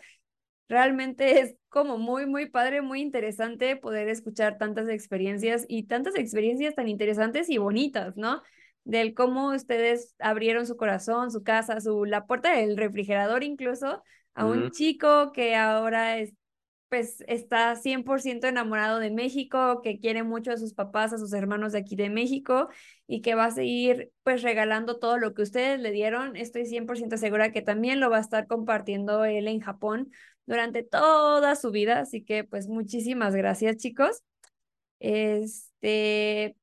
[0.70, 6.76] realmente es como muy, muy padre, muy interesante poder escuchar tantas experiencias y tantas experiencias
[6.76, 8.42] tan interesantes y bonitas, ¿no?
[8.88, 14.02] Del cómo ustedes abrieron su corazón, su casa, su, la puerta del refrigerador incluso
[14.34, 16.34] a un chico que ahora es,
[16.88, 21.74] pues está 100% enamorado de México, que quiere mucho a sus papás, a sus hermanos
[21.74, 22.70] de aquí de México
[23.08, 26.38] y que va a seguir pues regalando todo lo que ustedes le dieron.
[26.38, 30.12] Estoy 100% segura que también lo va a estar compartiendo él en Japón
[30.46, 34.24] durante toda su vida, así que pues muchísimas gracias chicos.
[35.00, 36.56] Este,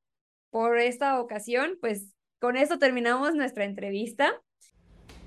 [0.49, 2.14] por esta ocasión, pues
[2.45, 4.31] con esto terminamos nuestra entrevista.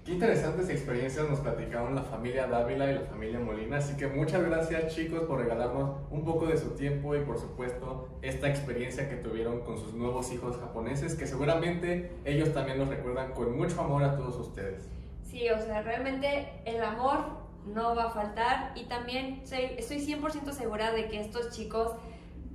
[0.05, 4.45] Qué interesantes experiencias nos platicaron la familia Dávila y la familia Molina, así que muchas
[4.45, 9.17] gracias chicos por regalarnos un poco de su tiempo y por supuesto esta experiencia que
[9.17, 14.05] tuvieron con sus nuevos hijos japoneses, que seguramente ellos también los recuerdan con mucho amor
[14.05, 14.85] a todos ustedes.
[15.29, 17.25] Sí, o sea, realmente el amor
[17.67, 21.91] no va a faltar y también soy- estoy 100% segura de que estos chicos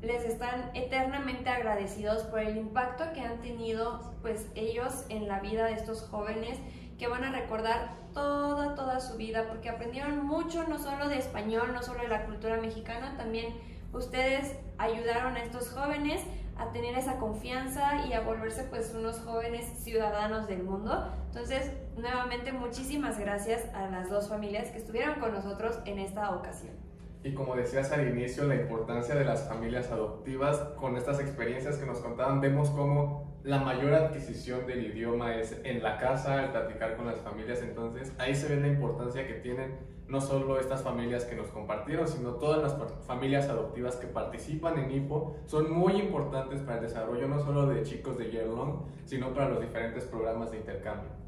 [0.04, 5.66] les están eternamente agradecidos por el impacto que han tenido pues ellos en la vida
[5.66, 6.60] de estos jóvenes
[7.00, 11.74] que van a recordar toda, toda su vida porque aprendieron mucho no solo de español,
[11.74, 13.56] no solo de la cultura mexicana, también
[13.94, 16.22] ustedes ayudaron a estos jóvenes
[16.58, 21.12] a tener esa confianza y a volverse pues unos jóvenes ciudadanos del mundo.
[21.28, 26.83] Entonces, nuevamente muchísimas gracias a las dos familias que estuvieron con nosotros en esta ocasión.
[27.24, 31.86] Y como decías al inicio, la importancia de las familias adoptivas, con estas experiencias que
[31.86, 36.98] nos contaban, vemos cómo la mayor adquisición del idioma es en la casa, al platicar
[36.98, 37.62] con las familias.
[37.62, 42.08] Entonces, ahí se ve la importancia que tienen no solo estas familias que nos compartieron,
[42.08, 45.38] sino todas las familias adoptivas que participan en IPO.
[45.46, 49.62] Son muy importantes para el desarrollo no solo de chicos de Yearlong, sino para los
[49.62, 51.23] diferentes programas de intercambio.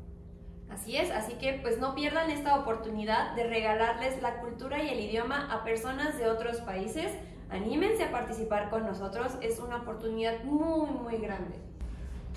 [0.69, 4.99] Así es, así que pues no pierdan esta oportunidad de regalarles la cultura y el
[4.99, 7.11] idioma a personas de otros países.
[7.49, 11.55] Anímense a participar con nosotros, es una oportunidad muy, muy grande.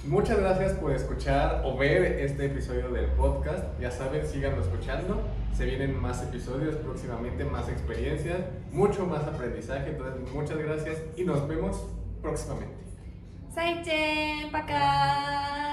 [0.06, 3.64] Muchas gracias por escuchar o ver este episodio del podcast.
[3.80, 5.20] Ya saben, síganlo escuchando.
[5.56, 8.38] Se vienen más episodios próximamente, más experiencias,
[8.70, 9.90] mucho más aprendizaje.
[9.90, 11.84] Entonces, muchas gracias y nos vemos
[12.22, 12.76] próximamente.
[13.52, 15.67] Saichen, ¡Paka!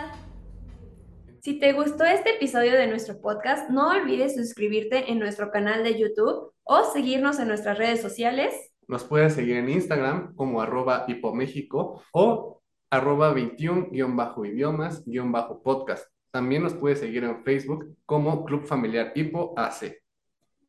[1.45, 5.95] Si te gustó este episodio de nuestro podcast, no olvides suscribirte en nuestro canal de
[5.95, 8.73] YouTube o seguirnos en nuestras redes sociales.
[8.87, 16.05] Nos puedes seguir en Instagram como arroba hipoméxico o arroba 21-idiomas-podcast.
[16.31, 20.01] También nos puedes seguir en Facebook como Club Familiar Hipo AC,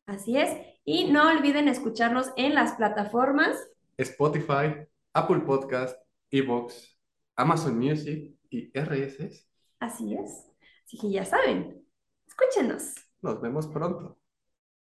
[0.05, 0.55] Así es.
[0.85, 3.57] Y no olviden escucharnos en las plataformas.
[3.97, 4.75] Spotify,
[5.11, 5.99] Apple Podcast,
[6.29, 6.99] Evox,
[7.35, 9.49] Amazon Music y RSS.
[9.79, 10.47] Así es.
[10.87, 11.85] Así que ya saben,
[12.25, 12.95] escúchenos.
[13.21, 14.17] Nos vemos pronto.